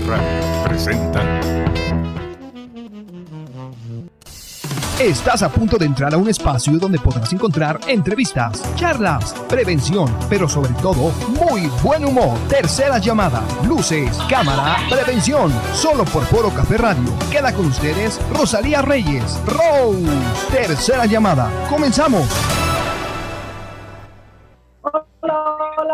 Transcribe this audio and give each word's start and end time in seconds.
Radio 0.00 0.64
presenta. 0.64 1.22
Estás 5.00 5.42
a 5.42 5.50
punto 5.50 5.76
de 5.76 5.84
entrar 5.86 6.12
a 6.14 6.16
un 6.16 6.28
espacio 6.28 6.72
donde 6.78 6.98
podrás 6.98 7.32
encontrar 7.32 7.78
entrevistas, 7.86 8.62
charlas, 8.76 9.34
prevención, 9.48 10.14
pero 10.28 10.48
sobre 10.48 10.72
todo 10.74 11.12
muy 11.38 11.68
buen 11.82 12.04
humor. 12.04 12.38
Tercera 12.48 12.98
llamada, 12.98 13.42
luces, 13.66 14.16
cámara, 14.28 14.76
prevención. 14.88 15.52
Solo 15.72 16.04
por 16.04 16.24
Foro 16.24 16.50
Café 16.50 16.78
Radio. 16.78 17.12
Queda 17.30 17.52
con 17.52 17.66
ustedes 17.66 18.20
Rosalía 18.32 18.82
Reyes. 18.82 19.38
Rose. 19.46 20.02
Tercera 20.50 21.06
llamada. 21.06 21.50
Comenzamos. 21.68 22.26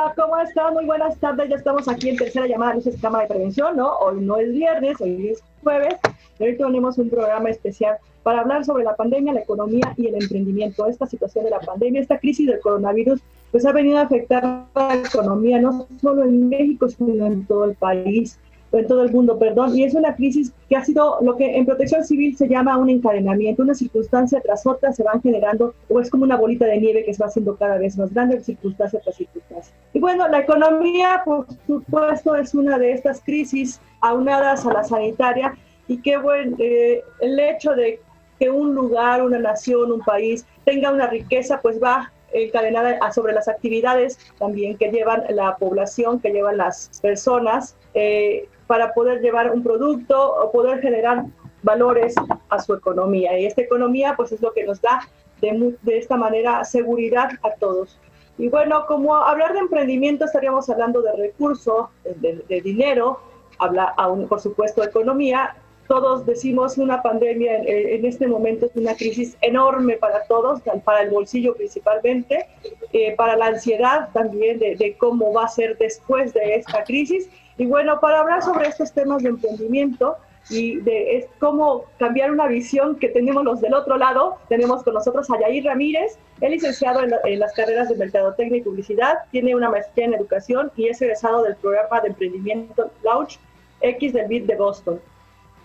Hola, 0.02 0.14
¿cómo 0.16 0.36
están? 0.38 0.74
Muy 0.74 0.84
buenas 0.84 1.16
tardes. 1.18 1.48
Ya 1.48 1.56
estamos 1.56 1.86
aquí 1.86 2.08
en 2.08 2.16
tercera 2.16 2.46
llamada 2.46 2.74
Luces 2.74 3.00
Cámara 3.00 3.22
de 3.22 3.28
Prevención, 3.28 3.76
¿no? 3.76 3.98
Hoy 3.98 4.20
no 4.20 4.36
es 4.36 4.50
viernes, 4.50 5.00
hoy 5.00 5.28
es 5.28 5.44
jueves. 5.62 5.94
Y 6.40 6.44
hoy 6.44 6.56
tenemos 6.56 6.98
un 6.98 7.08
programa 7.08 7.50
especial 7.50 7.98
para 8.24 8.40
hablar 8.40 8.64
sobre 8.64 8.82
la 8.82 8.96
pandemia, 8.96 9.32
la 9.32 9.42
economía 9.42 9.94
y 9.96 10.08
el 10.08 10.20
emprendimiento. 10.20 10.88
Esta 10.88 11.06
situación 11.06 11.44
de 11.44 11.50
la 11.50 11.60
pandemia, 11.60 12.00
esta 12.00 12.18
crisis 12.18 12.48
del 12.48 12.58
coronavirus, 12.58 13.20
pues 13.52 13.64
ha 13.64 13.70
venido 13.70 13.98
a 13.98 14.02
afectar 14.02 14.64
la 14.74 14.94
economía, 14.96 15.60
no 15.60 15.86
solo 16.00 16.24
en 16.24 16.48
México, 16.48 16.88
sino 16.88 17.26
en 17.26 17.46
todo 17.46 17.66
el 17.66 17.76
país 17.76 18.40
en 18.78 18.86
todo 18.86 19.02
el 19.02 19.12
mundo, 19.12 19.38
perdón, 19.38 19.76
y 19.76 19.84
es 19.84 19.94
una 19.94 20.14
crisis 20.14 20.52
que 20.68 20.76
ha 20.76 20.84
sido 20.84 21.18
lo 21.20 21.36
que 21.36 21.56
en 21.56 21.66
protección 21.66 22.04
civil 22.04 22.36
se 22.36 22.48
llama 22.48 22.78
un 22.78 22.88
encadenamiento, 22.88 23.62
una 23.62 23.74
circunstancia 23.74 24.40
tras 24.40 24.66
otra 24.66 24.92
se 24.92 25.02
van 25.02 25.20
generando, 25.20 25.74
o 25.88 26.00
es 26.00 26.10
como 26.10 26.24
una 26.24 26.36
bolita 26.36 26.64
de 26.66 26.78
nieve 26.78 27.04
que 27.04 27.12
se 27.12 27.22
va 27.22 27.28
haciendo 27.28 27.56
cada 27.56 27.78
vez 27.78 27.96
más 27.98 28.12
grande, 28.12 28.40
circunstancia 28.40 29.00
tras 29.00 29.16
circunstancia. 29.16 29.74
Y 29.92 30.00
bueno, 30.00 30.26
la 30.28 30.40
economía, 30.40 31.22
por 31.24 31.46
supuesto, 31.66 32.34
es 32.34 32.54
una 32.54 32.78
de 32.78 32.92
estas 32.92 33.20
crisis 33.20 33.80
aunadas 34.00 34.64
a 34.66 34.72
la 34.72 34.84
sanitaria, 34.84 35.54
y 35.88 36.00
qué 36.00 36.16
bueno, 36.16 36.56
eh, 36.58 37.02
el 37.20 37.38
hecho 37.38 37.72
de 37.72 38.00
que 38.38 38.50
un 38.50 38.74
lugar, 38.74 39.22
una 39.22 39.38
nación, 39.38 39.92
un 39.92 40.00
país 40.00 40.46
tenga 40.64 40.90
una 40.90 41.06
riqueza, 41.06 41.60
pues 41.60 41.82
va 41.82 42.10
encadenada 42.32 43.12
sobre 43.12 43.32
las 43.34 43.46
actividades 43.48 44.18
también 44.38 44.76
que 44.76 44.90
llevan 44.90 45.22
la 45.30 45.56
población, 45.56 46.20
que 46.20 46.30
llevan 46.30 46.56
las 46.56 46.98
personas. 47.00 47.76
Eh, 47.94 48.48
para 48.72 48.94
poder 48.94 49.20
llevar 49.20 49.52
un 49.52 49.62
producto 49.62 50.16
o 50.34 50.50
poder 50.50 50.80
generar 50.80 51.26
valores 51.62 52.14
a 52.48 52.58
su 52.58 52.72
economía. 52.72 53.38
Y 53.38 53.44
esta 53.44 53.60
economía 53.60 54.14
pues 54.16 54.32
es 54.32 54.40
lo 54.40 54.50
que 54.54 54.64
nos 54.64 54.80
da 54.80 55.06
de, 55.42 55.76
de 55.82 55.98
esta 55.98 56.16
manera 56.16 56.64
seguridad 56.64 57.32
a 57.42 57.50
todos. 57.50 57.98
Y 58.38 58.48
bueno, 58.48 58.86
como 58.86 59.14
hablar 59.14 59.52
de 59.52 59.58
emprendimiento 59.58 60.24
estaríamos 60.24 60.70
hablando 60.70 61.02
de 61.02 61.12
recursos, 61.12 61.88
de, 62.02 62.60
dinero, 62.62 63.20
habla 63.58 63.92
aún 63.98 64.26
por 64.26 64.40
supuesto 64.40 64.82
economía. 64.82 65.54
Todos 65.86 66.24
decimos 66.24 66.78
una 66.78 67.02
pandemia 67.02 67.58
en, 67.58 68.06
este 68.06 68.26
momento 68.26 68.64
es 68.64 68.72
una 68.74 68.94
crisis 68.94 69.36
enorme 69.42 69.98
para 69.98 70.24
todos, 70.28 70.62
para 70.82 71.02
el 71.02 71.10
bolsillo 71.10 71.54
principalmente, 71.54 72.46
eh, 72.94 73.14
para 73.16 73.36
la 73.36 73.48
ansiedad 73.48 74.08
también 74.14 74.58
de, 74.58 74.76
de 74.76 74.96
cómo 74.96 75.30
va 75.34 75.44
a 75.44 75.48
ser 75.48 75.76
después 75.76 76.32
de 76.32 76.54
esta 76.54 76.84
crisis 76.84 77.28
y 77.58 77.66
bueno, 77.66 78.00
para 78.00 78.20
hablar 78.20 78.42
sobre 78.42 78.68
estos 78.68 78.92
temas 78.92 79.22
de 79.22 79.30
emprendimiento 79.30 80.16
y 80.50 80.76
de 80.80 81.28
cómo 81.38 81.84
cambiar 81.98 82.30
una 82.30 82.46
visión 82.46 82.96
que 82.96 83.08
tenemos 83.08 83.44
los 83.44 83.60
del 83.60 83.74
otro 83.74 83.96
lado, 83.96 84.38
tenemos 84.48 84.82
con 84.82 84.94
nosotros 84.94 85.30
a 85.30 85.38
Yair 85.38 85.64
Ramírez, 85.64 86.18
es 86.40 86.50
licenciado 86.50 87.00
en, 87.02 87.38
las 87.38 87.52
carreras 87.52 87.88
de 87.88 87.96
Mercadotecnia 87.96 88.58
y 88.58 88.62
Publicidad, 88.62 89.18
tiene 89.30 89.54
una 89.54 89.70
maestría 89.70 90.06
en 90.06 90.14
Educación 90.14 90.72
y 90.76 90.88
es 90.88 91.00
egresado 91.00 91.42
del 91.42 91.56
programa 91.56 92.00
de 92.00 92.08
emprendimiento 92.08 92.90
Launch 93.04 93.38
X 93.80 94.12
del 94.12 94.26
BIT 94.26 94.46
de 94.46 94.56
Boston. 94.56 95.00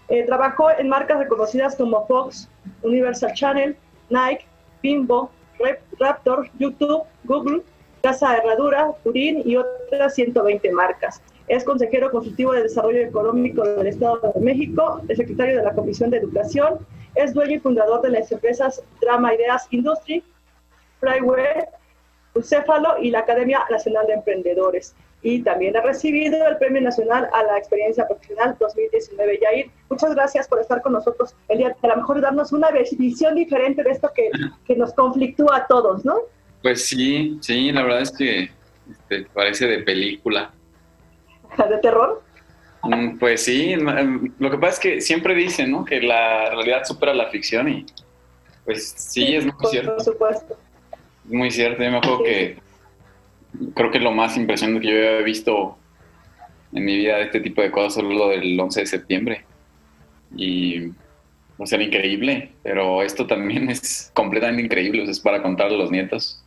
Eh, 0.10 0.24
trabajó 0.24 0.70
en 0.72 0.88
marcas 0.90 1.20
reconocidas 1.20 1.76
como 1.76 2.06
Fox, 2.06 2.50
Universal 2.84 3.34
Channel, 3.34 3.76
Nike, 4.10 4.46
Bimbo, 4.82 5.32
Raptor, 6.00 6.50
YouTube, 6.60 7.04
Google, 7.24 7.64
Casa 8.02 8.38
Herradura, 8.38 8.92
Turín 9.04 9.42
y 9.44 9.58
otras 9.58 10.14
120 10.16 10.72
marcas. 10.72 11.22
Es 11.48 11.64
consejero 11.64 12.12
consultivo 12.12 12.52
de 12.52 12.64
Desarrollo 12.64 13.00
Económico 13.00 13.64
del 13.64 13.88
Estado 13.88 14.34
de 14.36 14.42
México, 14.42 15.02
es 15.08 15.18
secretario 15.18 15.58
de 15.58 15.64
la 15.64 15.74
Comisión 15.74 16.10
de 16.10 16.18
Educación, 16.18 16.86
es 17.16 17.34
dueño 17.34 17.56
y 17.56 17.60
fundador 17.60 18.02
de 18.02 18.12
las 18.12 18.32
empresas 18.32 18.84
Drama 19.02 19.34
Ideas 19.34 19.66
Industry, 19.72 20.24
Flyware, 21.00 21.70
Ucéfalo 22.34 22.98
y 23.02 23.12
la 23.12 23.20
Academia 23.20 23.62
Nacional 23.72 24.06
de 24.08 24.14
Emprendedores. 24.14 24.94
Y 25.24 25.42
también 25.42 25.76
ha 25.76 25.82
recibido 25.82 26.48
el 26.48 26.58
Premio 26.58 26.82
Nacional 26.82 27.28
a 27.34 27.44
la 27.44 27.58
Experiencia 27.58 28.06
Profesional 28.08 28.56
2019. 28.60 29.40
Yair, 29.42 29.72
muchas 29.90 30.14
gracias 30.14 30.48
por 30.48 30.60
estar 30.60 30.82
con 30.82 30.94
nosotros 30.94 31.34
el 31.48 31.58
día, 31.60 31.76
a 31.82 31.88
lo 31.88 31.96
mejor 31.96 32.22
darnos 32.22 32.52
una 32.52 32.70
visión 32.72 33.36
diferente 33.36 33.84
de 33.84 33.92
esto 33.92 34.12
que, 34.14 34.30
que 34.66 34.76
nos 34.76 34.94
conflictúa 34.94 35.58
a 35.58 35.68
todos, 35.68 36.06
¿no? 36.06 36.18
Pues 36.62 36.86
sí, 36.86 37.38
sí, 37.42 37.72
la 37.72 37.84
verdad 37.84 38.02
es 38.02 38.12
que 38.12 38.50
este, 38.92 39.26
parece 39.34 39.68
de 39.68 39.80
película 39.80 40.52
de 41.70 41.78
terror? 41.80 42.24
Mm, 42.84 43.18
pues 43.18 43.44
sí, 43.44 43.74
em, 43.74 44.34
lo 44.40 44.52
que 44.52 44.58
pasa 44.58 44.74
es 44.74 44.80
que 44.80 45.02
siempre 45.02 45.36
dicen, 45.36 45.72
¿no? 45.72 45.84
Que 45.84 46.02
la 46.02 46.52
realidad 46.52 46.84
supera 46.86 47.14
la 47.14 47.28
ficción 47.28 47.68
y 47.70 47.86
pues 48.66 48.94
sí, 48.98 49.36
es 49.36 49.46
muy 49.46 49.54
cierto. 49.70 49.96
Por 49.96 50.04
supuesto. 50.04 50.58
Es 51.26 51.32
muy 51.32 51.52
cierto, 51.52 51.84
yo 51.84 51.92
me 51.92 51.98
acuerdo 51.98 52.24
que 52.24 52.58
creo 53.74 53.92
que 53.92 54.00
lo 54.00 54.12
más 54.12 54.38
impresionante 54.38 54.82
que 54.82 54.94
yo 54.94 54.98
había 54.98 55.22
visto 55.22 55.78
en 56.74 56.86
mi 56.86 56.98
vida 56.98 57.18
de 57.18 57.24
este 57.24 57.40
tipo 57.40 57.62
de 57.62 57.72
cosas 57.72 57.96
solo 57.96 58.14
lo 58.14 58.28
del 58.30 58.60
11 58.60 58.82
de 58.82 58.86
septiembre. 58.86 59.46
Y, 60.36 60.90
o 61.58 61.66
sea, 61.66 61.82
increíble, 61.82 62.52
pero 62.64 63.02
esto 63.02 63.26
también 63.26 63.70
es 63.70 64.12
completamente 64.14 64.64
increíble, 64.64 65.04
es 65.04 65.20
para 65.20 65.42
contarle 65.42 65.76
a 65.76 65.80
los 65.80 65.92
nietos. 65.92 66.44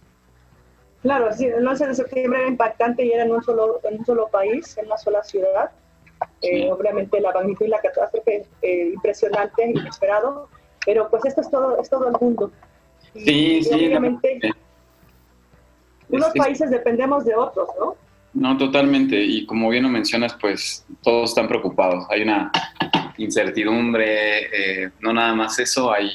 Claro, 1.03 1.33
sí, 1.33 1.47
el 1.47 1.67
11 1.67 1.87
de 1.87 1.95
septiembre 1.95 2.41
era 2.41 2.49
impactante 2.49 3.05
y 3.05 3.13
era 3.13 3.25
en 3.25 3.33
un 3.33 3.43
solo, 3.43 3.81
en 3.85 4.01
un 4.01 4.05
solo 4.05 4.29
país, 4.29 4.77
en 4.77 4.87
una 4.87 4.99
sola 4.99 5.23
ciudad. 5.25 5.71
Eh, 6.43 6.71
obviamente 6.71 7.19
la 7.21 7.33
magnitud 7.33 7.65
y 7.65 7.69
la 7.69 7.81
catástrofe 7.81 8.45
eh, 8.61 8.91
impresionante, 8.93 9.71
inesperado, 9.71 10.49
pero 10.85 11.09
pues 11.09 11.25
esto 11.25 11.41
es 11.41 11.51
todo, 11.51 11.81
es 11.81 11.89
todo 11.89 12.09
el 12.09 12.17
mundo. 12.21 12.53
sí, 13.15 13.63
sí. 13.63 13.75
Obviamente, 13.75 14.39
unos 16.11 16.33
países 16.35 16.71
dependemos 16.71 17.25
de 17.25 17.35
otros, 17.35 17.69
¿no? 17.79 17.97
No, 18.33 18.57
totalmente. 18.59 19.21
Y 19.21 19.47
como 19.47 19.71
bien 19.71 19.85
lo 19.85 19.89
mencionas, 19.89 20.37
pues 20.41 20.85
todos 21.03 21.31
están 21.31 21.49
preocupados. 21.49 22.07
Hay 22.11 22.23
una 22.23 22.53
incertidumbre, 23.17 24.85
eh, 24.85 24.91
no 25.01 25.13
nada 25.13 25.35
más 25.35 25.59
eso, 25.59 25.93
hay 25.93 26.11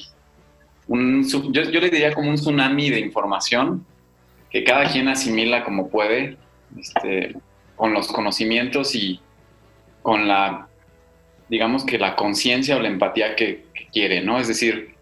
un, 0.88 1.24
yo, 1.52 1.64
yo 1.64 1.80
le 1.80 1.90
diría 1.90 2.14
como 2.14 2.30
un 2.30 2.36
tsunami 2.36 2.90
de 2.90 3.00
información 3.00 3.86
que 4.56 4.64
cada 4.64 4.86
quien 4.86 5.10
asimila 5.10 5.66
como 5.66 5.90
puede, 5.90 6.38
este, 6.80 7.36
con 7.76 7.92
los 7.92 8.08
conocimientos 8.08 8.96
y 8.96 9.20
con 10.02 10.30
la, 10.30 10.70
digamos 11.50 11.84
que 11.86 11.98
la 11.98 12.16
conciencia 12.16 12.78
o 12.78 12.80
la 12.80 12.88
empatía 12.88 13.36
que, 13.36 13.66
quiere, 13.92 14.22
¿no? 14.22 14.40
Es 14.40 14.48
decir, 14.48 14.96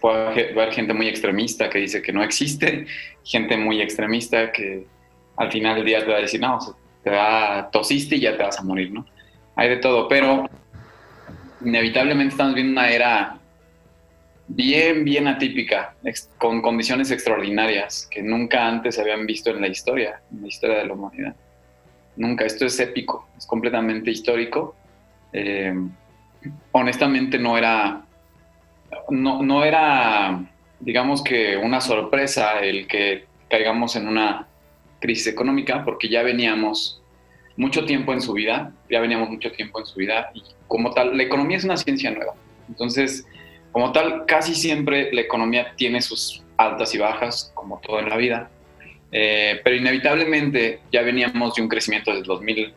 puede 0.00 0.52
haber 0.52 0.72
gente 0.72 0.94
muy 0.94 1.08
extremista 1.08 1.68
que 1.68 1.80
dice 1.80 2.00
que 2.00 2.12
no 2.12 2.22
existe, 2.22 2.86
gente 3.24 3.56
muy 3.56 3.80
extremista 3.80 4.52
que 4.52 4.86
al 5.36 5.50
final 5.50 5.74
del 5.74 5.84
día 5.84 6.04
te 6.04 6.12
va 6.12 6.18
a 6.18 6.20
decir, 6.20 6.40
no, 6.40 6.60
te 7.02 7.10
da, 7.10 7.70
tosiste 7.72 8.14
y 8.14 8.20
ya 8.20 8.36
te 8.36 8.44
vas 8.44 8.60
a 8.60 8.62
morir, 8.62 8.92
¿no? 8.92 9.04
Hay 9.56 9.68
de 9.68 9.78
todo, 9.78 10.06
pero 10.06 10.48
inevitablemente 11.64 12.34
estamos 12.34 12.54
viendo 12.54 12.70
una 12.70 12.88
era 12.88 13.40
bien, 14.54 15.04
bien 15.04 15.28
atípica, 15.28 15.94
con 16.38 16.60
condiciones 16.60 17.10
extraordinarias 17.10 18.06
que 18.10 18.22
nunca 18.22 18.66
antes 18.66 18.96
se 18.96 19.00
habían 19.00 19.26
visto 19.26 19.50
en 19.50 19.60
la 19.60 19.68
historia, 19.68 20.20
en 20.30 20.42
la 20.42 20.48
historia 20.48 20.78
de 20.78 20.86
la 20.86 20.92
humanidad. 20.92 21.34
Nunca, 22.16 22.44
esto 22.44 22.66
es 22.66 22.78
épico, 22.78 23.28
es 23.38 23.46
completamente 23.46 24.10
histórico. 24.10 24.76
Eh, 25.32 25.74
honestamente 26.72 27.38
no 27.38 27.56
era, 27.56 28.04
no, 29.08 29.42
no 29.42 29.64
era, 29.64 30.44
digamos 30.80 31.22
que 31.24 31.56
una 31.56 31.80
sorpresa 31.80 32.60
el 32.60 32.86
que 32.86 33.24
caigamos 33.48 33.96
en 33.96 34.08
una 34.08 34.48
crisis 35.00 35.28
económica, 35.28 35.84
porque 35.84 36.08
ya 36.08 36.22
veníamos 36.22 37.02
mucho 37.56 37.86
tiempo 37.86 38.12
en 38.12 38.20
su 38.20 38.34
vida, 38.34 38.72
ya 38.90 39.00
veníamos 39.00 39.30
mucho 39.30 39.50
tiempo 39.52 39.80
en 39.80 39.86
su 39.86 39.98
vida, 39.98 40.30
y 40.34 40.42
como 40.68 40.92
tal, 40.92 41.16
la 41.16 41.22
economía 41.22 41.56
es 41.56 41.64
una 41.64 41.76
ciencia 41.76 42.10
nueva. 42.10 42.34
Entonces, 42.68 43.26
como 43.72 43.90
tal, 43.90 44.26
casi 44.26 44.54
siempre 44.54 45.10
la 45.12 45.22
economía 45.22 45.72
tiene 45.76 46.02
sus 46.02 46.44
altas 46.58 46.94
y 46.94 46.98
bajas, 46.98 47.50
como 47.54 47.80
todo 47.80 47.98
en 47.98 48.10
la 48.10 48.16
vida, 48.16 48.50
eh, 49.10 49.60
pero 49.64 49.76
inevitablemente 49.76 50.80
ya 50.92 51.02
veníamos 51.02 51.54
de 51.54 51.62
un 51.62 51.68
crecimiento 51.68 52.10
desde 52.12 52.24
2000, 52.24 52.74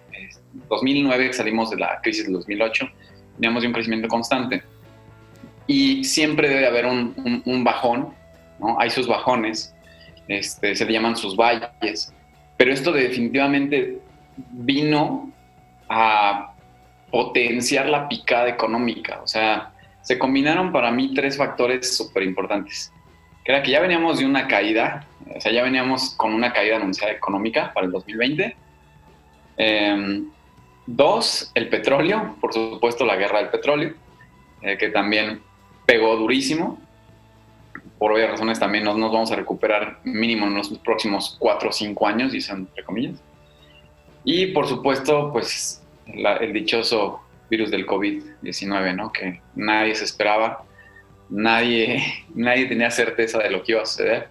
2009, 0.70 1.34
salimos 1.34 1.70
de 1.70 1.78
la 1.78 2.00
crisis 2.02 2.26
del 2.26 2.34
2008, 2.34 2.90
veníamos 3.38 3.62
de 3.62 3.68
un 3.68 3.74
crecimiento 3.74 4.08
constante. 4.08 4.64
Y 5.68 6.04
siempre 6.04 6.48
debe 6.48 6.68
haber 6.68 6.86
un, 6.86 7.64
bajón, 7.64 8.14
¿no? 8.60 8.80
Hay 8.80 8.90
sus 8.90 9.08
bajones, 9.08 9.74
este, 10.28 10.76
se 10.76 10.86
le 10.86 10.94
llaman 10.94 11.16
sus 11.16 11.36
valles, 11.36 12.14
pero 12.56 12.72
esto 12.72 12.92
definitivamente 12.92 14.00
vino 14.38 15.32
a 15.90 16.54
potenciar 17.12 17.90
la 17.90 18.08
picada 18.08 18.50
económica. 18.50 19.22
O 19.24 19.28
sea, 19.28 19.72
se 20.06 20.20
combinaron 20.20 20.72
para 20.72 20.92
mí 20.92 21.14
tres 21.16 21.36
factores 21.36 21.98
súper 21.98 22.22
importantes. 22.22 22.94
Que 23.44 23.52
era 23.52 23.64
que 23.64 23.72
ya 23.72 23.80
veníamos 23.80 24.20
de 24.20 24.26
una 24.26 24.48
caída, 24.48 25.08
o 25.36 25.42
sea, 25.42 25.52
ya 25.52 25.64
veníamos 25.64 26.14
con 26.16 26.32
una 26.32 26.54
caída 26.54 26.76
anunciada 26.76 27.12
económica 27.12 27.74
para 27.74 27.88
el 27.88 27.92
2020. 27.92 28.56
Em, 29.58 30.28
dos, 30.86 31.52
el 31.56 31.70
petróleo, 31.70 32.36
por 32.40 32.54
supuesto 32.54 33.04
la 33.04 33.16
guerra 33.16 33.40
del 33.40 33.50
petróleo, 33.50 33.96
eh, 34.62 34.78
que 34.78 34.90
también 34.90 35.42
pegó 35.88 36.16
durísimo. 36.18 36.80
Por 37.98 38.12
obvias 38.12 38.30
razones 38.30 38.60
también 38.60 38.84
nos, 38.84 39.00
nos 39.00 39.12
vamos 39.12 39.32
a 39.32 39.36
recuperar 39.36 40.02
mínimo 40.04 40.46
en 40.46 40.54
los 40.54 40.70
próximos 40.80 41.36
cuatro 41.40 41.70
o 41.70 41.72
cinco 41.72 42.06
años, 42.06 42.32
dicen 42.32 42.58
entre 42.58 42.84
comillas. 42.84 43.20
Y 44.24 44.48
por 44.48 44.68
supuesto, 44.68 45.32
pues 45.34 45.84
el 46.06 46.54
dichoso 46.54 47.25
virus 47.50 47.72
del 47.72 47.86
COVID-19, 47.86 48.96
¿no? 48.96 49.12
Que 49.12 49.42
nadie 49.56 49.96
se 49.96 50.06
esperaba, 50.06 50.64
nadie, 51.30 52.04
nadie 52.36 52.66
tenía 52.66 52.92
certeza 52.92 53.40
de 53.40 53.50
lo 53.50 53.64
que 53.64 53.74
iba 53.74 53.82
a 53.82 53.86
suceder. 53.86 54.30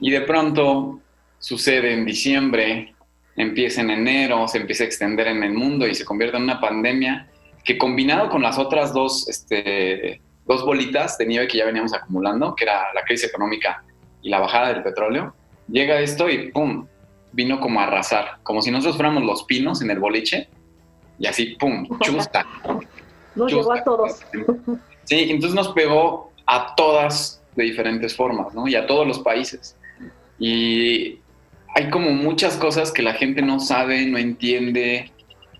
Y 0.00 0.10
de 0.10 0.22
pronto 0.22 1.00
sucede 1.38 1.92
en 1.92 2.04
diciembre, 2.04 2.94
empieza 3.36 3.80
en 3.80 3.90
enero, 3.90 4.46
se 4.48 4.58
empieza 4.58 4.84
a 4.84 4.86
extender 4.86 5.28
en 5.28 5.42
el 5.42 5.52
mundo 5.52 5.86
y 5.86 5.94
se 5.94 6.04
convierte 6.04 6.36
en 6.36 6.44
una 6.44 6.60
pandemia 6.60 7.28
que 7.64 7.78
combinado 7.78 8.28
con 8.28 8.42
las 8.42 8.58
otras 8.58 8.92
dos, 8.92 9.28
este, 9.28 10.20
dos 10.46 10.64
bolitas 10.64 11.16
de 11.18 11.26
nieve 11.26 11.48
que 11.48 11.58
ya 11.58 11.64
veníamos 11.64 11.94
acumulando, 11.94 12.54
que 12.54 12.64
era 12.64 12.92
la 12.92 13.02
crisis 13.02 13.28
económica 13.28 13.84
y 14.20 14.30
la 14.30 14.40
bajada 14.40 14.72
del 14.72 14.82
petróleo, 14.82 15.34
llega 15.68 16.00
esto 16.00 16.28
y 16.28 16.50
¡pum! 16.50 16.86
vino 17.32 17.60
como 17.60 17.80
a 17.80 17.84
arrasar, 17.84 18.38
como 18.42 18.62
si 18.62 18.70
nosotros 18.70 18.96
fuéramos 18.96 19.22
los 19.24 19.44
pinos 19.44 19.80
en 19.82 19.90
el 19.90 19.98
boliche 19.98 20.48
y 21.22 21.26
así, 21.28 21.56
¡pum! 21.58 21.86
chusta. 22.00 22.44
Nos 23.36 23.50
llegó 23.50 23.72
a 23.72 23.82
todos. 23.82 24.20
Sí, 25.04 25.30
entonces 25.30 25.54
nos 25.54 25.68
pegó 25.68 26.32
a 26.44 26.74
todas 26.74 27.42
de 27.56 27.64
diferentes 27.64 28.14
formas, 28.14 28.52
¿no? 28.52 28.68
Y 28.68 28.74
a 28.74 28.86
todos 28.86 29.06
los 29.06 29.20
países. 29.20 29.74
Y 30.38 31.18
hay 31.74 31.88
como 31.90 32.10
muchas 32.10 32.58
cosas 32.58 32.92
que 32.92 33.00
la 33.00 33.14
gente 33.14 33.40
no 33.40 33.58
sabe, 33.58 34.04
no 34.04 34.18
entiende. 34.18 35.10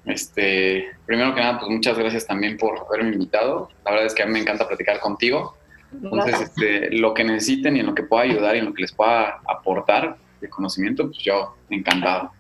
Este, 0.05 0.91
primero 1.07 1.35
que 1.35 1.41
nada, 1.41 1.61
pues 1.61 1.71
muchas 1.71 1.97
gracias 1.97 2.27
también 2.27 2.59
por 2.59 2.79
haberme 2.87 3.13
invitado. 3.13 3.71
La 3.87 3.93
verdad 3.93 4.07
es 4.07 4.15
que 4.15 4.23
a 4.23 4.27
mí 4.27 4.33
me 4.33 4.41
encanta 4.41 4.69
platicar 4.69 5.01
contigo. 5.01 5.57
Entonces, 5.95 6.41
este, 6.43 6.91
lo 6.91 7.15
que 7.15 7.25
necesiten 7.25 7.77
y 7.77 7.81
en 7.81 7.87
lo 7.87 7.95
que 7.95 8.03
pueda 8.03 8.25
ayudar 8.25 8.57
y 8.57 8.59
en 8.59 8.67
lo 8.67 8.75
que 8.75 8.83
les 8.83 8.93
pueda 8.93 9.41
aportar 9.49 10.19
de 10.43 10.51
conocimiento, 10.51 11.07
pues 11.07 11.19
yo 11.19 11.57
encantado. 11.71 12.33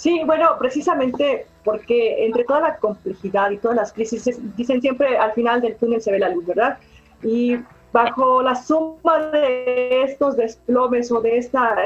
Sí, 0.00 0.22
bueno, 0.24 0.56
precisamente 0.58 1.44
porque 1.62 2.24
entre 2.24 2.44
toda 2.44 2.60
la 2.60 2.76
complejidad 2.78 3.50
y 3.50 3.58
todas 3.58 3.76
las 3.76 3.92
crisis, 3.92 4.24
dicen 4.56 4.80
siempre 4.80 5.18
al 5.18 5.34
final 5.34 5.60
del 5.60 5.76
túnel 5.76 6.00
se 6.00 6.10
ve 6.10 6.18
la 6.18 6.30
luz, 6.30 6.46
¿verdad? 6.46 6.78
Y 7.22 7.58
bajo 7.92 8.40
la 8.40 8.54
suma 8.54 9.18
de 9.30 10.04
estos 10.04 10.38
desplomes 10.38 11.12
o 11.12 11.20
de 11.20 11.36
esta 11.36 11.76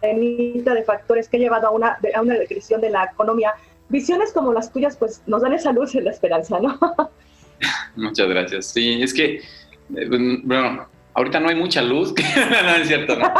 cadenita 0.00 0.74
de 0.74 0.82
factores 0.82 1.28
que 1.28 1.36
ha 1.36 1.40
llevado 1.40 1.68
a 1.68 1.70
una, 1.70 1.96
a 2.12 2.20
una 2.22 2.34
depresión 2.34 2.80
de 2.80 2.90
la 2.90 3.04
economía, 3.04 3.54
visiones 3.88 4.32
como 4.32 4.52
las 4.52 4.72
tuyas 4.72 4.96
pues 4.96 5.22
nos 5.28 5.42
dan 5.42 5.52
esa 5.52 5.70
luz 5.70 5.94
y 5.94 6.00
la 6.00 6.10
esperanza, 6.10 6.58
¿no? 6.58 6.76
Muchas 7.94 8.28
gracias. 8.28 8.66
Sí, 8.66 9.00
es 9.00 9.14
que, 9.14 9.36
eh, 9.36 10.40
bueno, 10.42 10.88
Ahorita 11.14 11.40
no 11.40 11.48
hay 11.48 11.54
mucha 11.54 11.82
luz. 11.82 12.14
no, 12.64 12.74
es 12.76 12.88
cierto, 12.88 13.16
no. 13.16 13.32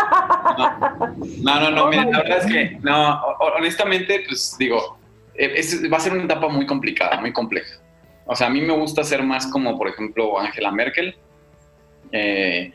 No, 1.43 1.61
no, 1.61 1.71
no, 1.71 1.91
la 1.91 2.05
verdad 2.19 2.39
es 2.39 2.47
que, 2.47 2.79
no, 2.83 3.21
honestamente, 3.57 4.25
pues 4.27 4.57
digo, 4.59 4.99
e, 5.35 5.89
va 5.89 5.97
a 5.97 6.01
ser 6.01 6.13
una 6.13 6.25
etapa 6.25 6.49
muy 6.49 6.67
complicada, 6.67 7.21
muy 7.21 7.33
compleja. 7.33 7.81
O 8.27 8.37
sea, 8.37 8.47
a 8.47 8.51
mí 8.51 8.61
me 8.61 8.73
gusta 8.73 9.03
ser 9.05 9.23
más 9.23 9.47
como, 9.47 9.77
por 9.77 9.89
ejemplo, 9.89 10.39
Angela 10.39 10.71
Merkel, 10.71 11.17
eh, 12.13 12.73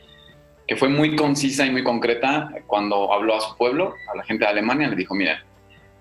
que 0.66 0.76
fue 0.76 0.88
muy 0.88 1.16
concisa 1.16 1.64
y 1.64 1.70
muy 1.70 1.82
concreta 1.82 2.50
cuando 2.66 3.12
habló 3.12 3.36
a 3.36 3.40
su 3.40 3.56
pueblo, 3.56 3.94
a 4.12 4.16
la 4.16 4.24
gente 4.24 4.44
de 4.44 4.50
Alemania, 4.50 4.88
le 4.88 4.96
dijo, 4.96 5.14
mira, 5.14 5.42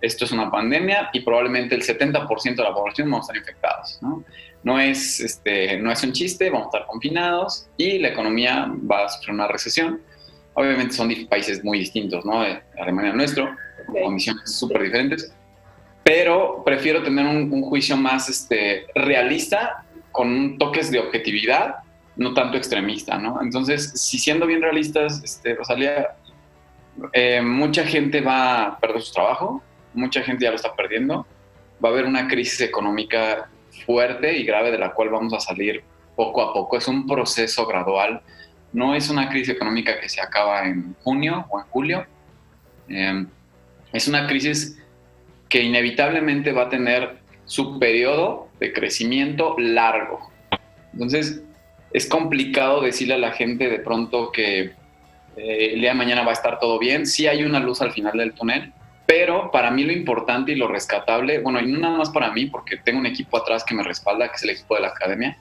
esto 0.01 0.25
es 0.25 0.31
una 0.31 0.51
pandemia 0.51 1.09
y 1.13 1.21
probablemente 1.21 1.75
el 1.75 1.83
70% 1.83 2.55
de 2.55 2.63
la 2.63 2.73
población 2.73 3.09
vamos 3.09 3.29
a 3.29 3.33
estar 3.33 3.37
infectados, 3.37 3.99
¿no? 4.01 4.23
No 4.67 4.77
es, 4.81 5.21
este, 5.21 5.77
no 5.77 5.89
es 5.93 6.03
un 6.03 6.11
chiste, 6.11 6.49
vamos 6.49 6.65
a 6.65 6.69
estar 6.71 6.87
confinados 6.87 7.69
y 7.77 7.99
la 7.99 8.09
economía 8.09 8.69
va 8.91 9.05
a 9.05 9.09
sufrir 9.09 9.33
una 9.33 9.47
recesión. 9.47 10.01
Obviamente 10.55 10.93
son 10.93 11.09
países 11.29 11.63
muy 11.63 11.79
distintos, 11.79 12.25
¿no? 12.25 12.43
Alemania 12.77 13.13
nuestro, 13.13 13.49
con 13.85 14.01
condiciones 14.01 14.57
súper 14.59 14.83
diferentes, 14.83 15.31
pero 16.03 16.63
prefiero 16.65 17.01
tener 17.01 17.25
un, 17.25 17.61
juicio 17.61 17.95
más 17.95 18.27
este, 18.27 18.87
realista, 18.93 19.85
con 20.11 20.57
toques 20.57 20.91
de 20.91 20.99
objetividad, 20.99 21.75
no 22.17 22.33
tanto 22.33 22.57
extremista, 22.57 23.17
¿no? 23.17 23.41
Entonces, 23.41 23.93
si 23.95 24.19
siendo 24.19 24.45
bien 24.45 24.61
realistas, 24.61 25.21
este, 25.23 25.55
Rosalía, 25.55 26.09
eh, 27.13 27.41
mucha 27.41 27.85
gente 27.85 28.19
va 28.19 28.63
a 28.63 28.79
perder 28.79 29.01
su 29.01 29.13
trabajo, 29.13 29.63
mucha 29.93 30.21
gente 30.23 30.43
ya 30.43 30.49
lo 30.49 30.57
está 30.57 30.75
perdiendo, 30.75 31.25
va 31.81 31.87
a 31.87 31.91
haber 31.93 32.03
una 32.03 32.27
crisis 32.27 32.59
económica 32.59 33.49
fuerte 33.87 34.37
y 34.37 34.43
grave 34.43 34.69
de 34.69 34.77
la 34.77 34.93
cual 34.93 35.09
vamos 35.09 35.33
a 35.33 35.39
salir 35.39 35.81
poco 36.15 36.41
a 36.41 36.53
poco. 36.53 36.77
Es 36.77 36.87
un 36.87 37.07
proceso 37.07 37.65
gradual. 37.65 38.21
No 38.73 38.93
es 38.93 39.09
una 39.09 39.29
crisis 39.29 39.55
económica 39.55 39.99
que 39.99 40.09
se 40.09 40.21
acaba 40.21 40.67
en 40.67 40.93
junio 41.01 41.45
o 41.49 41.59
en 41.59 41.65
julio. 41.67 42.05
Em, 42.89 43.27
es 43.93 44.07
una 44.07 44.27
crisis 44.27 44.77
que 45.49 45.63
inevitablemente 45.63 46.51
va 46.51 46.63
a 46.63 46.69
tener 46.69 47.17
su 47.45 47.79
periodo 47.79 48.49
de 48.59 48.73
crecimiento 48.73 49.55
largo. 49.57 50.29
Entonces, 50.91 51.41
es 51.93 52.07
complicado 52.07 52.81
decirle 52.81 53.13
a 53.13 53.17
la 53.17 53.31
gente 53.31 53.69
de 53.69 53.79
pronto 53.79 54.31
que 54.31 54.73
eh, 55.37 55.73
el 55.73 55.79
día 55.79 55.91
de 55.91 55.95
mañana 55.95 56.23
va 56.23 56.31
a 56.31 56.33
estar 56.33 56.59
todo 56.59 56.77
bien. 56.77 57.05
Sí 57.05 57.27
hay 57.27 57.43
una 57.43 57.59
luz 57.59 57.81
al 57.81 57.93
final 57.93 58.17
del 58.17 58.33
túnel, 58.33 58.73
pero 59.07 59.49
para 59.51 59.71
mí 59.71 59.83
lo 59.83 59.93
importante 59.93 60.51
y 60.51 60.55
lo 60.55 60.67
rescatable, 60.67 61.39
bueno, 61.39 61.61
y 61.61 61.71
no 61.71 61.79
nada 61.79 61.97
más 61.97 62.09
para 62.09 62.29
mí, 62.31 62.45
porque 62.45 62.75
tengo 62.75 62.99
un 62.99 63.05
equipo 63.05 63.37
atrás 63.37 63.63
que 63.63 63.73
me 63.73 63.81
respalda, 63.81 64.27
que 64.27 64.35
es 64.35 64.43
el 64.43 64.49
equipo 64.51 64.75
de 64.75 64.81
la 64.81 64.89
academia, 64.89 65.37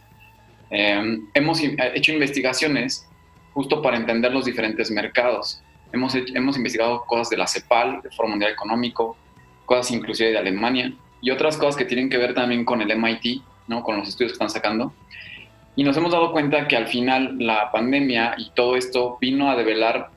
eh, 0.71 1.19
hemos 1.35 1.61
hecho 1.61 2.13
investigaciones 2.13 3.09
justo 3.53 3.83
para 3.83 3.97
entender 3.97 4.33
los 4.33 4.45
diferentes 4.45 4.91
mercados. 4.91 5.63
Hemos, 5.93 6.15
hemos 6.15 6.57
investigado 6.57 7.05
cosas 7.07 7.29
de 7.31 7.39
la 7.39 7.47
CEPAL, 7.47 8.03
del 8.03 8.13
Foro 8.13 8.29
Mundial 8.29 8.53
Económico, 8.53 9.17
cosas 9.65 9.91
inclusive 9.91 10.31
de 10.31 10.39
Alemania 10.39 10.93
y 11.21 11.31
otras 11.31 11.57
cosas 11.57 11.77
que 11.77 11.85
tienen 11.85 12.09
que 12.09 12.19
ver 12.19 12.35
también 12.35 12.65
con 12.65 12.81
el 12.81 12.97
MIT, 12.97 13.43
¿no? 13.67 13.83
con 13.83 13.97
los 13.97 14.09
estudios 14.09 14.33
que 14.33 14.35
están 14.35 14.51
sacando. 14.51 14.93
Y 15.75 15.83
nos 15.83 15.97
hemos 15.97 16.13
dado 16.13 16.31
cuenta 16.31 16.69
que 16.69 16.77
al 16.77 16.87
final 16.87 17.37
la 17.39 17.73
pandemia 17.73 18.35
y 18.39 18.51
todo 18.51 18.77
esto 18.77 19.19
vino 19.21 19.51
a 19.51 19.57
develar 19.57 20.11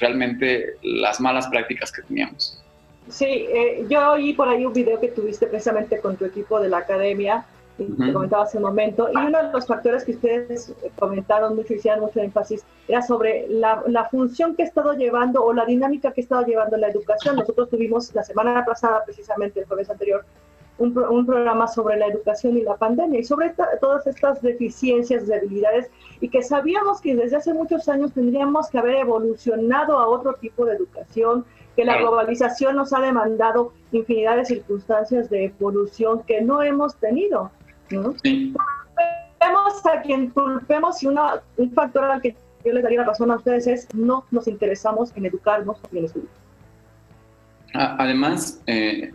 realmente 0.00 0.74
las 0.82 1.20
malas 1.20 1.46
prácticas 1.46 1.92
que 1.92 2.02
teníamos. 2.02 2.61
Sí, 3.08 3.26
eh, 3.26 3.86
yo 3.88 4.12
oí 4.12 4.32
por 4.32 4.48
ahí 4.48 4.64
un 4.64 4.72
video 4.72 5.00
que 5.00 5.08
tuviste 5.08 5.46
precisamente 5.46 6.00
con 6.00 6.16
tu 6.16 6.24
equipo 6.24 6.60
de 6.60 6.68
la 6.68 6.78
academia, 6.78 7.44
y 7.78 7.86
te 7.92 8.12
comentaba 8.12 8.44
hace 8.44 8.58
un 8.58 8.64
momento, 8.64 9.08
y 9.12 9.16
uno 9.16 9.42
de 9.42 9.52
los 9.52 9.66
factores 9.66 10.04
que 10.04 10.12
ustedes 10.12 10.74
comentaron 10.98 11.56
mucho 11.56 11.72
y 11.72 11.76
hicieron 11.76 12.00
mucho 12.00 12.20
énfasis 12.20 12.64
era 12.86 13.02
sobre 13.02 13.46
la, 13.48 13.82
la, 13.86 14.08
función 14.08 14.54
que 14.54 14.62
ha 14.62 14.66
estado 14.66 14.92
llevando 14.92 15.42
o 15.42 15.52
la 15.52 15.64
dinámica 15.64 16.12
que 16.12 16.20
ha 16.20 16.24
estado 16.24 16.44
llevando 16.44 16.76
la 16.76 16.88
educación. 16.88 17.36
Nosotros 17.36 17.70
tuvimos 17.70 18.14
la 18.14 18.22
semana 18.24 18.64
pasada, 18.64 19.02
precisamente 19.04 19.60
el 19.60 19.66
jueves 19.66 19.88
anterior, 19.88 20.24
un, 20.78 20.96
un 20.96 21.26
programa 21.26 21.66
sobre 21.66 21.96
la 21.96 22.06
educación 22.06 22.56
y 22.56 22.62
la 22.62 22.76
pandemia 22.76 23.20
y 23.20 23.24
sobre 23.24 23.54
todas 23.80 24.06
estas 24.06 24.42
deficiencias, 24.42 25.26
debilidades, 25.26 25.90
y 26.20 26.28
que 26.28 26.42
sabíamos 26.42 27.00
que 27.00 27.16
desde 27.16 27.36
hace 27.36 27.54
muchos 27.54 27.88
años 27.88 28.12
tendríamos 28.12 28.68
que 28.68 28.78
haber 28.78 28.96
evolucionado 28.96 29.98
a 29.98 30.06
otro 30.08 30.34
tipo 30.34 30.66
de 30.66 30.76
educación, 30.76 31.44
que 31.76 31.84
la 31.84 31.98
globalización 31.98 32.76
nos 32.76 32.92
ha 32.92 33.00
demandado 33.00 33.72
infinidad 33.92 34.36
de 34.36 34.44
circunstancias 34.44 35.30
de 35.30 35.46
evolución 35.46 36.22
que 36.24 36.40
no 36.40 36.62
hemos 36.62 36.96
tenido. 36.96 37.50
¿no? 37.90 38.14
Sí. 38.22 38.54
a 39.40 40.02
quien 40.02 40.30
culpemos 40.30 41.02
y 41.02 41.06
una, 41.06 41.42
un 41.56 41.70
factor 41.72 42.04
al 42.04 42.22
que 42.22 42.34
yo 42.64 42.72
les 42.72 42.82
daría 42.82 43.00
la 43.00 43.06
razón 43.06 43.30
a 43.30 43.36
ustedes 43.36 43.66
es 43.66 43.88
no 43.94 44.24
nos 44.30 44.46
interesamos 44.46 45.12
en 45.16 45.26
educarnos 45.26 45.78
y 45.92 45.98
en 45.98 46.04
estudiar. 46.04 46.32
Además, 47.74 48.60
eh, 48.66 49.12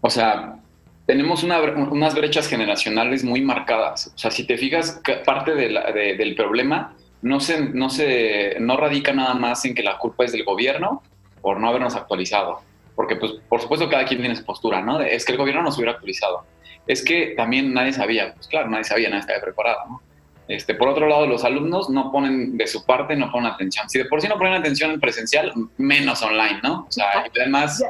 o 0.00 0.08
sea, 0.08 0.58
tenemos 1.06 1.42
unas 1.42 2.14
brechas 2.14 2.46
generacionales 2.48 3.24
muy 3.24 3.42
marcadas. 3.42 4.12
O 4.14 4.18
sea, 4.18 4.30
si 4.30 4.46
te 4.46 4.56
fijas, 4.56 5.00
parte 5.24 5.54
de 5.54 6.16
del 6.16 6.34
problema 6.34 6.94
no, 7.22 7.40
se, 7.40 7.60
no, 7.60 7.90
se, 7.90 8.56
no 8.60 8.76
radica 8.76 9.12
nada 9.12 9.34
más 9.34 9.64
en 9.64 9.74
que 9.74 9.82
la 9.82 9.98
culpa 9.98 10.24
es 10.24 10.32
del 10.32 10.44
gobierno 10.44 11.02
por 11.40 11.58
no 11.60 11.68
habernos 11.68 11.94
actualizado. 11.94 12.60
Porque, 12.94 13.16
pues, 13.16 13.32
por 13.48 13.60
supuesto, 13.60 13.88
cada 13.88 14.04
quien 14.04 14.20
tiene 14.20 14.34
su 14.34 14.44
postura, 14.44 14.80
¿no? 14.80 15.00
es 15.00 15.24
que 15.24 15.32
el 15.32 15.38
gobierno 15.38 15.62
nos 15.62 15.76
hubiera 15.76 15.92
actualizado. 15.92 16.44
Es 16.86 17.04
que 17.04 17.34
también 17.36 17.72
nadie 17.72 17.92
sabía, 17.92 18.34
pues 18.34 18.48
claro, 18.48 18.68
nadie 18.68 18.84
sabía, 18.84 19.08
nadie 19.08 19.20
estaba 19.20 19.40
preparado, 19.40 19.80
¿no? 19.88 20.02
Este, 20.48 20.74
por 20.74 20.88
otro 20.88 21.06
lado, 21.06 21.26
los 21.26 21.44
alumnos 21.44 21.90
no 21.90 22.10
ponen 22.10 22.56
de 22.56 22.66
su 22.66 22.84
parte, 22.86 23.14
no 23.14 23.30
ponen 23.30 23.52
atención. 23.52 23.88
Si 23.90 23.98
de 23.98 24.06
por 24.06 24.22
sí 24.22 24.28
no 24.28 24.38
ponen 24.38 24.54
atención 24.54 24.90
en 24.92 24.98
presencial, 24.98 25.52
menos 25.76 26.22
online, 26.22 26.60
¿no? 26.62 26.86
O 26.88 26.90
sea, 26.92 27.24
además... 27.36 27.84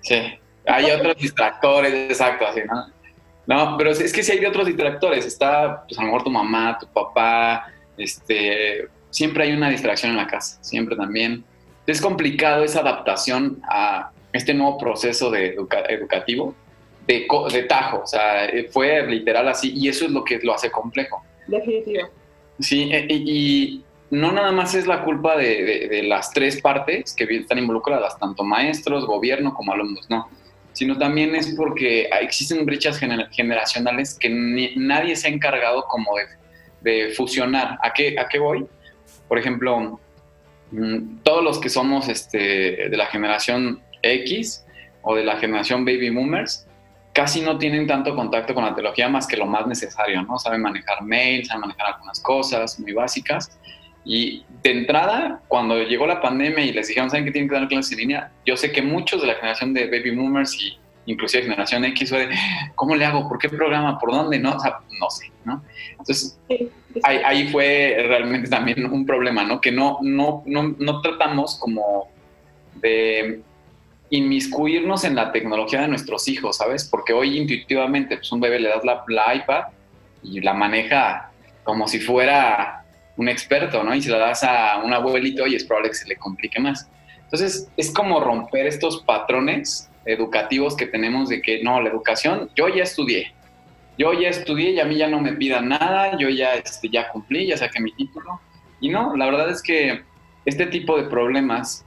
Sí. 0.00 0.38
hay 0.66 0.90
otros 0.90 1.16
distractores, 1.16 1.92
exacto, 2.10 2.46
así, 2.46 2.60
¿no? 2.68 2.86
No, 3.46 3.76
pero 3.78 3.90
es 3.92 4.12
que 4.12 4.22
si 4.22 4.32
hay 4.32 4.44
otros 4.44 4.66
distractores, 4.66 5.24
está 5.24 5.84
pues 5.86 5.98
a 5.98 6.02
lo 6.02 6.08
mejor 6.08 6.24
tu 6.24 6.30
mamá, 6.30 6.76
tu 6.78 6.86
papá, 6.86 7.72
este, 7.96 8.88
siempre 9.08 9.44
hay 9.44 9.52
una 9.52 9.70
distracción 9.70 10.10
en 10.10 10.18
la 10.18 10.26
casa, 10.26 10.58
siempre 10.62 10.96
también. 10.96 11.44
Es 11.88 12.00
complicado 12.00 12.64
esa 12.64 12.80
adaptación 12.80 13.62
a 13.68 14.10
este 14.32 14.52
nuevo 14.52 14.76
proceso 14.76 15.30
de 15.30 15.56
educativo 15.88 16.54
de, 17.06 17.26
de 17.50 17.62
tajo, 17.62 18.02
o 18.02 18.06
sea, 18.06 18.50
fue 18.70 19.06
literal 19.06 19.48
así 19.48 19.72
y 19.74 19.88
eso 19.88 20.04
es 20.04 20.10
lo 20.10 20.22
que 20.22 20.38
lo 20.42 20.54
hace 20.54 20.70
complejo. 20.70 21.24
Definitivo. 21.46 22.08
Sí, 22.60 22.90
e, 22.92 23.06
y, 23.08 23.82
no 24.10 24.32
nada 24.32 24.52
más 24.52 24.74
es 24.74 24.86
la 24.86 25.02
culpa 25.02 25.36
de, 25.36 26.02
las 26.04 26.30
tres 26.30 26.60
partes 26.60 27.14
que 27.14 27.24
están 27.24 27.58
involucradas, 27.58 28.18
tanto 28.18 28.42
maestros, 28.44 29.06
gobierno 29.06 29.54
como 29.54 29.72
alumnos, 29.72 30.08
no, 30.08 30.28
sino 30.72 30.96
también 30.96 31.34
es 31.34 31.54
porque 31.56 32.08
existen 32.20 32.64
brechas 32.64 32.98
generacionales 32.98 34.18
que 34.18 34.30
nadie 34.76 35.16
se 35.16 35.28
ha 35.28 35.30
encargado 35.30 35.84
como 35.84 36.12
de, 36.82 37.10
fusionar. 37.14 37.78
¿A 37.82 37.92
qué, 37.92 38.16
¿A 38.18 38.28
qué 38.28 38.38
voy? 38.38 38.66
Por 39.26 39.38
ejemplo, 39.38 40.00
todos 41.22 41.42
los 41.42 41.58
que 41.58 41.68
somos 41.68 42.08
este, 42.08 42.88
de 42.88 42.96
la 42.96 43.06
generación 43.06 43.80
X 44.02 44.64
o 45.02 45.14
de 45.14 45.24
la 45.24 45.36
generación 45.36 45.84
Baby 45.84 46.10
Boomers, 46.10 46.66
casi 47.12 47.40
no 47.40 47.58
tienen 47.58 47.86
tanto 47.86 48.14
contacto 48.14 48.54
con 48.54 48.64
la 48.64 48.74
tecnología 48.74 49.08
más 49.08 49.26
que 49.26 49.36
lo 49.36 49.46
más 49.46 49.66
necesario, 49.66 50.22
¿no? 50.22 50.38
Saben 50.38 50.62
manejar 50.62 51.02
mails, 51.02 51.48
saben 51.48 51.62
manejar 51.62 51.94
algunas 51.94 52.20
cosas 52.20 52.78
muy 52.78 52.92
básicas. 52.92 53.58
Y 54.04 54.44
de 54.62 54.70
entrada, 54.70 55.42
cuando 55.48 55.82
llegó 55.82 56.06
la 56.06 56.20
pandemia 56.20 56.64
y 56.64 56.72
les 56.72 56.88
dijeron, 56.88 57.10
¿saben 57.10 57.24
que 57.24 57.32
tienen 57.32 57.48
que 57.48 57.56
dar 57.56 57.68
clases 57.68 57.92
en 57.92 57.98
línea? 57.98 58.30
Yo 58.46 58.56
sé 58.56 58.70
que 58.70 58.82
muchos 58.82 59.20
de 59.20 59.26
la 59.26 59.34
generación 59.34 59.74
de 59.74 59.86
baby 59.86 60.14
boomers 60.14 60.54
y 60.62 60.77
inclusive 61.08 61.44
generación 61.44 61.84
X 61.86 62.10
fue 62.10 62.26
de, 62.26 62.34
¿cómo 62.74 62.94
le 62.94 63.04
hago? 63.04 63.28
¿Por 63.28 63.38
qué 63.38 63.48
programa? 63.48 63.98
¿Por 63.98 64.12
dónde? 64.12 64.38
No, 64.38 64.54
o 64.54 64.60
sea, 64.60 64.78
no 65.00 65.10
sé, 65.10 65.32
¿no? 65.44 65.64
Entonces, 65.92 66.38
ahí, 67.02 67.20
ahí, 67.24 67.48
fue 67.48 67.96
realmente 68.06 68.48
también 68.48 68.84
un 68.84 69.06
problema, 69.06 69.44
¿no? 69.44 69.60
Que 69.60 69.72
no, 69.72 69.98
no, 70.02 70.42
no, 70.46 70.74
no 70.78 71.00
tratamos 71.00 71.58
como 71.58 72.08
de 72.74 73.40
inmiscuirnos 74.10 75.04
en 75.04 75.14
la 75.14 75.32
tecnología 75.32 75.82
de 75.82 75.88
nuestros 75.88 76.28
hijos, 76.28 76.58
¿sabes? 76.58 76.84
Porque 76.84 77.12
hoy 77.12 77.38
intuitivamente, 77.38 78.16
pues 78.16 78.30
un 78.30 78.40
bebé 78.40 78.60
le 78.60 78.68
das 78.68 78.82
la, 78.84 79.34
iPad 79.34 79.64
y 80.22 80.40
la 80.40 80.54
maneja 80.54 81.30
como 81.64 81.88
si 81.88 82.00
fuera 82.00 82.84
un 83.16 83.28
experto, 83.28 83.82
¿no? 83.82 83.94
Y 83.94 84.02
si 84.02 84.08
la 84.10 84.18
das 84.18 84.44
a 84.44 84.78
un 84.84 84.92
abuelito, 84.92 85.46
y 85.46 85.54
es 85.54 85.64
probable 85.64 85.90
que 85.90 85.96
se 85.96 86.08
le 86.08 86.16
complique 86.16 86.60
más. 86.60 86.88
Entonces, 87.24 87.68
es 87.76 87.90
como 87.90 88.20
romper 88.20 88.66
estos 88.66 89.02
patrones 89.02 89.90
educativos 90.08 90.76
que 90.76 90.86
tenemos 90.86 91.28
de 91.28 91.40
que, 91.42 91.62
no, 91.62 91.80
la 91.80 91.88
educación, 91.88 92.50
yo 92.56 92.68
ya 92.68 92.82
estudié, 92.82 93.32
yo 93.98 94.12
ya 94.12 94.28
estudié 94.28 94.70
y 94.70 94.80
a 94.80 94.84
mí 94.84 94.96
ya 94.96 95.08
no 95.08 95.20
me 95.20 95.32
pidan 95.32 95.68
nada, 95.68 96.16
yo 96.18 96.28
ya, 96.28 96.54
este, 96.54 96.88
ya 96.88 97.08
cumplí, 97.08 97.46
ya 97.46 97.56
saqué 97.56 97.80
mi 97.80 97.92
título. 97.92 98.40
Y 98.80 98.88
no, 98.90 99.16
la 99.16 99.26
verdad 99.26 99.50
es 99.50 99.62
que 99.62 100.02
este 100.44 100.66
tipo 100.66 100.96
de 100.96 101.08
problemas 101.08 101.84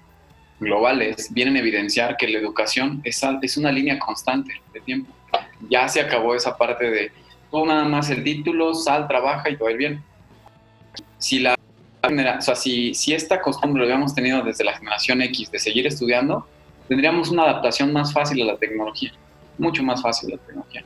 globales 0.60 1.34
vienen 1.34 1.56
a 1.56 1.60
evidenciar 1.60 2.18
que 2.18 2.28
la 2.28 2.38
educación 2.38 3.02
es, 3.04 3.22
es 3.42 3.58
una 3.58 3.72
línea 3.72 3.98
constante 3.98 4.62
de 4.74 4.82
tiempo. 4.82 5.14
Ya 5.70 5.88
se 5.88 6.02
acabó 6.02 6.36
esa 6.36 6.58
parte 6.58 6.90
de 6.90 7.12
tú 7.50 7.66
nada 7.66 7.86
más 7.86 8.10
el 8.10 8.24
título, 8.24 8.74
sal, 8.74 9.08
trabaja 9.08 9.50
y 9.50 9.58
todo 9.58 9.70
va 9.70 9.76
bien. 9.76 10.04
Si 11.18 11.40
la 11.40 11.56
o 12.04 12.42
sea, 12.42 12.56
si, 12.56 12.94
si 12.96 13.14
esta 13.14 13.40
costumbre 13.42 13.80
lo 13.80 13.86
habíamos 13.86 14.16
tenido 14.16 14.42
desde 14.42 14.64
la 14.64 14.76
generación 14.76 15.22
X 15.22 15.52
de 15.52 15.60
seguir 15.60 15.86
estudiando, 15.86 16.48
tendríamos 16.92 17.32
una 17.32 17.44
adaptación 17.44 17.94
más 17.94 18.12
fácil 18.12 18.42
a 18.42 18.52
la 18.52 18.58
tecnología, 18.58 19.14
mucho 19.58 19.82
más 19.82 20.02
fácil 20.02 20.34
a 20.34 20.36
la 20.36 20.42
tecnología. 20.42 20.84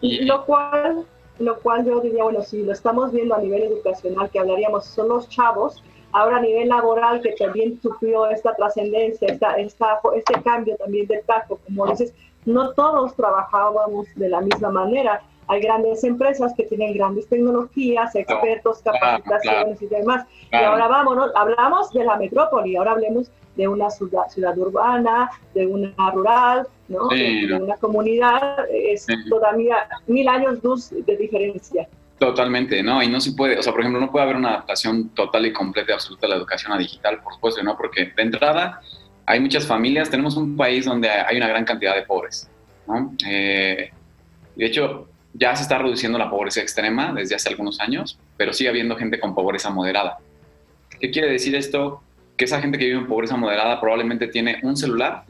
Y, 0.00 0.24
lo 0.24 0.44
cual 0.44 1.06
lo 1.38 1.60
cual 1.60 1.86
yo 1.86 2.00
diría, 2.00 2.24
bueno, 2.24 2.42
si 2.42 2.64
lo 2.64 2.72
estamos 2.72 3.12
viendo 3.12 3.32
a 3.36 3.38
nivel 3.38 3.62
educacional, 3.62 4.28
que 4.28 4.40
hablaríamos, 4.40 4.86
son 4.86 5.08
los 5.08 5.28
chavos 5.28 5.84
ahora 6.10 6.38
a 6.38 6.40
nivel 6.40 6.68
laboral 6.68 7.20
que 7.20 7.30
también 7.38 7.80
sufrió 7.80 8.28
esta 8.28 8.56
trascendencia, 8.56 9.28
esta, 9.28 9.52
esta, 9.54 10.00
este 10.16 10.42
cambio 10.42 10.76
también 10.78 11.06
del 11.06 11.22
taco, 11.24 11.60
como 11.64 11.86
dices, 11.86 12.12
no 12.44 12.72
todos 12.72 13.14
trabajábamos 13.14 14.08
de 14.16 14.28
la 14.28 14.40
misma 14.40 14.70
manera. 14.70 15.22
Hay 15.48 15.60
grandes 15.60 16.02
empresas 16.04 16.52
que 16.56 16.64
tienen 16.64 16.94
grandes 16.94 17.28
tecnologías, 17.28 18.14
expertos, 18.14 18.80
capacitaciones 18.82 19.80
y 19.80 19.86
demás. 19.86 20.26
Y 20.52 20.56
ahora 20.56 20.88
vámonos, 20.88 21.30
hablamos 21.34 21.92
de 21.92 22.04
la 22.04 22.16
metrópoli, 22.16 22.76
ahora 22.76 22.92
hablemos 22.92 23.30
de 23.56 23.68
una 23.68 23.90
ciudad, 23.90 24.28
ciudad 24.28 24.56
urbana, 24.58 25.30
de 25.54 25.66
una 25.66 26.10
rural, 26.10 26.66
¿no? 26.88 27.08
de, 27.08 27.58
una 27.60 27.76
comunidad, 27.76 28.66
es 28.70 29.06
todavía 29.28 29.88
mil 30.06 30.28
años 30.28 30.62
luz 30.62 30.90
de 30.90 31.16
diferencia. 31.16 31.88
Totalmente, 32.18 32.82
¿no? 32.82 33.02
Y 33.02 33.08
no 33.08 33.20
se 33.20 33.32
puede, 33.32 33.58
o 33.58 33.62
sea, 33.62 33.72
por 33.72 33.82
ejemplo, 33.82 34.00
no 34.00 34.10
puede 34.10 34.24
haber 34.24 34.36
una 34.36 34.50
adaptación 34.50 35.10
total 35.10 35.46
y 35.46 35.52
completa 35.52 35.92
y 35.92 35.94
absoluta 35.94 36.26
de 36.26 36.30
la 36.30 36.36
educación 36.36 36.72
a 36.72 36.78
digital, 36.78 37.20
por 37.22 37.34
supuesto, 37.34 37.62
¿no? 37.62 37.76
Porque 37.76 38.06
de 38.16 38.22
entrada 38.22 38.80
hay 39.26 39.40
muchas 39.40 39.66
familias, 39.66 40.08
tenemos 40.08 40.36
un 40.36 40.56
país 40.56 40.86
donde 40.86 41.10
hay 41.10 41.36
una 41.36 41.48
gran 41.48 41.64
cantidad 41.64 41.94
de 41.94 42.02
pobres, 42.02 42.48
¿no? 42.86 43.12
Eh, 43.26 43.90
de 44.54 44.66
hecho, 44.66 45.08
ya 45.38 45.54
se 45.54 45.62
está 45.62 45.78
reduciendo 45.78 46.18
la 46.18 46.30
pobreza 46.30 46.60
extrema 46.60 47.12
desde 47.12 47.34
hace 47.34 47.48
algunos 47.50 47.80
años, 47.80 48.18
pero 48.36 48.52
sigue 48.52 48.70
habiendo 48.70 48.96
gente 48.96 49.20
con 49.20 49.34
pobreza 49.34 49.70
moderada. 49.70 50.18
¿Qué 51.00 51.10
quiere 51.10 51.30
decir 51.30 51.54
esto? 51.54 52.02
Que 52.36 52.46
esa 52.46 52.60
gente 52.60 52.78
que 52.78 52.86
vive 52.86 52.98
en 52.98 53.06
pobreza 53.06 53.36
moderada 53.36 53.80
probablemente 53.80 54.28
tiene 54.28 54.58
un 54.62 54.76
celular 54.76 55.24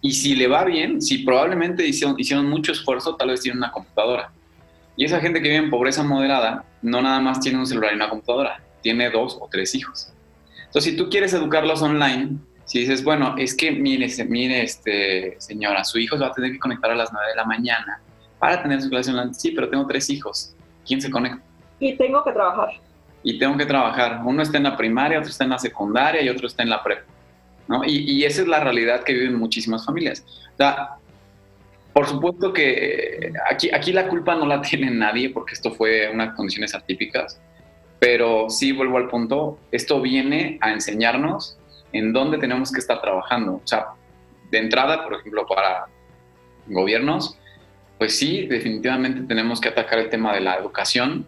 y 0.00 0.12
si 0.12 0.34
le 0.34 0.48
va 0.48 0.64
bien, 0.64 1.00
si 1.02 1.18
probablemente 1.18 1.86
hicieron, 1.86 2.48
mucho 2.48 2.72
esfuerzo, 2.72 3.14
tal 3.16 3.28
vez 3.28 3.40
tiene 3.40 3.58
una 3.58 3.70
computadora 3.70 4.30
y 4.96 5.04
esa 5.04 5.20
gente 5.20 5.40
que 5.40 5.48
vive 5.48 5.64
en 5.64 5.70
pobreza 5.70 6.02
moderada 6.02 6.64
no 6.82 7.00
nada 7.00 7.20
más 7.20 7.40
tiene 7.40 7.58
un 7.58 7.66
celular 7.66 7.92
y 7.92 7.96
una 7.96 8.08
computadora, 8.08 8.62
tiene 8.82 9.10
dos 9.10 9.38
o 9.40 9.48
tres 9.50 9.74
hijos. 9.74 10.12
Entonces, 10.66 10.92
si 10.92 10.96
tú 10.96 11.08
quieres 11.08 11.32
educarlos 11.32 11.82
online, 11.82 12.36
si 12.64 12.80
dices, 12.80 13.04
bueno, 13.04 13.34
es 13.38 13.54
que 13.54 13.70
mire, 13.70 14.08
mire 14.28 14.62
este, 14.62 15.36
señora, 15.38 15.84
su 15.84 15.98
hijo 15.98 16.16
se 16.16 16.22
va 16.22 16.30
a 16.30 16.32
tener 16.32 16.52
que 16.52 16.58
conectar 16.58 16.90
a 16.90 16.94
las 16.94 17.12
9 17.12 17.28
de 17.28 17.36
la 17.36 17.44
mañana 17.44 18.00
para 18.42 18.60
tener 18.60 18.82
su 18.82 18.90
clase 18.90 19.12
online. 19.12 19.32
Sí, 19.34 19.52
pero 19.52 19.68
tengo 19.68 19.86
tres 19.86 20.10
hijos. 20.10 20.52
¿Quién 20.84 21.00
se 21.00 21.08
conecta? 21.08 21.40
Y 21.78 21.96
tengo 21.96 22.24
que 22.24 22.32
trabajar. 22.32 22.70
Y 23.22 23.38
tengo 23.38 23.56
que 23.56 23.66
trabajar. 23.66 24.20
Uno 24.24 24.42
está 24.42 24.56
en 24.56 24.64
la 24.64 24.76
primaria, 24.76 25.20
otro 25.20 25.30
está 25.30 25.44
en 25.44 25.50
la 25.50 25.60
secundaria 25.60 26.20
y 26.20 26.28
otro 26.28 26.48
está 26.48 26.64
en 26.64 26.70
la 26.70 26.82
prepa. 26.82 27.04
¿no? 27.68 27.84
Y, 27.84 27.98
y 27.98 28.24
esa 28.24 28.42
es 28.42 28.48
la 28.48 28.58
realidad 28.58 29.04
que 29.04 29.12
viven 29.12 29.36
muchísimas 29.36 29.86
familias. 29.86 30.24
O 30.54 30.56
sea, 30.56 30.96
por 31.92 32.08
supuesto 32.08 32.52
que 32.52 33.32
aquí, 33.48 33.70
aquí 33.72 33.92
la 33.92 34.08
culpa 34.08 34.34
no 34.34 34.44
la 34.44 34.60
tiene 34.62 34.90
nadie 34.90 35.30
porque 35.30 35.54
esto 35.54 35.70
fue 35.70 36.10
unas 36.12 36.34
condiciones 36.34 36.74
atípicas, 36.74 37.40
pero 38.00 38.50
sí 38.50 38.72
vuelvo 38.72 38.96
al 38.96 39.06
punto, 39.06 39.60
esto 39.70 40.00
viene 40.00 40.58
a 40.62 40.72
enseñarnos 40.72 41.60
en 41.92 42.12
dónde 42.12 42.38
tenemos 42.38 42.72
que 42.72 42.80
estar 42.80 43.00
trabajando. 43.00 43.60
O 43.62 43.66
sea, 43.66 43.90
de 44.50 44.58
entrada, 44.58 45.04
por 45.04 45.14
ejemplo, 45.14 45.46
para 45.46 45.86
gobiernos, 46.66 47.38
pues 48.02 48.18
sí, 48.18 48.48
definitivamente 48.48 49.22
tenemos 49.28 49.60
que 49.60 49.68
atacar 49.68 50.00
el 50.00 50.08
tema 50.10 50.34
de 50.34 50.40
la 50.40 50.56
educación, 50.56 51.24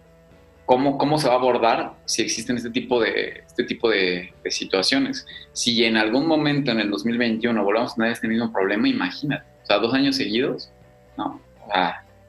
cómo, 0.66 0.98
cómo 0.98 1.18
se 1.18 1.28
va 1.28 1.34
a 1.34 1.36
abordar 1.36 1.92
si 2.04 2.22
existen 2.22 2.56
este 2.56 2.70
tipo 2.70 3.00
de, 3.00 3.44
este 3.46 3.62
tipo 3.62 3.88
de, 3.88 4.34
de 4.42 4.50
situaciones. 4.50 5.24
Si 5.52 5.84
en 5.84 5.96
algún 5.96 6.26
momento 6.26 6.72
en 6.72 6.80
el 6.80 6.90
2021 6.90 7.62
volvamos 7.62 7.92
a 7.92 7.94
tener 7.94 8.10
este 8.10 8.26
mismo 8.26 8.52
problema, 8.52 8.88
imagínate 8.88 9.44
o 9.62 9.66
sea, 9.66 9.78
dos 9.78 9.94
años 9.94 10.16
seguidos, 10.16 10.72
no. 11.16 11.40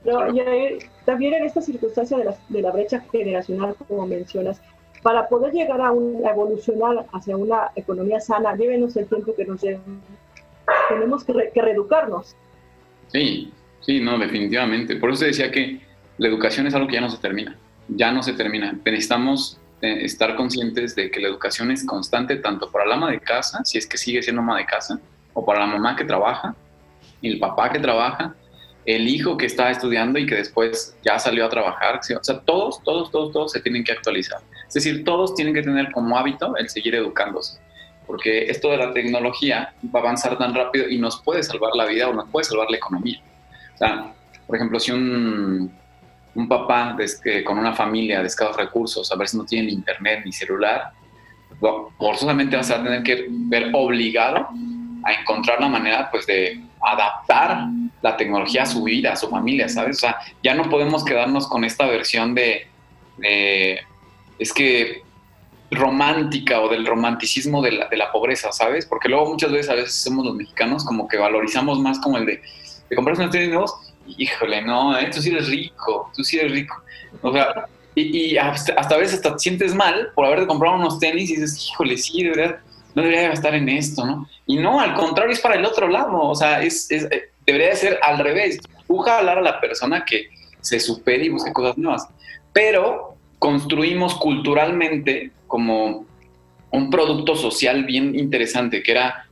y 0.05 0.77
también 1.05 1.33
en 1.33 1.45
esta 1.45 1.61
circunstancia 1.61 2.15
de 2.15 2.25
la, 2.25 2.35
de 2.47 2.61
la 2.61 2.69
brecha 2.69 3.03
generacional, 3.11 3.73
como 3.87 4.05
mencionas, 4.05 4.61
para 5.01 5.27
poder 5.27 5.53
llegar 5.53 5.81
a, 5.81 5.91
un, 5.91 6.23
evolucionar 6.23 7.07
hacia 7.13 7.35
una 7.35 7.71
economía 7.75 8.19
sana, 8.19 8.55
llévenos 8.55 8.95
el 8.95 9.07
tiempo 9.07 9.33
que 9.33 9.45
nos 9.45 9.59
lleven. 9.63 10.03
Tenemos 10.87 11.23
que, 11.23 11.33
reeducarnos. 11.33 12.35
Sí, 13.07 13.51
sí, 13.85 13.99
no, 13.99 14.17
definitivamente. 14.17 14.95
Por 14.95 15.11
eso 15.11 15.25
decía 15.25 15.51
que 15.51 15.79
la 16.17 16.27
educación 16.27 16.67
es 16.67 16.73
algo 16.73 16.87
que 16.87 16.95
ya 16.95 17.01
no 17.01 17.09
se 17.09 17.17
termina. 17.17 17.57
Ya 17.87 18.11
no 18.11 18.23
se 18.23 18.33
termina. 18.33 18.77
Necesitamos 18.83 19.59
eh, 19.81 20.05
estar 20.05 20.35
conscientes 20.35 20.95
de 20.95 21.11
que 21.11 21.19
la 21.19 21.27
educación 21.27 21.71
es 21.71 21.85
constante 21.85 22.37
tanto 22.37 22.71
para 22.71 22.85
la 22.85 22.95
ama 22.95 23.11
de 23.11 23.19
casa, 23.19 23.63
si 23.65 23.77
es 23.77 23.85
que 23.85 23.97
sigue 23.97 24.21
siendo 24.23 24.41
ama 24.41 24.57
de 24.57 24.65
casa, 24.65 24.99
o 25.33 25.45
para 25.45 25.59
la 25.59 25.67
mamá 25.67 25.95
que 25.95 26.05
trabaja, 26.05 26.55
el 27.21 27.39
papá 27.39 27.69
que 27.69 27.79
trabaja, 27.79 28.35
el 28.85 29.07
hijo 29.07 29.35
que 29.35 29.47
está 29.47 29.71
estudiando 29.71 30.19
y 30.19 30.25
que 30.25 30.35
después 30.35 30.95
ya 31.03 31.17
salió 31.19 31.45
a 31.45 31.49
trabajar. 31.49 31.99
O 31.99 32.23
sea, 32.23 32.39
todos, 32.39 32.81
todos, 32.83 33.11
todos, 33.11 33.31
todos 33.31 33.51
se 33.51 33.59
tienen 33.59 33.83
que 33.83 33.91
actualizar. 33.91 34.39
Es 34.67 34.75
decir, 34.75 35.03
todos 35.03 35.35
tienen 35.35 35.53
que 35.53 35.63
tener 35.63 35.91
como 35.91 36.17
hábito 36.17 36.55
el 36.57 36.69
seguir 36.69 36.95
educándose. 36.95 37.59
Porque 38.05 38.45
esto 38.45 38.69
de 38.69 38.77
la 38.77 38.93
tecnología 38.93 39.73
va 39.93 39.99
a 39.99 40.03
avanzar 40.03 40.37
tan 40.37 40.53
rápido 40.53 40.87
y 40.87 40.99
nos 40.99 41.21
puede 41.21 41.41
salvar 41.41 41.71
la 41.75 41.85
vida 41.85 42.07
o 42.07 42.13
nos 42.13 42.29
puede 42.29 42.43
salvar 42.45 42.69
la 42.69 42.77
economía. 42.77 43.19
O 43.75 43.77
sea, 43.77 44.13
por 44.47 44.55
ejemplo, 44.55 44.79
si 44.79 44.91
un, 44.91 45.71
un 46.35 46.47
papá 46.47 46.95
con 47.45 47.57
una 47.57 47.73
familia 47.73 48.21
de 48.21 48.27
escasos 48.27 48.57
recursos, 48.57 49.11
a 49.11 49.15
ver 49.15 49.27
si 49.27 49.37
no 49.37 49.45
tiene 49.45 49.71
internet 49.71 50.21
ni 50.25 50.31
celular, 50.31 50.91
forzosamente 51.97 52.57
vas 52.57 52.69
a 52.71 52.83
tener 52.83 53.03
que 53.03 53.27
ver 53.29 53.69
obligado 53.73 54.49
a 55.03 55.13
encontrar 55.13 55.61
la 55.61 55.69
manera 55.69 56.09
pues 56.11 56.25
de 56.25 56.61
adaptar 56.81 57.67
la 58.01 58.17
tecnología 58.17 58.63
a 58.63 58.65
su 58.65 58.83
vida, 58.83 59.13
a 59.13 59.15
su 59.15 59.29
familia, 59.29 59.69
¿sabes? 59.69 59.97
O 59.97 59.99
sea, 60.01 60.17
ya 60.43 60.53
no 60.53 60.69
podemos 60.69 61.03
quedarnos 61.05 61.47
con 61.47 61.63
esta 61.63 61.85
versión 61.85 62.35
de, 62.35 62.67
es 64.37 64.53
que 64.53 65.03
romántica 65.71 66.61
o 66.61 66.69
del 66.69 66.85
romanticismo 66.85 67.61
de 67.61 67.71
la, 67.71 67.87
de 67.87 67.97
la, 67.97 68.11
pobreza, 68.11 68.51
¿sabes? 68.51 68.85
Porque 68.85 69.09
luego 69.09 69.25
muchas 69.27 69.51
veces 69.51 69.69
a 69.69 69.75
veces 69.75 69.95
somos 69.95 70.25
los 70.25 70.35
mexicanos 70.35 70.85
como 70.85 71.07
que 71.07 71.17
valorizamos 71.17 71.79
más 71.79 71.99
como 71.99 72.17
el 72.17 72.25
de, 72.25 72.41
de 72.89 72.95
comprarse 72.95 73.21
unos 73.21 73.33
tenis 73.33 73.49
nuevos, 73.49 73.75
híjole, 74.07 74.61
no, 74.61 74.97
¿eh? 74.97 75.09
tú 75.13 75.21
sí 75.21 75.29
eres 75.29 75.47
rico, 75.47 76.11
tú 76.15 76.23
sí 76.23 76.37
eres 76.37 76.51
rico. 76.51 76.75
O 77.21 77.31
sea, 77.31 77.65
y, 77.95 78.37
hasta, 78.37 78.73
a 78.73 78.97
veces 78.97 79.15
hasta 79.15 79.33
te 79.33 79.39
sientes 79.39 79.73
mal 79.73 80.11
por 80.13 80.25
haberte 80.25 80.47
comprado 80.47 80.75
unos 80.75 80.99
tenis 80.99 81.29
y 81.29 81.35
dices, 81.35 81.69
híjole, 81.69 81.97
sí, 81.97 82.23
de 82.23 82.29
verdad, 82.31 82.59
no 82.93 83.03
debería 83.03 83.29
gastar 83.29 83.55
en 83.55 83.69
esto, 83.69 84.05
¿no? 84.05 84.27
Y 84.45 84.57
no, 84.57 84.79
al 84.79 84.93
contrario, 84.93 85.33
es 85.33 85.39
para 85.39 85.55
el 85.55 85.65
otro 85.65 85.87
lado, 85.87 86.19
o 86.21 86.35
sea, 86.35 86.61
es, 86.61 86.91
eh, 86.91 87.29
debería 87.45 87.69
de 87.69 87.75
ser 87.75 87.99
al 88.03 88.19
revés. 88.19 88.59
Busca 88.87 89.17
hablar 89.17 89.37
a 89.37 89.41
la 89.41 89.59
persona 89.59 90.03
que 90.05 90.29
se 90.61 90.79
supere 90.79 91.25
y 91.25 91.29
busque 91.29 91.53
cosas 91.53 91.77
nuevas. 91.77 92.07
Pero 92.53 93.15
construimos 93.39 94.15
culturalmente 94.15 95.31
como 95.47 96.05
un 96.71 96.89
producto 96.89 97.35
social 97.35 97.83
bien 97.85 98.17
interesante, 98.17 98.83
que 98.83 98.91
era 98.91 99.25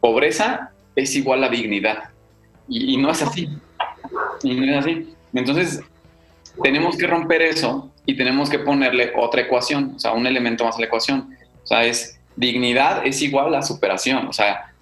pobreza 0.00 0.70
es 0.96 1.14
igual 1.14 1.44
a 1.44 1.48
dignidad. 1.48 2.10
Y, 2.70 2.96
no 2.96 3.10
es 3.10 3.20
así. 3.20 3.48
Y 4.42 4.54
no 4.54 4.64
es 4.64 4.78
así. 4.78 5.14
Entonces, 5.34 5.80
tenemos 6.62 6.96
que 6.96 7.06
romper 7.06 7.42
eso 7.42 7.90
y 8.06 8.16
tenemos 8.16 8.48
que 8.48 8.60
ponerle 8.60 9.12
otra 9.16 9.42
ecuación, 9.42 9.94
o 9.96 9.98
sea, 9.98 10.12
un 10.12 10.26
elemento 10.26 10.64
más 10.64 10.76
a 10.76 10.80
la 10.80 10.86
ecuación. 10.86 11.36
O 11.62 11.66
sea, 11.66 11.84
es 11.84 12.20
dignidad 12.36 13.06
es 13.06 13.20
igual 13.22 13.54
a 13.54 13.62
superación. 13.62 14.28
O 14.28 14.32
sea, 14.32 14.72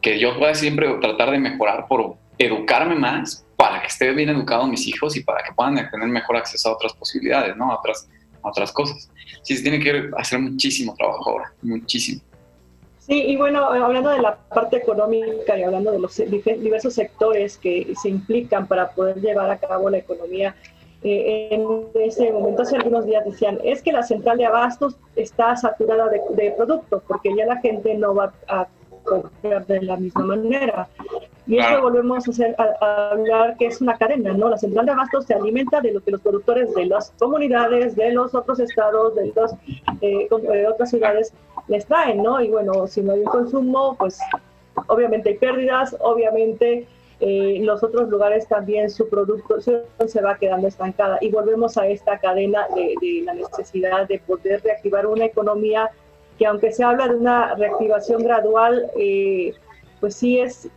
que 0.00 0.18
yo 0.18 0.38
pueda 0.38 0.54
siempre 0.54 0.88
tratar 1.00 1.30
de 1.30 1.38
mejorar 1.38 1.86
por 1.88 2.16
educarme 2.38 2.94
más 2.94 3.44
para 3.56 3.80
que 3.80 3.88
esté 3.88 4.12
bien 4.12 4.28
educado 4.28 4.66
mis 4.68 4.86
hijos 4.86 5.16
y 5.16 5.24
para 5.24 5.42
que 5.42 5.52
puedan 5.52 5.74
tener 5.90 6.08
mejor 6.08 6.36
acceso 6.36 6.68
a 6.68 6.74
otras 6.74 6.92
posibilidades, 6.92 7.56
¿no? 7.56 7.72
A 7.72 7.78
otras, 7.78 8.08
otras 8.42 8.70
cosas. 8.70 9.10
Sí, 9.42 9.56
se 9.56 9.62
tiene 9.62 9.80
que 9.80 10.10
hacer 10.16 10.38
muchísimo 10.38 10.94
trabajo 10.96 11.30
ahora, 11.30 11.52
muchísimo. 11.62 12.20
Sí, 13.08 13.22
y 13.26 13.36
bueno, 13.38 13.64
hablando 13.64 14.10
de 14.10 14.20
la 14.20 14.36
parte 14.36 14.76
económica 14.76 15.58
y 15.58 15.62
hablando 15.62 15.90
de 15.90 15.98
los 15.98 16.14
diversos 16.14 16.92
sectores 16.92 17.56
que 17.56 17.94
se 18.02 18.10
implican 18.10 18.66
para 18.66 18.90
poder 18.90 19.16
llevar 19.18 19.50
a 19.50 19.56
cabo 19.56 19.88
la 19.88 19.96
economía, 19.96 20.54
eh, 21.02 21.48
en 21.50 21.86
ese 22.02 22.30
momento, 22.30 22.62
hace 22.62 22.76
algunos 22.76 23.06
días 23.06 23.24
decían, 23.24 23.60
es 23.64 23.82
que 23.82 23.92
la 23.92 24.02
central 24.02 24.36
de 24.36 24.44
abastos 24.44 24.96
está 25.16 25.56
saturada 25.56 26.08
de, 26.10 26.20
de 26.30 26.50
productos 26.50 27.02
porque 27.08 27.34
ya 27.34 27.46
la 27.46 27.56
gente 27.56 27.94
no 27.94 28.14
va 28.14 28.32
a 28.46 28.66
comprar 29.04 29.66
de 29.66 29.82
la 29.82 29.96
misma 29.96 30.24
manera. 30.24 30.88
Y 31.46 31.58
esto 31.58 31.80
volvemos 31.80 32.28
a, 32.28 32.30
hacer, 32.30 32.54
a, 32.58 33.10
hablar 33.12 33.56
que 33.56 33.68
es 33.68 33.80
una 33.80 33.96
cadena, 33.96 34.34
¿no? 34.34 34.50
La 34.50 34.58
central 34.58 34.84
de 34.84 34.92
abastos 34.92 35.24
se 35.24 35.32
alimenta 35.32 35.80
de 35.80 35.92
lo 35.92 36.00
que 36.02 36.10
los 36.10 36.20
productores 36.20 36.74
de 36.74 36.84
las 36.84 37.10
comunidades, 37.18 37.96
de 37.96 38.12
los 38.12 38.34
otros 38.34 38.60
estados, 38.60 39.14
de, 39.14 39.32
los, 39.34 39.52
eh, 40.02 40.28
otras 40.68 40.90
ciudades 40.90 41.32
les 41.68 41.86
traen, 41.86 42.22
¿no? 42.22 42.40
Y 42.40 42.48
bueno, 42.48 42.86
si 42.86 43.02
no 43.02 43.12
hay 43.12 43.20
un 43.20 43.26
consumo, 43.26 43.96
pues 43.98 44.18
obviamente 44.86 45.30
hay 45.30 45.38
pérdidas, 45.38 45.96
obviamente 46.00 46.86
eh, 47.20 47.58
los 47.62 47.82
otros 47.82 48.08
lugares 48.08 48.46
también 48.46 48.90
su 48.90 49.08
producción 49.08 49.82
se 50.06 50.20
va 50.20 50.38
quedando 50.38 50.68
estancada. 50.68 51.18
Y 51.20 51.30
volvemos 51.30 51.76
a 51.76 51.86
esta 51.88 52.18
cadena 52.18 52.66
de, 52.74 53.22
la 53.24 53.34
necesidad 53.34 54.06
de 54.06 54.20
poder 54.20 54.62
reactivar 54.62 55.06
una 55.06 55.24
economía 55.24 55.90
que 56.38 56.46
aunque 56.46 56.72
se 56.72 56.84
habla 56.84 57.08
de 57.08 57.16
una 57.16 57.54
reactivación 57.56 58.22
gradual, 58.22 58.88
eh, 58.96 59.52
pues 59.98 60.14
sí 60.14 60.38
es 60.38 60.68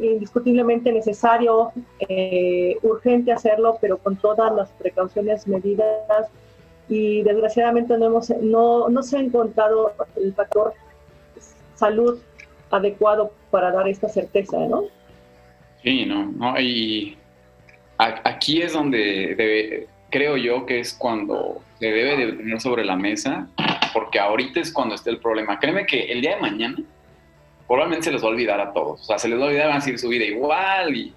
indiscutiblemente 0.00 0.90
necesario, 0.90 1.70
eh, 2.00 2.76
urgente 2.82 3.30
hacerlo, 3.30 3.78
pero 3.80 3.98
con 3.98 4.16
todas 4.16 4.52
las 4.52 4.72
precauciones 4.72 5.46
medidas 5.46 6.26
y 6.88 7.22
desgraciadamente 7.22 7.96
no, 7.98 8.06
hemos, 8.06 8.30
no, 8.30 8.88
no 8.88 9.02
se 9.02 9.16
ha 9.16 9.20
encontrado 9.20 9.92
el 10.16 10.34
factor 10.34 10.74
salud 11.74 12.20
adecuado 12.70 13.32
para 13.50 13.70
dar 13.72 13.88
esta 13.88 14.08
certeza, 14.08 14.58
¿no? 14.66 14.84
Sí, 15.82 16.06
no, 16.06 16.26
no 16.32 16.58
y 16.60 17.16
aquí 17.98 18.62
es 18.62 18.72
donde 18.72 19.86
creo 20.10 20.36
yo 20.36 20.66
que 20.66 20.80
es 20.80 20.94
cuando 20.94 21.62
se 21.78 21.86
debe 21.86 22.16
de 22.16 22.32
tener 22.32 22.60
sobre 22.60 22.84
la 22.84 22.96
mesa 22.96 23.48
porque 23.92 24.18
ahorita 24.18 24.60
es 24.60 24.72
cuando 24.72 24.94
está 24.94 25.10
el 25.10 25.18
problema. 25.18 25.58
Créeme 25.58 25.86
que 25.86 26.12
el 26.12 26.20
día 26.20 26.34
de 26.34 26.40
mañana 26.40 26.76
probablemente 27.66 28.06
se 28.06 28.12
les 28.12 28.22
va 28.22 28.26
a 28.26 28.30
olvidar 28.30 28.60
a 28.60 28.72
todos. 28.72 29.00
O 29.00 29.04
sea, 29.04 29.18
se 29.18 29.28
les 29.28 29.38
va 29.38 29.44
a 29.44 29.46
olvidar, 29.46 29.68
van 29.68 29.76
a 29.78 29.80
seguir 29.80 29.98
su 29.98 30.08
vida 30.08 30.24
igual 30.24 30.94
y 30.96 31.12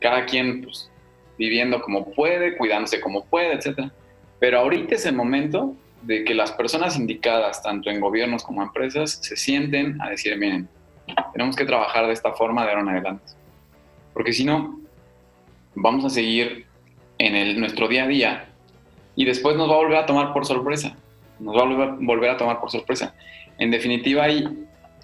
cada 0.00 0.24
quien 0.24 0.62
pues, 0.62 0.90
viviendo 1.38 1.80
como 1.82 2.10
puede, 2.12 2.56
cuidándose 2.56 3.00
como 3.00 3.24
puede, 3.26 3.54
etc. 3.54 3.90
Pero 4.42 4.58
ahorita 4.58 4.96
es 4.96 5.06
el 5.06 5.14
momento 5.14 5.76
de 6.02 6.24
que 6.24 6.34
las 6.34 6.50
personas 6.50 6.98
indicadas, 6.98 7.62
tanto 7.62 7.90
en 7.90 8.00
gobiernos 8.00 8.42
como 8.42 8.60
empresas, 8.60 9.20
se 9.22 9.36
sienten 9.36 10.02
a 10.02 10.10
decir, 10.10 10.36
miren, 10.36 10.68
tenemos 11.32 11.54
que 11.54 11.64
trabajar 11.64 12.08
de 12.08 12.12
esta 12.12 12.32
forma 12.32 12.64
de 12.64 12.70
ahora 12.70 12.80
en 12.80 12.88
adelante. 12.88 13.24
Porque 14.12 14.32
si 14.32 14.44
no, 14.44 14.80
vamos 15.76 16.04
a 16.04 16.10
seguir 16.10 16.66
en 17.18 17.60
nuestro 17.60 17.86
día 17.86 18.02
a 18.02 18.08
día 18.08 18.48
y 19.14 19.24
después 19.24 19.54
nos 19.56 19.70
va 19.70 19.74
a 19.74 19.76
volver 19.76 19.98
a 19.98 20.06
tomar 20.06 20.32
por 20.32 20.44
sorpresa 20.44 20.96
nos 21.42 21.56
va 21.56 21.62
a 21.62 21.96
volver 21.98 22.30
a 22.30 22.36
tomar 22.36 22.60
por 22.60 22.70
sorpresa. 22.70 23.14
En 23.58 23.70
definitiva, 23.70 24.24
hay, 24.24 24.48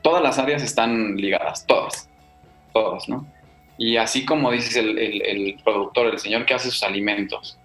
todas 0.03 0.22
las 0.22 0.38
áreas 0.38 0.62
están 0.62 1.16
ligadas, 1.16 1.66
todas, 1.66 2.09
todas, 2.72 3.09
¿no? 3.09 3.27
Y 3.77 3.96
así 3.96 4.24
como 4.24 4.51
dices 4.51 4.77
el, 4.77 5.57
productor, 5.64 6.07
el 6.09 6.18
señor 6.18 6.46
que 6.46 6.55
hace 6.55 6.70
sus 6.70 6.83
alimentos, 6.83 7.58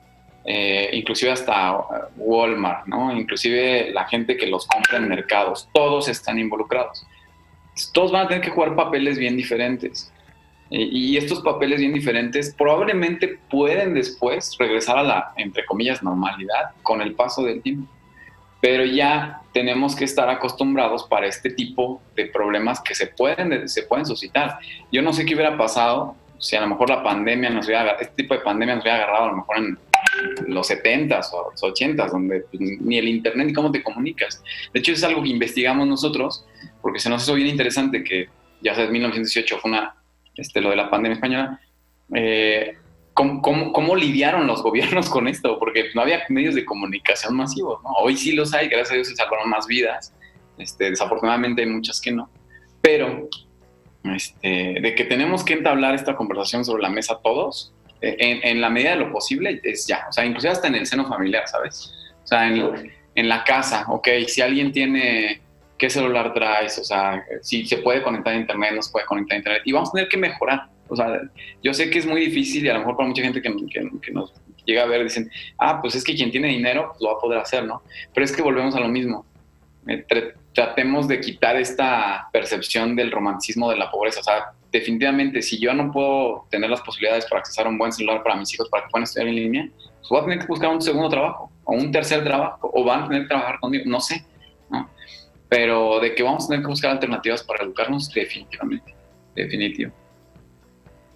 eh, 0.45 0.89
inclusive 0.93 1.31
hasta 1.31 1.77
Walmart, 2.17 2.87
¿no? 2.87 3.15
Inclusive 3.15 3.91
la 3.91 4.05
gente 4.05 4.37
que 4.37 4.47
los 4.47 4.67
compra 4.67 4.97
en 4.97 5.07
mercados, 5.07 5.69
todos 5.73 6.07
están 6.07 6.39
involucrados. 6.39 7.05
Todos 7.93 8.11
van 8.11 8.25
a 8.25 8.27
tener 8.27 8.43
que 8.43 8.51
jugar 8.51 8.75
papeles 8.75 9.17
bien 9.17 9.35
diferentes. 9.35 10.11
y 10.69 11.17
estos 11.17 11.41
papeles 11.41 11.79
bien 11.79 11.93
diferentes 11.93 12.55
probablemente 12.55 13.37
pueden 13.49 13.93
después 13.93 14.55
regresar 14.57 14.97
a 14.97 15.03
la, 15.03 15.33
entre 15.37 15.65
comillas, 15.65 16.01
normalidad 16.01 16.71
con 16.81 17.01
el 17.01 17.13
paso 17.13 17.43
del 17.43 17.61
tiempo 17.61 17.87
pero 18.63 18.85
ya 18.85 19.41
tenemos 19.51 19.93
que 19.93 20.05
estar 20.05 20.29
acostumbrados 20.29 21.03
para 21.03 21.27
este 21.27 21.49
tipo 21.49 22.01
de 22.15 22.27
problemas 22.27 22.79
que 22.79 22.95
se 22.95 23.07
pueden, 23.07 23.67
se 23.67 23.83
pueden 23.83 24.05
suscitar. 24.05 24.57
Yo 24.89 25.01
no 25.01 25.11
sé 25.11 25.25
qué 25.25 25.35
hubiera 25.35 25.57
pasado 25.57 26.15
si 26.39 26.55
a 26.55 26.61
lo 26.61 26.67
mejor 26.67 26.89
la 26.89 27.03
pandemia 27.03 27.49
nos 27.49 27.65
hubiera, 27.65 27.91
este 27.99 28.23
tipo 28.23 28.33
de 28.33 28.39
pandemia 28.39 28.75
nos 28.75 28.85
hubiera 28.85 28.99
agarrado 28.99 29.25
a 29.25 29.27
lo 29.31 29.35
mejor 29.35 29.57
en 29.57 29.77
los 30.47 30.69
70s 30.69 31.29
o 31.33 31.51
los 31.51 31.61
80s, 31.61 32.11
donde 32.11 32.41
pues, 32.41 32.61
ni 32.61 32.97
el 32.97 33.07
internet 33.07 33.47
ni 33.47 33.53
cómo 33.53 33.71
te 33.71 33.83
comunicas. 33.83 34.43
De 34.73 34.79
hecho, 34.79 34.91
es 34.91 35.03
algo 35.03 35.23
que 35.23 35.29
investigamos 35.29 35.87
nosotros, 35.87 36.45
porque 36.81 36.99
se 36.99 37.09
nos 37.09 37.23
hizo 37.23 37.35
bien 37.35 37.47
interesante 37.47 38.03
que 38.03 38.29
ya 38.61 38.73
sabes, 38.75 38.91
1918 38.91 39.59
fue 39.59 39.71
una, 39.71 39.95
este, 40.35 40.61
lo 40.61 40.69
de 40.69 40.77
la 40.77 40.89
pandemia 40.89 41.15
española. 41.15 41.59
Eh, 42.15 42.77
¿Cómo, 43.13 43.95
lidiaron 43.95 44.47
los 44.47 44.63
gobiernos 44.63 45.09
con 45.11 45.27
esto? 45.27 45.59
Porque 45.59 45.89
no 45.93 46.01
había 46.01 46.23
medios 46.29 46.55
de 46.55 46.65
comunicación 46.65 47.35
masivos. 47.35 47.79
Hoy 47.99 48.17
sí 48.17 48.31
los 48.31 48.53
hay, 48.53 48.67
gracias 48.67 48.91
a 48.91 48.95
Dios 48.95 49.07
se 49.07 49.15
salvaron 49.15 49.49
más 49.49 49.67
vidas. 49.67 50.13
Este, 50.57 50.89
desafortunadamente 50.89 51.61
hay 51.61 51.69
muchas 51.69 52.01
que 52.01 52.11
no. 52.11 52.29
Pero 52.81 53.29
este, 54.03 54.79
de 54.81 54.95
que 54.95 55.05
tenemos 55.05 55.43
que 55.43 55.53
entablar 55.53 55.93
esta 55.95 56.15
conversación 56.15 56.65
sobre 56.65 56.81
la 56.83 56.89
mesa 56.89 57.19
todos, 57.23 57.73
e, 58.03 58.39
en, 58.43 58.59
la 58.59 58.69
medida 58.69 58.91
de 58.91 58.97
lo 58.97 59.11
posible, 59.11 59.61
es 59.63 59.87
ya. 59.87 60.05
O 60.09 60.11
sea, 60.11 60.25
inclusive 60.25 60.51
hasta 60.51 60.67
en 60.67 60.75
el 60.75 60.85
seno 60.85 61.07
familiar, 61.07 61.47
¿sabes? 61.47 61.93
O 62.23 62.27
sea, 62.27 62.47
en, 62.47 62.91
en 63.15 63.29
la 63.29 63.43
casa, 63.45 63.85
ok, 63.87 64.07
si 64.27 64.41
alguien 64.41 64.73
tiene 64.73 65.41
qué 65.77 65.89
celular 65.89 66.33
traes, 66.33 66.77
o 66.79 66.83
sea, 66.83 67.23
si 67.41 67.65
se 67.65 67.77
puede 67.77 68.03
conectar 68.03 68.33
a 68.33 68.37
internet, 68.37 68.73
no 68.75 68.81
se 68.81 68.91
puede 68.91 69.05
conectar 69.05 69.35
a 69.35 69.37
internet, 69.39 69.61
y 69.65 69.71
vamos 69.71 69.89
a 69.89 69.93
tener 69.93 70.09
que 70.09 70.17
mejorar. 70.17 70.67
O 70.89 70.95
sea, 70.95 71.21
yo 71.63 71.73
sé 71.73 71.89
que 71.89 71.99
es 71.99 72.05
muy 72.05 72.21
difícil 72.21 72.65
y 72.65 72.69
a 72.69 72.73
lo 72.73 72.79
mejor 72.79 72.97
para 72.97 73.07
mucha 73.07 73.21
gente 73.21 73.41
que, 73.41 73.49
que, 74.01 74.11
nos 74.11 74.33
llega 74.65 74.83
a 74.83 74.85
ver 74.85 75.03
dicen, 75.03 75.31
ah, 75.57 75.81
pues 75.81 75.95
es 75.95 76.03
que 76.03 76.13
quien 76.13 76.29
tiene 76.29 76.49
dinero 76.49 76.89
pues 76.89 77.01
lo 77.01 77.09
va 77.09 77.17
a 77.17 77.21
poder 77.21 77.39
hacer, 77.39 77.63
¿no? 77.63 77.81
Pero 78.13 78.25
es 78.25 78.31
que 78.31 78.41
volvemos 78.41 78.75
a 78.75 78.79
lo 78.79 78.89
mismo. 78.89 79.25
Eh, 79.87 80.05
tratemos 80.53 81.07
de 81.07 81.19
quitar 81.19 81.55
esta 81.55 82.29
percepción 82.31 82.95
del 82.95 83.11
romanticismo 83.11 83.69
de 83.69 83.77
la 83.77 83.89
pobreza. 83.89 84.19
O 84.19 84.23
sea, 84.23 84.51
definitivamente, 84.73 85.41
si 85.43 85.59
yo 85.59 85.73
no 85.73 85.91
puedo 85.91 86.47
tener 86.49 86.69
las 86.69 86.81
posibilidades 86.81 87.25
para 87.27 87.39
accesar 87.41 87.67
a 87.67 87.69
un 87.69 87.77
buen 87.77 87.91
celular 87.91 88.23
para 88.23 88.35
mis 88.35 88.51
hijos 88.53 88.67
para 88.69 88.83
que 88.83 88.89
puedan 88.89 89.03
estudiar 89.03 89.29
en 89.29 89.35
línea, 89.35 89.69
pues 89.99 90.09
voy 90.09 90.19
a 90.19 90.23
tener 90.23 90.39
que 90.39 90.47
buscar 90.47 90.69
un 90.71 90.81
segundo 90.81 91.09
trabajo 91.09 91.51
o 91.63 91.73
un 91.73 91.91
tercer 91.91 92.23
trabajo 92.23 92.71
o 92.73 92.83
van 92.83 93.03
a 93.03 93.07
tener 93.07 93.21
que 93.21 93.27
trabajar 93.29 93.59
conmigo, 93.59 93.83
no 93.87 94.01
sé, 94.01 94.25
¿no? 94.71 94.89
Pero 95.47 95.99
de 95.99 96.15
que 96.15 96.23
vamos 96.23 96.45
a 96.45 96.47
tener 96.47 96.63
que 96.63 96.67
buscar 96.67 96.91
alternativas 96.91 97.43
para 97.43 97.63
educarnos, 97.63 98.11
definitivamente, 98.11 98.95
definitivo. 99.35 99.91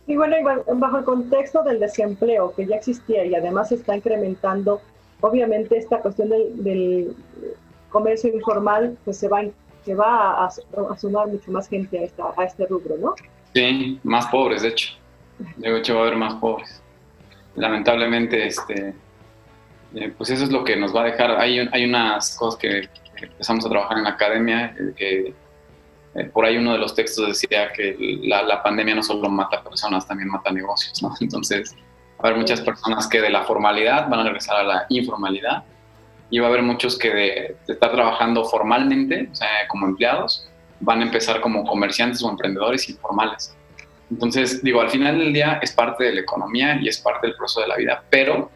Y 0.05 0.15
bueno, 0.15 0.35
bajo 0.75 0.99
el 0.99 1.03
contexto 1.03 1.63
del 1.63 1.79
desempleo 1.79 2.53
que 2.55 2.67
ya 2.67 2.75
existía 2.75 3.25
y 3.25 3.33
además 3.33 3.69
se 3.69 3.75
está 3.75 3.97
incrementando, 3.97 4.81
obviamente 5.19 5.77
esta 5.77 5.99
cuestión 5.99 6.29
del, 6.29 7.15
comercio 7.89 8.31
informal 8.31 8.97
pues 9.03 9.17
se 9.17 9.29
va, 9.29 9.41
que 9.83 9.95
va 9.95 10.45
a, 10.45 10.51
sumar 10.97 11.27
mucho 11.27 11.49
más 11.51 11.67
gente 11.67 11.97
a, 11.97 12.03
esta, 12.03 12.33
a 12.37 12.43
este 12.43 12.67
rubro, 12.67 12.97
¿no? 12.97 13.15
Sí, 13.53 13.99
más 14.03 14.27
pobres, 14.27 14.61
de 14.61 14.69
hecho. 14.69 14.93
De 15.57 15.77
hecho, 15.77 15.95
va 15.95 16.01
a 16.01 16.03
haber 16.03 16.17
más 16.17 16.35
pobres. 16.35 16.81
Lamentablemente, 17.55 18.45
este, 18.45 18.93
eh, 19.95 20.13
pues 20.17 20.29
eso 20.29 20.43
es 20.43 20.51
lo 20.51 20.63
que 20.63 20.75
nos 20.75 20.95
va 20.95 21.01
a 21.01 21.05
dejar. 21.05 21.39
Hay, 21.39 21.59
hay 21.71 21.85
unas 21.85 22.35
cosas 22.37 22.59
que, 22.59 22.89
empezamos 23.19 23.65
a 23.65 23.69
trabajar 23.69 23.97
en 23.97 24.03
la 24.03 24.11
academia, 24.11 24.75
eh, 24.77 24.93
que 24.95 25.33
eh, 26.15 26.23
por 26.25 26.45
ahí 26.45 26.57
uno 26.57 26.73
de 26.73 26.79
los 26.79 26.93
textos 26.93 27.27
decía 27.27 27.71
que 27.71 27.95
la, 28.23 28.61
pandemia 28.61 28.95
no 28.95 29.03
solo 29.03 29.29
mata 29.29 29.63
personas, 29.63 30.07
también 30.07 30.29
mata 30.29 30.51
negocios, 30.51 31.01
¿no? 31.01 31.13
Entonces, 31.21 31.75
va 32.19 32.25
a 32.25 32.27
haber 32.27 32.39
muchas 32.39 32.61
personas 32.61 33.07
que 33.07 33.21
de 33.21 33.29
la 33.29 33.43
formalidad 33.43 34.07
van 34.09 34.21
a 34.21 34.23
regresar 34.23 34.57
a 34.57 34.63
la 34.63 34.85
informalidad 34.89 35.63
y 36.29 36.39
va 36.39 36.47
a 36.47 36.49
haber 36.49 36.63
muchos 36.63 36.97
que 36.97 37.13
de, 37.13 37.55
estar 37.67 37.91
trabajando 37.91 38.43
formalmente, 38.45 39.29
o 39.31 39.35
sea, 39.35 39.47
como 39.67 39.85
empleados, 39.85 40.49
van 40.79 41.01
a 41.01 41.03
empezar 41.03 41.41
como 41.41 41.65
comerciantes 41.65 42.21
o 42.23 42.29
emprendedores 42.29 42.89
informales. 42.89 43.55
Entonces, 44.09 44.63
digo, 44.63 44.81
al 44.81 44.89
final 44.89 45.17
del 45.19 45.33
día 45.33 45.59
es 45.61 45.71
parte 45.71 46.05
de 46.05 46.13
la 46.13 46.21
economía 46.21 46.79
y 46.81 46.87
es 46.87 46.97
parte 46.97 47.27
del 47.27 47.35
proceso 47.35 47.61
de 47.61 47.67
la 47.67 47.75
vida, 47.75 48.03
pero 48.09 48.49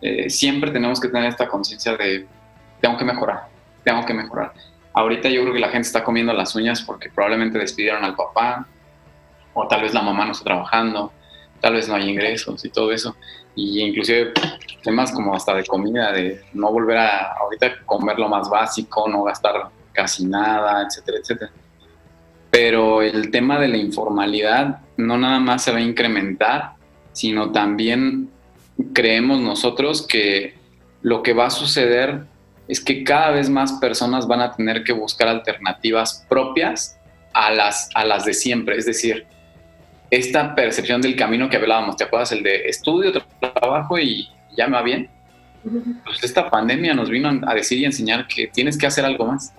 eh, 0.00 0.28
siempre 0.28 0.70
tenemos 0.70 1.00
que 1.00 1.08
tener 1.08 1.28
esta 1.28 1.48
conciencia 1.48 1.96
de, 1.96 2.26
tengo 2.80 2.96
que 2.98 3.04
mejorar, 3.04 3.48
tengo 3.84 4.04
que 4.04 4.12
mejorar. 4.12 4.52
Ahorita 4.92 5.28
yo 5.30 5.42
creo 5.42 5.54
que 5.54 5.60
la 5.60 5.70
gente 5.70 5.86
está 5.86 6.04
comiendo 6.04 6.32
las 6.34 6.54
uñas 6.54 6.82
porque 6.82 7.08
probablemente 7.08 7.58
despidieron 7.58 8.04
al 8.04 8.14
papá, 8.14 8.66
o 9.54 9.66
tal 9.66 9.82
vez 9.82 9.94
la 9.94 10.02
mamá 10.02 10.26
no 10.26 10.32
está 10.32 10.44
trabajando, 10.44 11.12
tal 11.60 11.74
vez 11.74 11.88
no 11.88 11.94
hay 11.94 12.08
ingresos 12.08 12.64
y 12.64 12.68
todo 12.68 12.92
eso. 12.92 13.16
Y 13.54 13.80
inclusive 13.80 14.32
temas 14.82 15.12
como 15.12 15.34
hasta 15.34 15.54
de 15.54 15.64
comida, 15.64 16.12
de 16.12 16.42
no 16.52 16.70
volver 16.70 16.98
a 16.98 17.32
ahorita 17.34 17.84
comer 17.86 18.18
lo 18.18 18.28
más 18.28 18.50
básico, 18.50 19.08
no 19.08 19.22
gastar 19.22 19.70
casi 19.92 20.26
nada, 20.26 20.86
etcétera, 20.86 21.18
etcétera. 21.18 21.52
Pero 22.50 23.02
el 23.02 23.30
tema 23.30 23.58
de 23.58 23.68
la 23.68 23.78
informalidad 23.78 24.80
no 24.96 25.16
nada 25.16 25.38
más 25.40 25.64
se 25.64 25.72
va 25.72 25.78
a 25.78 25.82
incrementar, 25.82 26.72
sino 27.12 27.50
también 27.50 28.30
creemos 28.92 29.40
nosotros 29.40 30.06
que 30.06 30.54
lo 31.02 31.22
que 31.22 31.32
va 31.32 31.46
a 31.46 31.50
suceder 31.50 32.26
es 32.68 32.80
que 32.80 33.04
cada 33.04 33.30
vez 33.30 33.50
más 33.50 33.72
personas 33.74 34.26
van 34.26 34.40
a 34.40 34.52
tener 34.52 34.84
que 34.84 34.92
buscar 34.92 35.28
alternativas 35.28 36.24
propias 36.28 36.98
a 37.32 37.50
las, 37.50 37.90
a 37.94 38.04
las 38.04 38.24
de 38.24 38.34
siempre. 38.34 38.76
Es 38.76 38.86
decir, 38.86 39.26
esta 40.10 40.54
percepción 40.54 41.00
del 41.00 41.16
camino 41.16 41.48
que 41.48 41.56
hablábamos, 41.56 41.96
¿te 41.96 42.04
acuerdas? 42.04 42.32
El 42.32 42.42
de 42.42 42.68
estudio, 42.68 43.12
trabajo 43.40 43.98
y 43.98 44.28
ya 44.56 44.66
me 44.66 44.74
va 44.74 44.82
bien. 44.82 45.10
Pues 46.04 46.22
esta 46.22 46.50
pandemia 46.50 46.94
nos 46.94 47.08
vino 47.08 47.30
a 47.46 47.54
decir 47.54 47.78
y 47.78 47.84
enseñar 47.84 48.26
que 48.26 48.48
tienes 48.48 48.76
que 48.76 48.86
hacer 48.86 49.04
algo 49.04 49.26
más. 49.26 49.54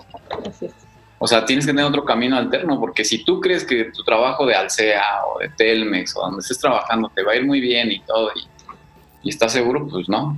O 1.19 1.27
sea, 1.27 1.45
tienes 1.45 1.65
que 1.65 1.71
tener 1.71 1.85
otro 1.85 2.03
camino 2.03 2.35
alterno, 2.35 2.79
porque 2.79 3.05
si 3.05 3.23
tú 3.23 3.39
crees 3.39 3.63
que 3.63 3.85
tu 3.85 4.03
trabajo 4.03 4.45
de 4.45 4.55
Alsea 4.55 5.03
o 5.25 5.39
de 5.39 5.49
Telmex 5.49 6.15
o 6.17 6.21
donde 6.21 6.41
estés 6.41 6.59
trabajando 6.59 7.09
te 7.15 7.23
va 7.23 7.31
a 7.31 7.35
ir 7.35 7.45
muy 7.45 7.61
bien 7.61 7.91
y 7.91 7.99
todo, 8.01 8.29
y, 8.35 8.47
y 9.23 9.29
estás 9.29 9.53
seguro, 9.53 9.87
pues 9.87 10.09
no. 10.09 10.37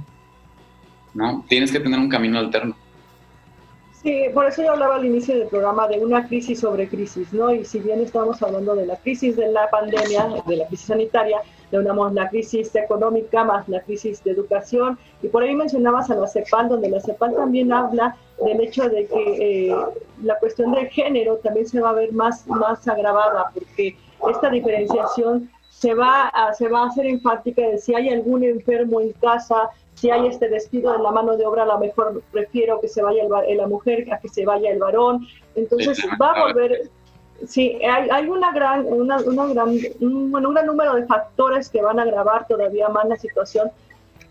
No, 1.13 1.43
tienes 1.47 1.71
que 1.71 1.79
tener 1.79 1.97
un 1.97 2.10
camino 2.10 2.38
alterno. 2.38 2.75
Sí, 4.05 4.25
por 4.36 4.45
eso 4.45 4.62
yo 4.62 4.73
hablaba 4.73 4.97
al 4.97 5.05
inicio 5.05 5.36
del 5.36 5.47
programa 5.47 5.88
de 5.88 5.97
una 5.97 6.27
crisis 6.27 6.60
sobre 6.60 6.88
crisis, 6.88 7.34
¿no? 7.34 7.51
Y 7.51 7.65
si 7.65 7.79
bien 7.79 8.01
estamos 8.01 8.39
hablando 8.43 8.75
de 8.75 8.86
la 8.86 8.97
crisis 8.97 9.36
de 9.36 9.47
la 9.47 9.67
pandemia, 9.71 10.27
de 10.45 10.58
la 10.58 10.67
crisis 10.67 10.86
sanitaria, 10.86 11.39
le 11.71 11.80
unamos 11.80 12.13
la 12.13 12.30
crisis 12.30 12.75
económica 12.75 13.43
más 13.43 13.67
la 13.67 13.82
crisis 13.82 14.23
de 14.23 14.32
educación. 14.32 14.97
Y 15.21 15.28
por 15.28 15.43
ahí 15.43 15.56
mencionabas 15.56 16.10
a 16.10 16.15
la 16.15 16.28
CEPAL, 16.28 16.69
donde 16.69 16.89
la 16.89 17.01
CEPAL 17.01 17.36
también 17.36 17.71
habla 17.71 18.15
del 18.43 18.62
hecho 18.62 18.89
de 18.89 19.08
que 19.08 19.69
eh, 19.69 19.75
la 20.23 20.38
cuestión 20.39 20.71
de 20.73 20.88
género 20.88 21.38
también 21.38 21.67
se 21.67 21.80
va 21.80 21.89
a 21.89 21.93
ver 21.93 22.12
más, 22.13 22.47
más 22.47 22.88
agravada, 22.88 23.51
porque 23.54 23.95
esta 24.30 24.49
diferenciación 24.49 25.49
se 25.69 25.93
va, 25.93 26.28
a, 26.30 26.54
se 26.54 26.67
va 26.67 26.84
a 26.84 26.88
hacer 26.88 27.06
enfática 27.06 27.62
de 27.62 27.78
si 27.78 27.93
hay 27.93 28.10
algún 28.10 28.43
enfermo 28.43 29.01
en 29.01 29.12
casa, 29.13 29.69
si 29.93 30.10
hay 30.10 30.28
este 30.28 30.49
despido 30.49 30.91
de 30.93 30.99
la 30.99 31.12
mano 31.12 31.36
de 31.38 31.45
obra, 31.45 31.63
a 31.63 31.65
lo 31.65 31.80
mejor 31.80 32.21
prefiero 32.32 32.80
que 32.80 32.88
se 32.88 33.01
vaya 33.01 33.23
el, 33.23 33.58
la 33.58 33.67
mujer 33.67 34.12
a 34.13 34.19
que 34.19 34.30
se 34.30 34.45
vaya 34.45 34.71
el 34.71 34.80
varón. 34.80 35.28
Entonces 35.56 36.06
va 36.21 36.32
a 36.32 36.43
volver, 36.45 36.89
sí, 37.48 37.80
hay, 37.84 38.10
hay 38.10 38.28
una 38.28 38.52
gran, 38.52 38.86
una, 38.86 39.17
una 39.17 39.45
gran, 39.48 39.78
un, 40.00 40.32
bueno, 40.32 40.50
un 40.50 40.56
gran 40.56 40.65
número 40.65 40.95
de 40.95 41.06
factores 41.06 41.69
que 41.69 41.82
van 41.82 42.00
a 42.00 42.04
agravar 42.04 42.48
todavía 42.48 42.89
más 42.89 43.08
la 43.08 43.17
situación, 43.17 43.69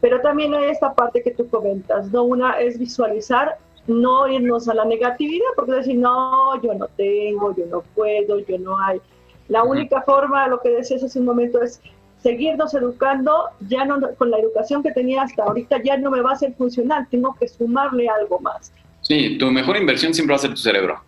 pero 0.00 0.20
también 0.20 0.54
hay 0.54 0.70
esta 0.70 0.94
parte 0.94 1.22
que 1.22 1.30
tú 1.30 1.48
comentas, 1.48 2.10
¿no? 2.10 2.24
Una 2.24 2.60
es 2.60 2.78
visualizar, 2.78 3.56
no 3.86 4.28
irnos 4.28 4.68
a 4.68 4.74
la 4.74 4.84
negatividad, 4.84 5.46
porque 5.56 5.72
decir, 5.72 5.96
no, 5.96 6.60
yo 6.62 6.74
no 6.74 6.88
tengo, 6.96 7.54
yo 7.54 7.66
no 7.66 7.82
puedo, 7.94 8.38
yo 8.38 8.58
no 8.58 8.78
hay. 8.78 9.00
La 9.48 9.62
única 9.62 10.02
forma, 10.02 10.48
lo 10.48 10.60
que 10.60 10.70
decías 10.70 11.02
hace 11.02 11.18
un 11.18 11.26
momento, 11.26 11.62
es 11.62 11.80
seguirnos 12.22 12.72
educando, 12.74 13.50
ya 13.68 13.84
no 13.84 14.00
con 14.16 14.30
la 14.30 14.38
educación 14.38 14.82
que 14.82 14.90
tenía 14.92 15.22
hasta 15.22 15.42
ahorita 15.42 15.82
ya 15.82 15.98
no 15.98 16.10
me 16.10 16.22
va 16.22 16.32
a 16.32 16.36
ser 16.36 16.54
funcional, 16.54 17.06
tengo 17.10 17.36
que 17.38 17.46
sumarle 17.46 18.08
algo 18.08 18.40
más. 18.40 18.72
Sí, 19.02 19.36
tu 19.36 19.50
mejor 19.50 19.76
inversión 19.76 20.14
siempre 20.14 20.32
va 20.32 20.36
a 20.36 20.40
ser 20.40 20.50
tu 20.50 20.56
cerebro, 20.56 21.02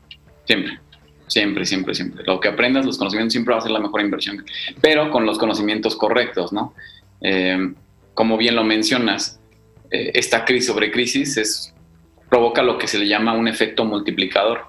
siempre. 0.45 0.79
Siempre, 1.27 1.67
siempre, 1.67 1.95
siempre. 1.95 2.25
Lo 2.25 2.39
que 2.39 2.49
aprendas, 2.49 2.87
los 2.87 2.99
conocimientos 2.99 3.33
siempre 3.33 3.53
va 3.53 3.59
a 3.59 3.63
ser 3.63 3.73
la 3.73 3.81
mejor 3.81 4.01
inversión, 4.01 4.45
pero 4.81 5.11
con 5.11 5.27
los 5.27 5.39
conocimientos 5.39 5.97
correctos, 5.97 6.53
¿no? 6.53 6.75
Eh, 7.21 7.73
como 8.15 8.37
bien 8.37 8.55
lo 8.55 8.65
mencionas, 8.65 9.41
eh, 9.91 10.13
esta 10.15 10.45
crisis 10.45 10.67
sobre 10.67 10.91
crisis 10.91 11.37
es, 11.37 11.75
provoca 12.29 12.63
lo 12.63 12.79
que 12.79 12.87
se 12.87 12.99
le 12.99 13.09
llama 13.09 13.35
un 13.35 13.49
efecto 13.49 13.85
multiplicador. 13.85 14.67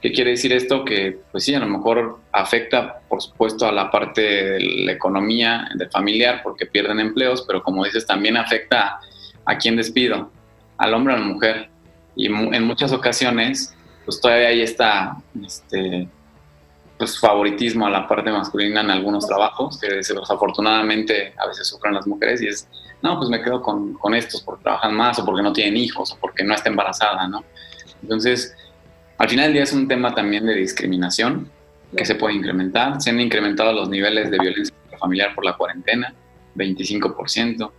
¿Qué 0.00 0.12
quiere 0.12 0.32
decir 0.32 0.52
esto? 0.52 0.84
Que, 0.84 1.18
pues 1.32 1.44
sí, 1.44 1.54
a 1.54 1.60
lo 1.60 1.66
mejor 1.66 2.20
afecta, 2.32 3.00
por 3.08 3.22
supuesto, 3.22 3.66
a 3.66 3.72
la 3.72 3.90
parte 3.90 4.20
de 4.20 4.60
la 4.60 4.92
economía, 4.92 5.68
del 5.76 5.90
familiar, 5.90 6.40
porque 6.42 6.66
pierden 6.66 7.00
empleos, 7.00 7.44
pero 7.46 7.62
como 7.62 7.84
dices, 7.84 8.06
también 8.06 8.36
afecta 8.36 9.00
a, 9.46 9.58
quien 9.58 9.76
despido, 9.76 10.30
al 10.76 10.92
hombre 10.92 11.14
o 11.14 11.16
a 11.16 11.20
la 11.20 11.26
mujer. 11.26 11.70
Y 12.16 12.26
en 12.26 12.64
muchas 12.64 12.92
ocasiones, 12.92 13.73
pues 14.04 14.20
todavía 14.20 14.48
hay 14.48 14.62
esta, 14.62 15.16
este, 15.44 16.08
pues, 16.98 17.18
favoritismo 17.18 17.86
a 17.86 17.90
la 17.90 18.06
parte 18.06 18.30
masculina 18.30 18.80
en 18.80 18.90
algunos 18.90 19.26
trabajos, 19.26 19.78
que 19.78 19.88
desafortunadamente 19.88 21.34
a 21.38 21.46
veces 21.46 21.66
sufren 21.66 21.94
las 21.94 22.06
mujeres 22.06 22.42
y 22.42 22.48
es, 22.48 22.68
no, 23.02 23.18
pues 23.18 23.28
me 23.28 23.42
quedo 23.42 23.60
con, 23.60 23.94
con 23.94 24.14
estos 24.14 24.42
porque 24.42 24.62
trabajan 24.62 24.94
más 24.94 25.18
o 25.18 25.24
porque 25.24 25.42
no 25.42 25.52
tienen 25.52 25.76
hijos 25.76 26.12
o 26.12 26.18
porque 26.18 26.44
no 26.44 26.54
está 26.54 26.68
embarazada, 26.70 27.28
¿no? 27.28 27.44
Entonces, 28.02 28.54
al 29.18 29.28
final 29.28 29.46
del 29.46 29.52
día 29.54 29.62
es 29.62 29.72
un 29.72 29.88
tema 29.88 30.14
también 30.14 30.46
de 30.46 30.54
discriminación 30.54 31.50
que 31.96 32.04
se 32.04 32.14
puede 32.14 32.34
incrementar. 32.34 33.00
Se 33.00 33.10
han 33.10 33.20
incrementado 33.20 33.72
los 33.72 33.88
niveles 33.88 34.30
de 34.30 34.38
violencia 34.38 34.74
familiar 34.98 35.34
por 35.34 35.44
la 35.44 35.56
cuarentena, 35.56 36.14
25%. 36.56 37.70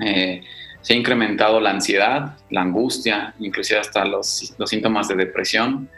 Eh, 0.00 0.42
se 0.84 0.92
ha 0.92 0.96
incrementado 0.96 1.60
la 1.60 1.70
ansiedad, 1.70 2.36
la 2.50 2.60
angustia, 2.60 3.34
inclusive 3.38 3.80
hasta 3.80 4.04
los, 4.04 4.54
los 4.58 4.68
síntomas 4.68 5.08
de 5.08 5.14
depresión. 5.14 5.88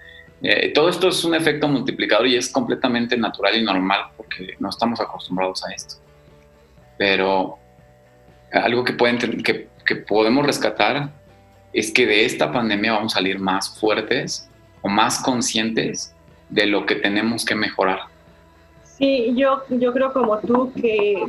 Eh, 0.41 0.71
todo 0.73 0.89
esto 0.89 1.09
es 1.09 1.25
un 1.25 1.35
efecto 1.35 1.67
multiplicador 1.67 2.29
y 2.29 2.37
es 2.37 2.49
completamente 2.49 3.17
natural 3.17 3.57
y 3.57 3.65
normal 3.65 4.11
porque 4.17 4.55
no 4.61 4.71
estamos 4.71 5.01
acostumbrados 5.01 5.65
a 5.65 5.73
esto. 5.73 5.97
Pero 6.97 7.59
algo 8.53 8.85
que, 8.85 8.93
pueden, 8.93 9.19
que, 9.43 9.67
que 9.85 9.97
podemos 9.97 10.47
rescatar 10.47 11.11
es 11.73 11.91
que 11.91 12.07
de 12.07 12.25
esta 12.25 12.53
pandemia 12.53 12.93
vamos 12.93 13.15
a 13.15 13.17
salir 13.17 13.41
más 13.41 13.77
fuertes 13.81 14.49
o 14.83 14.89
más 14.89 15.19
conscientes 15.19 16.15
de 16.49 16.67
lo 16.67 16.87
que 16.87 16.95
tenemos 16.95 17.45
que 17.45 17.57
mejorar. 17.57 18.03
Sí, 18.85 19.35
yo, 19.35 19.65
yo 19.69 19.93
creo 19.93 20.13
como 20.13 20.39
tú 20.39 20.73
que 20.81 21.25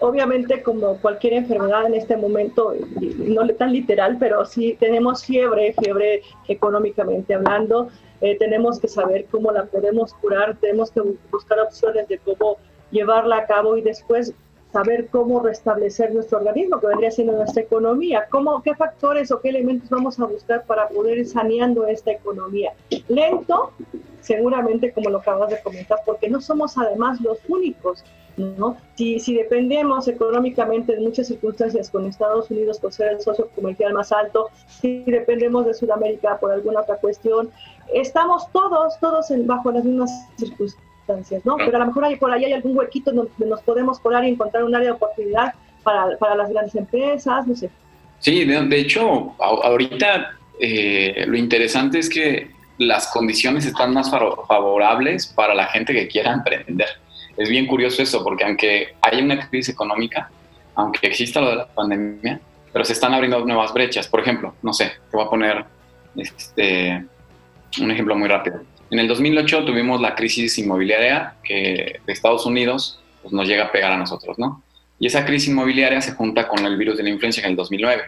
obviamente 0.00 0.62
como 0.62 0.96
cualquier 0.98 1.34
enfermedad 1.34 1.86
en 1.86 1.94
este 1.94 2.16
momento, 2.16 2.74
no 3.18 3.46
tan 3.54 3.72
literal, 3.72 4.16
pero 4.18 4.44
sí 4.44 4.76
tenemos 4.78 5.24
fiebre, 5.24 5.74
fiebre 5.80 6.22
económicamente 6.46 7.34
hablando, 7.34 7.88
eh, 8.20 8.36
tenemos 8.38 8.78
que 8.80 8.88
saber 8.88 9.26
cómo 9.30 9.52
la 9.52 9.64
podemos 9.64 10.14
curar, 10.14 10.56
tenemos 10.60 10.90
que 10.90 11.02
buscar 11.30 11.60
opciones 11.60 12.08
de 12.08 12.18
cómo 12.18 12.58
llevarla 12.90 13.38
a 13.38 13.46
cabo 13.46 13.76
y 13.76 13.82
después 13.82 14.34
saber 14.72 15.08
cómo 15.08 15.40
restablecer 15.40 16.14
nuestro 16.14 16.38
organismo, 16.38 16.80
que 16.80 16.86
vendría 16.86 17.10
siendo 17.10 17.32
nuestra 17.34 17.62
economía, 17.62 18.26
cómo, 18.30 18.62
qué 18.62 18.74
factores 18.74 19.30
o 19.30 19.40
qué 19.40 19.48
elementos 19.48 19.88
vamos 19.88 20.20
a 20.20 20.26
buscar 20.26 20.64
para 20.64 20.88
poder 20.88 21.18
ir 21.18 21.28
saneando 21.28 21.86
esta 21.86 22.12
economía. 22.12 22.72
Lento, 23.08 23.72
seguramente 24.20 24.92
como 24.92 25.10
lo 25.10 25.18
acabas 25.18 25.50
de 25.50 25.60
comentar, 25.62 25.98
porque 26.04 26.28
no 26.28 26.40
somos 26.40 26.76
además 26.76 27.20
los 27.20 27.38
únicos. 27.48 28.04
¿no? 28.36 28.76
Si, 28.94 29.18
si 29.18 29.34
dependemos 29.34 30.06
económicamente 30.06 30.94
en 30.94 31.02
muchas 31.02 31.26
circunstancias 31.26 31.90
con 31.90 32.06
Estados 32.06 32.48
Unidos 32.52 32.78
por 32.78 32.92
ser 32.92 33.14
el 33.14 33.20
socio 33.20 33.48
comercial 33.48 33.94
más 33.94 34.12
alto, 34.12 34.50
si 34.68 35.02
dependemos 35.02 35.66
de 35.66 35.74
Sudamérica 35.74 36.38
por 36.38 36.52
alguna 36.52 36.82
otra 36.82 36.98
cuestión, 36.98 37.50
estamos 37.92 38.48
todos, 38.52 38.96
todos 39.00 39.26
bajo 39.44 39.72
las 39.72 39.84
mismas 39.84 40.10
circunstancias 40.36 40.87
¿no? 41.44 41.56
Pero 41.56 41.76
a 41.76 41.80
lo 41.80 41.86
mejor 41.86 42.04
hay, 42.04 42.16
por 42.16 42.30
ahí 42.30 42.44
hay 42.44 42.52
algún 42.52 42.76
huequito 42.76 43.12
donde 43.12 43.46
nos 43.46 43.62
podemos 43.62 43.98
colar 43.98 44.24
y 44.24 44.28
encontrar 44.28 44.64
un 44.64 44.74
área 44.74 44.88
de 44.88 44.94
oportunidad 44.94 45.54
para, 45.82 46.16
para 46.18 46.34
las 46.34 46.50
grandes 46.50 46.74
empresas, 46.74 47.46
no 47.46 47.54
sé. 47.54 47.70
Sí, 48.20 48.44
de, 48.44 48.78
hecho, 48.78 49.34
ahorita 49.38 50.32
eh, 50.60 51.24
lo 51.26 51.36
interesante 51.36 51.98
es 51.98 52.08
que 52.08 52.50
las 52.78 53.08
condiciones 53.08 53.64
están 53.64 53.92
más 53.94 54.10
favorables 54.10 55.26
para 55.26 55.54
la 55.54 55.66
gente 55.66 55.92
que 55.92 56.08
quiera 56.08 56.32
emprender. 56.34 56.88
Es 57.36 57.48
bien 57.48 57.66
curioso 57.66 58.02
eso, 58.02 58.24
porque 58.24 58.44
aunque 58.44 58.94
hay 59.00 59.22
una 59.22 59.48
crisis 59.48 59.74
económica, 59.74 60.30
aunque 60.74 61.06
exista 61.06 61.40
lo 61.40 61.50
de 61.50 61.56
la 61.56 61.66
pandemia, 61.66 62.40
pero 62.72 62.84
se 62.84 62.92
están 62.92 63.14
abriendo 63.14 63.44
nuevas 63.44 63.72
brechas. 63.72 64.08
Por 64.08 64.20
ejemplo, 64.20 64.54
no 64.62 64.72
sé, 64.72 64.92
te 65.10 65.16
voy 65.16 65.26
a 65.26 65.30
poner 65.30 65.64
este, 66.16 67.04
un 67.80 67.90
ejemplo 67.90 68.16
muy 68.16 68.28
rápido. 68.28 68.60
En 68.90 68.98
el 68.98 69.08
2008 69.08 69.64
tuvimos 69.64 70.00
la 70.00 70.14
crisis 70.14 70.58
inmobiliaria 70.58 71.34
que 71.44 72.00
de 72.06 72.12
Estados 72.12 72.46
Unidos 72.46 73.00
pues, 73.22 73.32
nos 73.32 73.46
llega 73.46 73.64
a 73.64 73.72
pegar 73.72 73.92
a 73.92 73.98
nosotros, 73.98 74.38
¿no? 74.38 74.62
Y 74.98 75.06
esa 75.06 75.24
crisis 75.24 75.50
inmobiliaria 75.50 76.00
se 76.00 76.12
junta 76.12 76.48
con 76.48 76.64
el 76.64 76.76
virus 76.76 76.96
de 76.96 77.02
la 77.04 77.10
influencia 77.10 77.42
en 77.44 77.50
el 77.50 77.56
2009. 77.56 78.02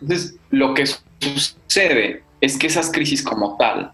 Entonces, 0.00 0.36
lo 0.50 0.74
que 0.74 0.84
sucede 0.86 2.22
es 2.40 2.58
que 2.58 2.66
esas 2.66 2.90
crisis 2.90 3.22
como 3.22 3.56
tal 3.56 3.92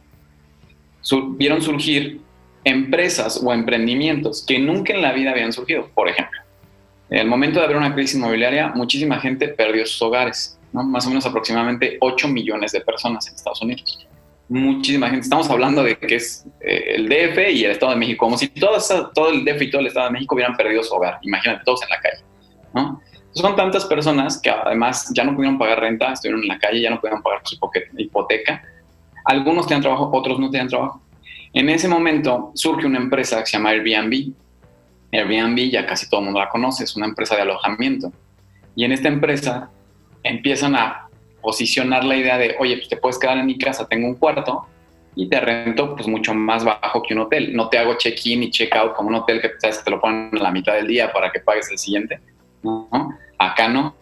vieron 1.36 1.60
surgir 1.60 2.20
empresas 2.64 3.40
o 3.44 3.52
emprendimientos 3.52 4.44
que 4.46 4.58
nunca 4.58 4.94
en 4.94 5.02
la 5.02 5.12
vida 5.12 5.32
habían 5.32 5.52
surgido. 5.52 5.90
Por 5.94 6.08
ejemplo, 6.08 6.40
en 7.10 7.18
el 7.18 7.26
momento 7.26 7.58
de 7.58 7.66
haber 7.66 7.76
una 7.76 7.94
crisis 7.94 8.16
inmobiliaria, 8.16 8.68
muchísima 8.68 9.20
gente 9.20 9.48
perdió 9.48 9.84
sus 9.84 10.00
hogares, 10.00 10.58
¿no? 10.72 10.82
más 10.82 11.04
o 11.06 11.10
menos 11.10 11.26
aproximadamente 11.26 11.98
8 12.00 12.28
millones 12.28 12.72
de 12.72 12.80
personas 12.80 13.28
en 13.28 13.34
Estados 13.34 13.60
Unidos. 13.60 14.06
Muchísima 14.48 15.08
gente. 15.08 15.22
Estamos 15.22 15.48
hablando 15.48 15.82
de 15.82 15.96
que 15.96 16.16
es 16.16 16.46
eh, 16.60 16.96
el 16.96 17.08
DF 17.08 17.50
y 17.50 17.64
el 17.64 17.70
Estado 17.70 17.92
de 17.92 17.98
México, 17.98 18.26
como 18.26 18.36
si 18.36 18.48
todo, 18.48 18.76
el 19.30 19.44
DF 19.44 19.62
y 19.62 19.70
todo 19.70 19.80
el 19.80 19.86
Estado 19.86 20.06
de 20.06 20.12
México 20.12 20.34
hubieran 20.34 20.54
perdido 20.54 20.82
su 20.82 20.94
hogar. 20.94 21.18
Imagínate, 21.22 21.62
todos 21.64 21.82
en 21.82 21.88
la 21.88 22.00
calle. 22.00 22.24
¿no? 22.74 23.00
Son 23.32 23.56
tantas 23.56 23.84
personas 23.86 24.40
que 24.40 24.50
además 24.50 25.10
ya 25.14 25.24
no 25.24 25.34
pudieron 25.34 25.58
pagar 25.58 25.80
renta, 25.80 26.12
estuvieron 26.12 26.42
en 26.42 26.48
la 26.48 26.58
calle, 26.58 26.80
ya 26.80 26.90
no 26.90 27.00
pudieron 27.00 27.22
pagar 27.22 27.40
su 27.44 27.58
hipoteca. 27.96 28.62
Algunos 29.24 29.66
tenían 29.66 29.82
trabajo, 29.82 30.10
otros 30.12 30.38
no 30.38 30.50
tenían 30.50 30.68
trabajo. 30.68 31.02
En 31.52 31.68
ese 31.68 31.88
momento 31.88 32.52
surge 32.54 32.86
una 32.86 32.98
empresa 32.98 33.40
que 33.40 33.46
se 33.46 33.56
llama 33.56 33.70
Airbnb. 33.70 34.32
Airbnb 35.10 35.70
ya 35.70 35.86
casi 35.86 36.08
todo 36.08 36.20
el 36.20 36.26
mundo 36.26 36.40
la 36.40 36.48
conoce, 36.48 36.84
es 36.84 36.94
una 36.96 37.06
empresa 37.06 37.34
de 37.34 37.42
alojamiento. 37.42 38.12
Y 38.76 38.84
en 38.84 38.92
esta 38.92 39.08
empresa 39.08 39.70
empiezan 40.22 40.76
a 40.76 41.03
posicionar 41.44 42.02
la 42.04 42.16
idea 42.16 42.38
de, 42.38 42.56
oye, 42.58 42.76
pues 42.78 42.88
te 42.88 42.96
puedes 42.96 43.18
quedar 43.18 43.36
en 43.36 43.46
mi 43.46 43.58
casa, 43.58 43.86
tengo 43.86 44.08
un 44.08 44.14
cuarto 44.14 44.66
y 45.14 45.28
te 45.28 45.38
rento 45.38 45.94
pues 45.94 46.08
mucho 46.08 46.34
más 46.34 46.64
bajo 46.64 47.02
que 47.02 47.14
un 47.14 47.20
hotel. 47.20 47.54
No 47.54 47.68
te 47.68 47.78
hago 47.78 47.94
check-in 47.94 48.42
y 48.42 48.50
check-out 48.50 48.94
como 48.94 49.10
un 49.10 49.16
hotel 49.16 49.40
que 49.40 49.50
te 49.50 49.90
lo 49.90 50.00
ponen 50.00 50.30
a 50.38 50.42
la 50.42 50.50
mitad 50.50 50.72
del 50.74 50.88
día 50.88 51.12
para 51.12 51.30
que 51.30 51.40
pagues 51.40 51.70
el 51.70 51.78
siguiente. 51.78 52.18
¿no? 52.62 52.88
Acá 53.38 53.68
no. 53.68 53.94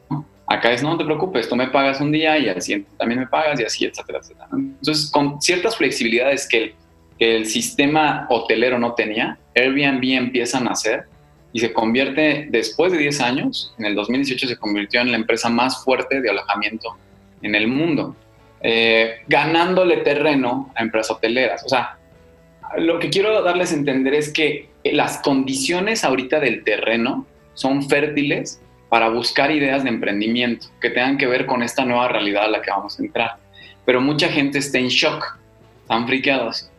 Acá 0.47 0.73
es, 0.73 0.83
no, 0.83 0.97
te 0.97 1.05
preocupes, 1.05 1.49
tú 1.49 1.57
me 1.57 1.69
pagas 1.69 2.01
un 2.01 2.13
día 2.13 2.39
y 2.39 2.49
al 2.49 2.61
siguiente 2.61 2.91
también 2.99 3.21
me 3.21 3.27
pagas 3.27 3.59
y 3.59 3.65
así, 3.65 3.85
etcétera, 3.85 4.19
etcétera. 4.21 4.49
Entonces, 4.53 5.11
con 5.11 5.41
ciertas 5.41 5.77
flexibilidades 5.77 6.47
que 6.47 6.63
el, 6.63 6.75
que 7.19 7.37
el 7.37 7.47
sistema 7.47 8.27
hotelero 8.29 8.79
no 8.79 8.93
tenía, 8.93 9.39
Airbnb 9.55 10.05
empieza 10.05 10.59
a 10.59 10.61
nacer 10.61 11.07
y 11.55 11.61
se 11.61 11.73
convierte, 11.73 12.49
después 12.51 12.93
de 12.93 12.99
10 12.99 13.21
años, 13.21 13.75
en 13.79 13.87
el 13.87 13.95
2018 13.95 14.49
se 14.49 14.57
convirtió 14.57 15.01
en 15.01 15.11
la 15.11 15.17
empresa 15.17 15.49
más 15.49 15.83
fuerte 15.85 16.21
de 16.21 16.31
alojamiento 16.31 16.97
en 17.43 17.55
el 17.55 17.69
mundo, 17.69 18.17
eh, 18.61 19.17
ganándole 19.29 19.99
terreno 19.99 20.73
a 20.75 20.83
empresas 20.83 21.17
hoteleras. 21.17 21.65
O 21.65 21.69
sea, 21.69 21.99
lo 22.79 22.99
que 22.99 23.11
quiero 23.11 23.43
darles 23.43 23.73
a 23.73 23.77
entender 23.77 24.15
es 24.15 24.33
que 24.33 24.69
las 24.85 25.19
condiciones 25.19 26.05
ahorita 26.05 26.41
del 26.41 26.65
terreno 26.65 27.27
son 27.55 27.89
fértiles 27.89 28.61
para 28.89 29.09
buscar 29.09 29.51
ideas 29.51 29.85
de 29.85 29.91
emprendimiento 29.91 30.67
que 30.81 30.91
tengan 30.91 31.17
que 31.17 31.27
ver 31.27 31.47
con 31.47 31.63
esta 31.63 31.85
nueva 31.85 32.09
realidad 32.09 32.45
a 32.45 32.49
la 32.49 32.63
que 32.63 32.71
vamos 32.71 32.99
a 32.99 33.03
entrar. 33.03 33.37
Pero 33.85 34.01
mucha 34.01 34.29
gente 34.29 34.59
está 34.59 34.79
en 34.79 34.89
shock, 34.89 35.39
están 35.83 36.07
friqueados. 36.07 36.71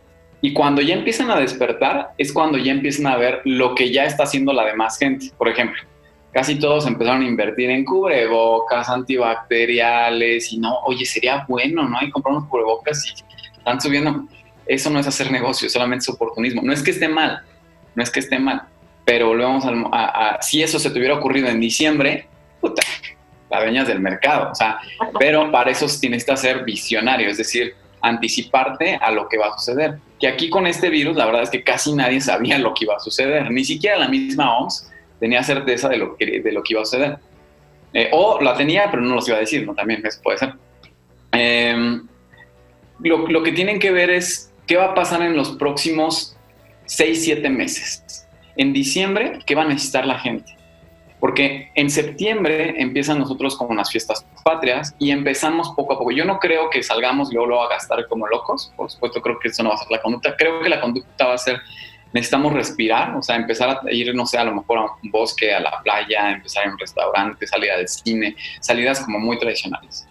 Y 0.42 0.54
cuando 0.54 0.82
ya 0.82 0.94
empiezan 0.94 1.32
a 1.32 1.40
despertar, 1.40 2.12
es 2.18 2.34
cuando 2.34 2.58
ya 2.58 2.72
empiezan 2.72 3.08
a 3.08 3.18
ver 3.18 3.42
lo 3.46 3.76
que 3.76 3.92
ya 3.92 4.04
está 4.06 4.24
haciendo 4.24 4.52
la 4.54 4.66
demás 4.66 4.98
gente. 5.00 5.32
Por 5.38 5.48
ejemplo, 5.48 5.82
casi 6.34 6.56
todos 6.56 6.88
empezaron 6.88 7.22
a 7.22 7.26
invertir 7.26 7.70
en 7.70 7.86
cubrebocas, 7.86 8.90
antibacteriales, 8.90 10.52
y 10.52 10.58
no, 10.58 10.80
oye, 10.86 11.06
sería 11.06 11.46
bueno, 11.48 11.88
¿no? 11.88 11.98
Y 12.02 12.10
comprar 12.10 12.36
unos 12.36 12.50
cubrebocas 12.50 13.06
y 13.06 13.14
están 13.58 13.80
subiendo. 13.80 14.26
Eso 14.66 14.90
no 14.90 15.00
es 15.00 15.08
hacer 15.08 15.32
negocio, 15.32 15.70
solamente 15.70 16.04
es 16.04 16.10
oportunismo. 16.10 16.62
No 16.64 16.74
es 16.74 16.82
que 16.82 16.92
esté 16.92 17.08
mal, 17.08 17.44
no 17.96 18.04
es 18.04 18.10
que 18.10 18.20
esté 18.20 18.40
mal, 18.40 18.64
pero 19.06 19.28
volvemos 19.28 19.64
a, 19.92 20.40
si 20.42 20.64
eso 20.64 20.80
se 20.80 20.90
te 20.90 20.98
hubiera 20.98 21.16
ocurrido 21.16 21.48
en 21.50 21.60
diciembre, 21.60 22.28
puta, 22.60 22.82
la 23.52 23.60
veñas 23.60 23.88
del 23.88 24.00
mercado, 24.00 24.52
o 24.52 24.56
sea, 24.56 24.80
pero 25.20 25.52
para 25.52 25.70
eso 25.70 25.86
tienes 26.00 26.26
que 26.26 26.36
ser 26.36 26.64
visionario, 26.64 27.30
es 27.30 27.38
decir, 27.38 27.76
anticiparte 28.02 28.96
a 28.96 29.12
lo 29.12 29.30
que 29.30 29.38
va 29.38 29.50
a 29.50 29.58
suceder. 29.58 30.00
Que 30.20 30.28
aquí 30.28 30.50
con 30.50 30.66
este 30.66 30.90
virus, 30.90 31.16
la 31.16 31.26
verdad 31.26 31.44
es 31.44 31.50
que 31.50 31.64
casi 31.64 31.94
nadie 31.94 32.22
sabía 32.22 32.58
lo 32.58 32.74
que 32.74 32.86
iba 32.86 32.96
a 32.96 33.00
suceder, 33.00 33.52
ni 33.52 33.64
siquiera 33.64 33.98
la 33.98 34.08
misma 34.08 34.58
OMS 34.58 34.93
tenía 35.24 35.42
certeza 35.42 35.88
de 35.88 35.96
lo 35.96 36.18
que, 36.18 36.42
de 36.42 36.52
lo 36.52 36.62
que 36.62 36.74
iba 36.74 36.82
a 36.82 36.86
suceder. 36.86 37.18
Eh, 37.94 38.10
o 38.12 38.42
la 38.42 38.58
tenía, 38.58 38.92
pero 38.92 39.02
no 39.02 39.16
los 39.16 39.26
iba 39.30 39.38
a 39.38 39.40
decir, 39.40 39.66
¿no? 39.66 39.74
También 39.74 40.06
eso 40.06 40.20
puede 40.22 40.38
ser. 40.38 40.54
Em, 41.32 42.06
lo, 43.00 43.26
lo 43.30 43.42
que 43.42 43.54
tienen 43.54 43.80
que 43.80 43.92
ver 43.92 44.10
es 44.10 44.52
qué 44.68 44.76
va 44.76 44.88
a 44.88 44.94
pasar 44.94 45.22
en 45.22 45.38
los 45.38 45.52
próximos 45.52 46.36
6, 46.88 47.24
7 47.24 47.50
meses 47.50 48.28
en 48.58 48.74
diciembre, 48.74 49.40
¿qué 49.46 49.56
va 49.56 49.62
a 49.62 49.68
necesitar 49.68 50.06
la 50.06 50.20
gente? 50.20 50.58
Porque 51.22 51.72
en 51.76 51.90
septiembre 51.90 52.76
empiezan 52.82 53.18
nosotros 53.20 53.56
como 53.56 53.70
unas 53.70 53.90
fiestas 53.90 54.26
patrias 54.44 54.94
y 55.00 55.12
empezamos 55.12 55.70
poco 55.70 55.94
a 55.94 55.98
poco. 55.98 56.12
Yo 56.12 56.26
no 56.26 56.38
creo 56.38 56.70
que 56.70 56.84
salgamos 56.84 57.32
luego, 57.32 57.48
luego 57.48 57.64
a 57.64 57.70
gastar 57.70 58.06
como 58.10 58.28
locos, 58.28 58.74
por 58.76 58.92
supuesto 58.92 59.22
creo 59.22 59.40
que 59.40 59.48
eso 59.48 59.64
no 59.64 59.70
va 59.70 59.76
a 59.76 59.78
ser 59.78 59.88
la 59.90 60.02
conducta. 60.02 60.36
Creo 60.36 60.62
que 60.62 60.68
la 60.68 60.82
conducta 60.82 61.28
va 61.28 61.36
a 61.36 61.38
ser, 61.38 61.62
necesitamos 62.14 62.54
respirar, 62.54 63.16
o 63.16 63.22
sea, 63.22 63.36
empezar 63.36 63.70
a 63.70 63.92
ir, 63.92 64.14
no 64.16 64.26
sé, 64.26 64.38
a 64.38 64.44
lo 64.44 64.54
mejor 64.54 64.78
a 64.78 64.84
un 65.04 65.12
bosque, 65.12 65.54
a 65.54 65.60
la 65.60 65.82
playa, 65.84 66.32
empezar 66.32 66.66
en 66.66 66.74
un 66.74 66.80
restaurante, 66.80 67.48
salir 67.48 67.72
al 67.72 67.88
cine, 67.88 68.36
salidas 68.62 69.02
como 69.02 69.20
muy 69.20 69.38
tradicionales. 69.40 70.08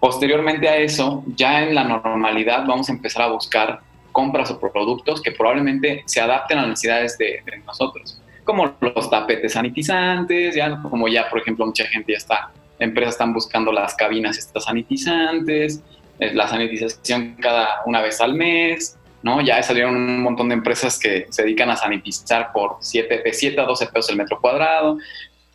Posteriormente 0.00 0.68
a 0.68 0.76
eso, 0.76 1.22
ya 1.26 1.62
en 1.62 1.74
la 1.74 1.84
normalidad 1.84 2.64
vamos 2.66 2.88
a 2.88 2.92
empezar 2.92 3.22
a 3.22 3.28
buscar 3.28 3.80
compras 4.12 4.50
o 4.50 4.58
productos 4.58 5.20
que 5.20 5.32
probablemente 5.32 6.02
se 6.06 6.20
adapten 6.20 6.58
a 6.58 6.62
las 6.62 6.70
necesidades 6.70 7.18
de, 7.18 7.42
nosotros, 7.66 8.18
como 8.44 8.74
los 8.80 9.10
tapetes 9.10 9.52
sanitizantes, 9.52 10.54
ya 10.54 10.80
como 10.80 11.06
ya, 11.06 11.28
por 11.28 11.40
ejemplo, 11.40 11.66
mucha 11.66 11.84
gente 11.86 12.12
ya 12.12 12.18
está, 12.18 12.50
empresas 12.78 13.14
están 13.14 13.34
buscando 13.34 13.72
las 13.72 13.94
cabinas 13.94 14.38
estas 14.38 14.64
sanitizantes, 14.64 15.82
eh, 16.18 16.32
la 16.32 16.48
sanitización 16.48 17.36
cada 17.40 17.82
una 17.84 18.00
vez 18.00 18.20
al 18.22 18.34
mes, 18.34 18.98
¿no? 19.26 19.40
Ya 19.40 19.60
salieron 19.60 19.96
un 19.96 20.22
montón 20.22 20.48
de 20.48 20.54
empresas 20.54 21.00
que 21.00 21.26
se 21.30 21.42
dedican 21.42 21.68
a 21.68 21.76
sanitizar 21.76 22.52
por 22.52 22.76
7, 22.78 23.22
de 23.24 23.32
7 23.32 23.60
a 23.60 23.64
12 23.64 23.86
pesos 23.88 24.10
el 24.10 24.18
metro 24.18 24.40
cuadrado. 24.40 24.92
O 24.92 24.98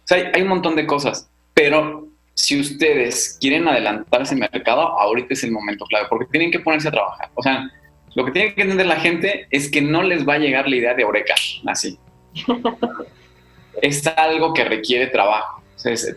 sea, 0.03 0.29
hay, 0.33 0.41
un 0.41 0.49
montón 0.49 0.75
de 0.75 0.85
cosas, 0.85 1.29
pero 1.53 2.05
si 2.33 2.59
ustedes 2.59 3.37
quieren 3.39 3.69
adelantar 3.69 4.23
ese 4.23 4.35
mercado, 4.35 4.81
ahorita 4.99 5.33
es 5.33 5.45
el 5.45 5.53
momento 5.53 5.85
clave, 5.85 6.07
porque 6.09 6.25
tienen 6.25 6.51
que 6.51 6.59
ponerse 6.59 6.89
a 6.89 6.91
trabajar. 6.91 7.29
O 7.33 7.41
sea, 7.41 7.71
lo 8.13 8.25
que 8.25 8.31
tiene 8.31 8.53
que 8.53 8.61
entender 8.61 8.87
la 8.87 8.97
gente 8.97 9.47
es 9.49 9.71
que 9.71 9.81
no 9.81 10.03
les 10.03 10.27
va 10.27 10.33
a 10.33 10.39
llegar 10.39 10.67
la 10.67 10.75
idea 10.75 10.93
de 10.93 11.05
Oreca 11.05 11.35
así. 11.65 11.97
es 13.81 14.05
algo 14.05 14.53
que 14.53 14.65
requiere 14.65 15.07
trabajo. 15.07 15.63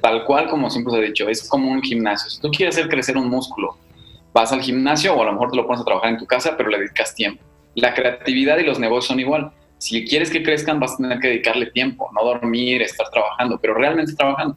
tal 0.03 0.25
cual 0.25 0.49
como 0.49 0.71
siempre 0.71 0.93
os 0.93 0.99
he 0.99 1.03
dicho, 1.03 1.29
es 1.29 1.49
como 1.49 1.71
un 1.71 1.83
gimnasio. 1.83 2.31
Si 2.31 2.41
tú 2.41 2.51
quieres 2.51 2.77
hacer 2.77 2.89
crecer 2.89 3.17
un 3.17 3.31
músculo, 3.31 3.79
vas 4.35 4.53
al 4.53 4.61
gimnasio 4.61 5.15
o 5.15 5.23
a 5.23 5.25
lo 5.25 5.33
mejor 5.33 5.51
te 5.51 5.57
lo 5.57 5.67
pones 5.67 5.81
a 5.81 5.85
trabajar 5.85 6.11
en 6.11 6.19
tu 6.19 6.27
casa, 6.27 6.57
pero 6.57 6.69
le 6.69 6.79
dedicas 6.79 7.15
tiempo. 7.15 7.43
La 7.75 7.95
creatividad 7.95 8.59
y 8.59 8.65
los 8.65 8.79
negocios 8.79 9.07
son 9.07 9.21
igual. 9.21 9.53
Si 9.79 10.05
quieres 10.05 10.31
que 10.31 10.43
crezcan, 10.43 10.81
vas 10.81 10.95
a 10.95 10.97
tener 10.99 11.19
que 11.21 11.29
dedicarle 11.29 11.67
tiempo, 11.67 12.11
no 12.13 12.25
dormir, 12.25 12.83
estar 12.83 13.09
trabajando, 13.11 13.59
pero 13.59 13.75
realmente 13.75 14.13
trabajando. 14.15 14.57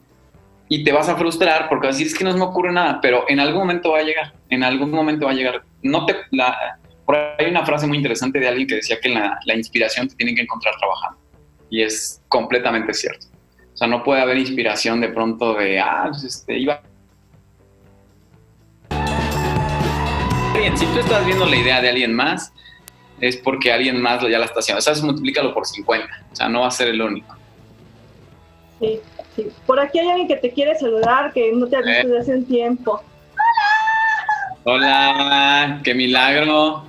Y 0.68 0.84
te 0.84 0.92
vas 0.92 1.08
a 1.08 1.16
frustrar 1.16 1.70
porque 1.70 1.88
vas 1.88 1.96
a 1.96 2.00
decir, 2.00 2.12
es 2.12 2.18
que 2.18 2.26
no 2.26 2.36
me 2.36 2.44
ocurre 2.44 2.74
nada, 2.74 3.00
pero 3.02 3.24
en 3.30 3.40
algún 3.40 3.60
momento 3.60 3.92
va 3.92 4.00
a 4.00 4.04
llegar, 4.04 4.34
en 4.50 4.64
algún 4.64 4.92
momento 4.92 5.26
va 5.28 5.32
a 5.32 5.36
llegar. 5.36 5.64
No 5.82 6.06
te, 6.06 6.16
la, 6.32 6.78
por 7.06 7.16
ahí 7.16 7.46
hay 7.46 7.52
una 7.52 7.66
frase 7.66 7.88
muy 7.88 7.98
interesante 7.98 8.38
de 8.40 8.50
alguien 8.50 8.68
que 8.68 8.76
decía 8.76 9.00
que 9.00 9.10
la, 9.10 9.56
inspiración 9.56 10.10
te 10.10 10.16
tiene 10.16 10.36
que 10.36 10.42
encontrar 10.42 10.76
trabajando. 10.78 11.18
Y 11.70 11.82
es 11.82 12.22
completamente 12.28 12.94
cierto. 12.94 13.28
O 13.74 13.78
sea, 13.78 13.88
no 13.88 14.04
puede 14.04 14.22
haber 14.22 14.38
inspiración 14.38 15.00
de 15.00 15.10
pronto 15.10 15.54
de, 15.54 15.80
ah, 15.80 16.08
pues 16.10 16.24
este, 16.24 16.58
iba... 16.58 16.82
Bien, 20.58 20.76
si 20.76 20.88
tú 20.88 21.00
estás 21.00 21.24
viendo 21.24 21.46
la 21.46 21.56
idea 21.56 21.82
de 21.82 21.90
alguien 21.90 22.16
más, 22.16 22.52
es 23.22 23.38
porque 23.38 23.72
alguien 23.72 24.02
más 24.02 24.24
ya 24.24 24.40
la 24.40 24.46
está 24.46 24.60
haciendo. 24.60 24.80
O 24.80 24.82
sea, 24.82 24.96
multiplícalo 25.04 25.54
por 25.54 25.68
50. 25.68 26.08
O 26.32 26.36
sea, 26.36 26.50
no 26.50 26.62
va 26.62 26.68
a 26.68 26.72
ser 26.72 26.88
el 26.88 27.00
único. 27.00 27.36
Sí, 28.80 29.00
sí. 29.36 29.52
Por 29.68 29.80
aquí 29.80 30.00
hay 30.00 30.10
alguien 30.10 30.28
que 30.28 30.38
te 30.38 30.52
quiere 30.52 30.74
saludar, 30.80 31.32
que 31.32 31.52
no 31.54 31.68
te 31.68 31.76
ha 31.76 31.82
visto 31.82 32.08
desde 32.08 32.20
hace 32.22 32.36
un 32.38 32.46
tiempo. 32.46 33.04
¡Hola! 34.64 35.14
Hola, 35.16 35.82
qué 35.84 35.94
milagro. 35.94 36.86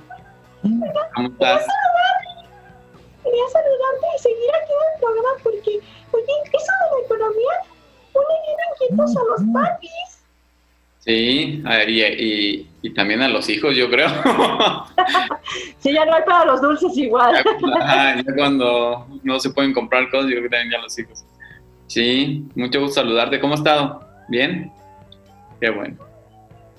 ¿Cómo 0.63 1.27
estás? 1.27 1.63
Quería 3.23 3.43
saludarte 3.53 4.07
y 4.15 4.19
seguir 4.19 4.49
aquí 4.63 4.71
en 4.71 4.93
el 4.93 4.99
programa 4.99 5.29
porque, 5.43 5.79
oye, 6.11 6.33
eso 6.53 6.71
de 6.81 7.01
la 7.01 7.05
economía 7.05 7.53
pone 8.13 8.33
bien 8.47 8.57
inquietos 8.73 9.15
a 9.15 9.23
los 9.29 9.41
papis. 9.53 10.08
Sí, 11.09 11.63
a 11.65 11.77
ver, 11.77 11.89
y, 11.89 12.69
y, 12.83 12.93
también 12.93 13.23
a 13.23 13.27
los 13.27 13.49
hijos, 13.49 13.75
yo 13.75 13.89
creo. 13.89 14.09
sí, 15.79 15.91
ya 15.91 16.05
no 16.05 16.13
hay 16.13 16.21
para 16.21 16.45
los 16.45 16.61
dulces 16.61 16.95
igual. 16.99 17.33
ya 17.33 18.35
cuando 18.35 19.07
no 19.23 19.39
se 19.39 19.49
pueden 19.49 19.73
comprar 19.73 20.07
cosas, 20.11 20.25
yo 20.25 20.33
creo 20.33 20.43
que 20.43 20.49
también 20.49 20.73
ya 20.73 20.77
los 20.77 20.99
hijos. 20.99 21.25
Sí, 21.87 22.45
mucho 22.53 22.79
gusto 22.79 23.01
saludarte. 23.01 23.39
¿Cómo 23.39 23.55
has 23.55 23.61
estado? 23.61 24.07
¿Bien? 24.27 24.71
Qué 25.59 25.71
bueno. 25.71 25.97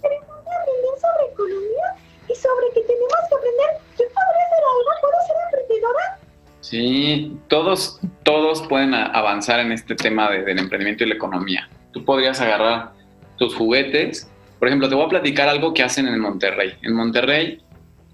Queremos 0.00 0.28
aprender 0.28 0.94
sobre 1.00 1.32
economía 1.32 1.86
y 2.28 2.34
sobre 2.36 2.66
que 2.72 2.80
tenemos 2.82 3.18
que 3.28 3.34
aprender. 3.34 3.70
¿Yo 3.98 4.04
podré 4.14 4.40
hacer 4.46 4.62
algo? 4.70 4.90
¿Puedo 5.00 5.14
ser 5.26 5.36
emprendedora? 5.46 6.18
Sí, 6.60 7.36
todos, 7.48 7.98
todos 8.22 8.62
pueden 8.68 8.94
avanzar 8.94 9.58
en 9.58 9.72
este 9.72 9.96
tema 9.96 10.30
del 10.30 10.60
emprendimiento 10.60 11.02
y 11.02 11.08
la 11.08 11.14
economía. 11.16 11.68
Tú 11.90 12.04
podrías 12.04 12.40
agarrar 12.40 12.99
tus 13.40 13.54
juguetes. 13.56 14.30
Por 14.58 14.68
ejemplo, 14.68 14.88
te 14.88 14.94
voy 14.94 15.06
a 15.06 15.08
platicar 15.08 15.48
algo 15.48 15.72
que 15.72 15.82
hacen 15.82 16.06
en 16.06 16.20
Monterrey. 16.20 16.74
En 16.82 16.92
Monterrey 16.92 17.58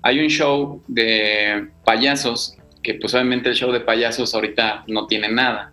hay 0.03 0.21
un 0.21 0.29
show 0.29 0.83
de 0.87 1.69
payasos, 1.85 2.57
que 2.83 2.95
pues 2.95 3.13
obviamente 3.13 3.49
el 3.49 3.57
show 3.57 3.73
de 3.73 3.81
payasos 3.81 4.35
ahorita 4.35 4.85
no 4.87 5.09
tiene 5.09 5.29
nada. 5.29 5.73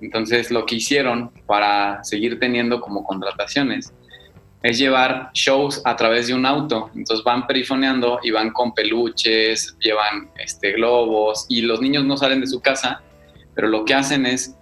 Entonces 0.00 0.50
lo 0.50 0.64
que 0.64 0.76
hicieron 0.76 1.30
para 1.46 2.02
seguir 2.02 2.40
teniendo 2.40 2.80
como 2.80 3.04
contrataciones 3.04 3.92
es 4.62 4.78
llevar 4.78 5.28
shows 5.34 5.82
a 5.84 5.94
través 5.96 6.28
de 6.28 6.34
un 6.34 6.46
auto. 6.46 6.90
Entonces 6.96 7.22
van 7.22 7.46
perifoneando 7.46 8.20
y 8.22 8.30
van 8.30 8.52
con 8.52 8.72
peluches, 8.72 9.76
llevan 9.80 10.30
este, 10.38 10.72
globos 10.72 11.44
y 11.50 11.60
los 11.60 11.82
niños 11.82 12.06
no 12.06 12.16
salen 12.16 12.40
de 12.40 12.46
su 12.46 12.62
casa, 12.62 13.02
pero 13.54 13.68
lo 13.68 13.84
que 13.84 13.92
hacen 13.92 14.24
es 14.24 14.56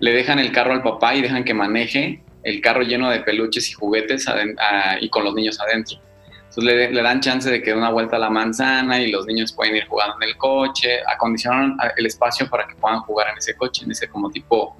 le 0.00 0.12
dejan 0.12 0.38
el 0.38 0.52
carro 0.52 0.74
al 0.74 0.82
papá 0.82 1.14
y 1.14 1.22
dejan 1.22 1.44
que 1.44 1.54
maneje 1.54 2.20
el 2.46 2.60
carro 2.60 2.82
lleno 2.82 3.10
de 3.10 3.20
peluches 3.20 3.68
y 3.70 3.72
juguetes 3.72 4.26
y 5.00 5.08
con 5.08 5.24
los 5.24 5.34
niños 5.34 5.60
adentro. 5.60 5.98
Entonces 6.48 6.92
le, 6.92 7.02
dan 7.02 7.20
chance 7.20 7.50
de 7.50 7.60
que 7.60 7.72
dé 7.72 7.76
una 7.76 7.90
vuelta 7.90 8.16
a 8.16 8.18
la 8.20 8.30
manzana 8.30 9.00
y 9.00 9.10
los 9.10 9.26
niños 9.26 9.52
pueden 9.52 9.76
ir 9.76 9.86
jugando 9.86 10.14
en 10.22 10.28
el 10.28 10.36
coche, 10.36 11.00
acondicionan 11.06 11.76
el 11.96 12.06
espacio 12.06 12.48
para 12.48 12.66
que 12.66 12.76
puedan 12.76 13.00
jugar 13.00 13.30
en 13.32 13.38
ese 13.38 13.54
coche, 13.56 13.84
en 13.84 13.90
ese 13.90 14.08
como 14.08 14.30
tipo, 14.30 14.76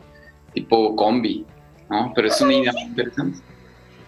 tipo 0.55 0.95
combi, 0.95 1.45
¿no? 1.91 2.13
Pero 2.15 2.29
es 2.29 2.41
una 2.41 2.55
idea 2.55 2.73
muy 2.73 2.83
interesante. 2.83 3.39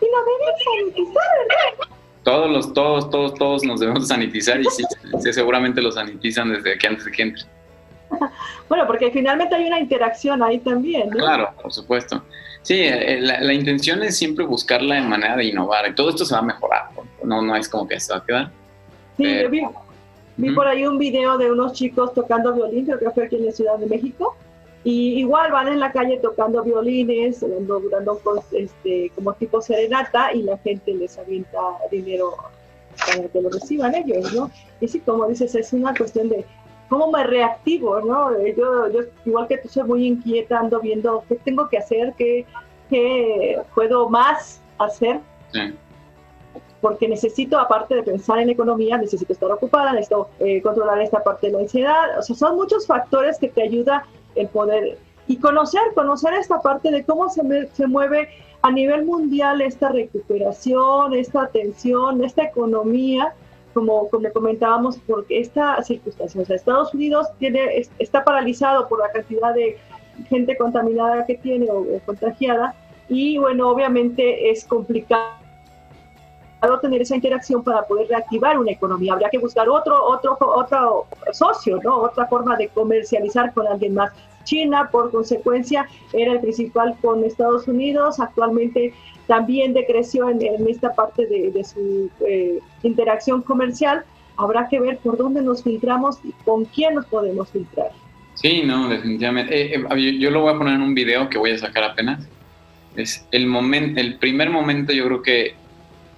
Y 0.01 0.05
lo 0.05 0.19
deben 0.25 0.95
sanitizar, 0.95 1.25
¿verdad? 1.49 1.97
Todos, 2.23 2.51
los, 2.51 2.73
todos, 2.73 3.11
todos, 3.11 3.35
todos 3.35 3.65
nos 3.65 3.81
debemos 3.81 4.07
sanitizar 4.07 4.61
y 4.61 4.65
sí, 4.65 4.85
seguramente 5.33 5.83
lo 5.83 5.91
sanitizan 5.91 6.53
desde 6.53 6.79
que 6.79 6.87
antes 6.87 7.05
de 7.07 7.11
que 7.11 7.23
entre. 7.23 7.43
Bueno, 8.69 8.87
porque 8.87 9.11
finalmente 9.11 9.55
hay 9.55 9.67
una 9.67 9.81
interacción 9.81 10.43
ahí 10.43 10.59
también, 10.59 11.11
¿no? 11.11 11.17
Claro, 11.17 11.51
por 11.61 11.73
supuesto. 11.73 12.23
Sí, 12.63 12.81
eh, 12.81 13.19
la, 13.21 13.53
intención 13.53 14.03
es 14.03 14.17
siempre 14.17 14.45
buscarla 14.45 14.99
en 14.99 15.09
manera 15.09 15.37
de 15.37 15.45
innovar 15.45 15.95
todo 15.95 16.11
esto 16.11 16.25
se 16.25 16.35
va 16.35 16.41
a 16.41 16.43
mejorar, 16.43 16.85
no, 17.25 17.41
no 17.41 17.57
es 17.57 17.69
como 17.69 17.89
que 17.89 17.99
se 17.99 18.13
va 18.13 18.19
a 18.19 18.25
quedar. 18.25 18.51
Sí, 19.17 19.25
yo 19.43 19.49
vi, 19.49 19.63
vi 20.37 20.55
por 20.55 20.67
ahí 20.67 20.87
un 20.87 20.99
video 20.99 21.39
de 21.39 21.51
unos 21.51 21.73
chicos 21.73 22.13
tocando 22.13 22.53
violín, 22.53 22.85
creo 22.85 22.99
que 22.99 23.11
fue 23.11 23.25
aquí 23.25 23.37
en 23.37 23.47
la 23.47 23.53
Ciudad 23.53 23.79
de 23.79 23.87
México, 23.87 24.37
y 24.85 25.19
igual 25.21 25.51
van 25.53 25.69
en 25.69 25.81
la 25.81 25.93
calle 25.93 26.19
tocando 26.19 26.63
violines, 26.63 27.41
dando, 27.41 27.81
dando 27.91 28.21
este, 28.53 29.11
como 29.15 29.33
tipo 29.35 29.61
serenata 29.61 30.33
y 30.33 30.43
la 30.43 30.57
gente 30.59 30.95
les 30.95 31.19
avienta 31.19 31.59
dinero 31.91 32.37
para 33.07 33.29
que 33.29 33.41
lo 33.41 33.51
reciban 33.51 33.95
ellos, 33.95 34.33
¿no? 34.33 34.51
Y 34.81 34.89
sí, 34.89 35.01
como 35.01 35.27
dices, 35.27 35.55
es 35.55 35.73
una 35.73 35.95
cuestión 35.95 36.29
de 36.29 36.45
cómo 36.89 37.11
me 37.11 37.25
reactivo, 37.25 38.01
¿no? 38.01 38.35
Eh, 38.37 38.55
yo, 38.57 38.91
yo 38.91 39.01
igual 39.25 39.47
que 39.47 39.59
tú 39.59 39.69
soy 39.69 39.85
muy 39.85 40.07
inquieta, 40.07 40.59
ando 40.59 40.81
viendo 40.81 41.25
qué 41.29 41.37
tengo 41.37 41.69
que 41.69 41.79
hacer, 41.79 42.15
qué, 42.17 42.47
qué 42.89 43.61
puedo 43.75 44.09
más 44.09 44.61
hacer. 44.79 45.21
Porque 46.81 47.09
necesito, 47.09 47.59
aparte 47.59 47.97
de 47.97 48.03
pensar 48.05 48.39
en 48.39 48.51
economía, 48.51 48.97
necesito 48.99 49.33
estar 49.33 49.51
ocupada, 49.51 49.93
necesito 49.93 50.31
eh, 50.39 50.63
controlar 50.63 51.01
esta 51.01 51.23
parte 51.23 51.49
de 51.49 51.55
la 51.55 51.59
ansiedad. 51.61 52.19
O 52.19 52.23
sea, 52.23 52.37
son 52.37 52.57
muchos 52.57 52.87
factores 52.87 53.39
que 53.39 53.49
te 53.49 53.63
ayuda 53.63 54.05
el 54.37 54.49
poder 54.49 54.99
y 55.27 55.39
conocer, 55.39 55.83
conocer 55.95 56.35
esta 56.35 56.61
parte 56.61 56.91
de 56.91 57.05
cómo 57.05 57.29
se, 57.29 57.67
se 57.73 57.87
mueve 57.87 58.29
a 58.63 58.71
nivel 58.71 59.05
mundial 59.05 59.61
esta 59.61 59.89
recuperación, 59.89 61.15
esta 61.15 61.43
atención, 61.43 62.25
esta 62.25 62.45
economía 62.45 63.35
como, 63.73 64.09
como 64.09 64.31
comentábamos, 64.33 64.99
porque 65.07 65.41
esta 65.41 65.83
circunstancia, 65.83 66.43
o 66.43 66.45
sea, 66.45 66.57
Estados 66.57 66.95
Unidos 66.95 67.27
tiene, 67.39 67.83
está 67.99 68.25
paralizado 68.25 68.89
por 68.89 69.01
la 69.01 69.11
cantidad 69.11 69.55
de 69.55 69.79
gente 70.29 70.57
contaminada 70.57 71.25
que 71.27 71.37
tiene 71.37 71.69
o, 71.71 71.87
contagiada, 72.05 72.75
y 73.09 73.39
bueno, 73.39 73.69
obviamente 73.69 74.51
es 74.51 74.65
complicado 74.65 75.39
tener 76.83 77.03
esa 77.03 77.15
interacción 77.15 77.63
para 77.63 77.83
poder 77.83 78.09
reactivar 78.09 78.59
una 78.59 78.73
economía. 78.73 79.13
Habría 79.13 79.31
que 79.31 79.39
buscar 79.39 79.69
otro, 79.69 80.05
otro, 80.05 80.37
otro 80.41 81.07
socio, 81.33 81.81
¿no? 81.83 81.99
Otra 81.99 82.27
forma 82.27 82.57
de 82.57 82.69
comercializar 82.69 83.55
con 83.55 83.67
alguien 83.67 83.95
más. 83.95 84.13
China, 84.45 84.89
por 84.91 85.11
consecuencia, 85.11 85.87
era 86.13 86.33
el 86.33 86.41
principal 86.41 86.97
con 87.01 87.23
Estados 87.23 87.69
Unidos. 87.69 88.19
Actualmente 88.19 88.93
también 89.29 89.75
decreció 89.75 90.29
en, 90.31 90.41
esta 90.67 90.95
parte 90.95 91.27
de, 91.27 91.63
su 91.63 92.11
eh, 92.27 92.59
interacción 92.83 93.43
comercial. 93.43 94.05
Habrá 94.37 94.69
que 94.69 94.81
ver 94.81 94.99
por 94.99 95.19
dónde 95.19 95.43
nos 95.43 95.63
filtramos 95.63 96.19
y 96.25 96.33
con 96.45 96.65
quién 96.65 96.95
nos 96.95 97.07
podemos 97.07 97.51
filtrar. 97.51 97.91
Sí, 98.35 98.63
no, 98.65 98.89
definitivamente. 98.89 99.75
Eh, 99.75 99.85
eh, 99.97 100.19
yo 100.19 100.31
lo 100.31 100.41
voy 100.41 100.55
a 100.55 100.59
poner 100.59 100.75
en 100.75 100.83
un 100.83 100.95
video 100.95 101.29
que 101.29 101.37
voy 101.37 101.51
a 101.51 101.59
sacar 101.59 101.85
apenas. 101.85 102.27
Es 102.97 103.27
el, 103.31 103.47
el 103.97 104.19
primer 104.19 104.49
momento, 104.49 104.93
yo 104.93 105.05
creo 105.05 105.23
que, 105.23 105.55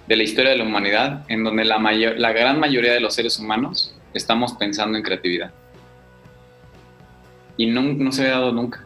de 0.07 0.15
la 0.15 0.23
historia 0.23 0.51
de 0.51 0.57
la 0.57 0.63
humanidad 0.63 1.25
en 1.27 1.43
donde 1.43 1.65
la, 1.65 1.79
mayor, 1.79 2.17
la 2.17 2.31
gran 2.31 2.59
mayoría 2.59 2.93
de 2.93 3.01
los 3.01 3.13
seres 3.13 3.37
humanos 3.39 3.93
estamos 4.13 4.53
pensando 4.53 4.97
en 4.97 5.03
creatividad. 5.03 5.51
Y 7.57 7.65
no, 7.65 7.81
no 7.81 8.11
se 8.13 8.21
había 8.21 8.35
dado 8.35 8.53
nunca. 8.53 8.85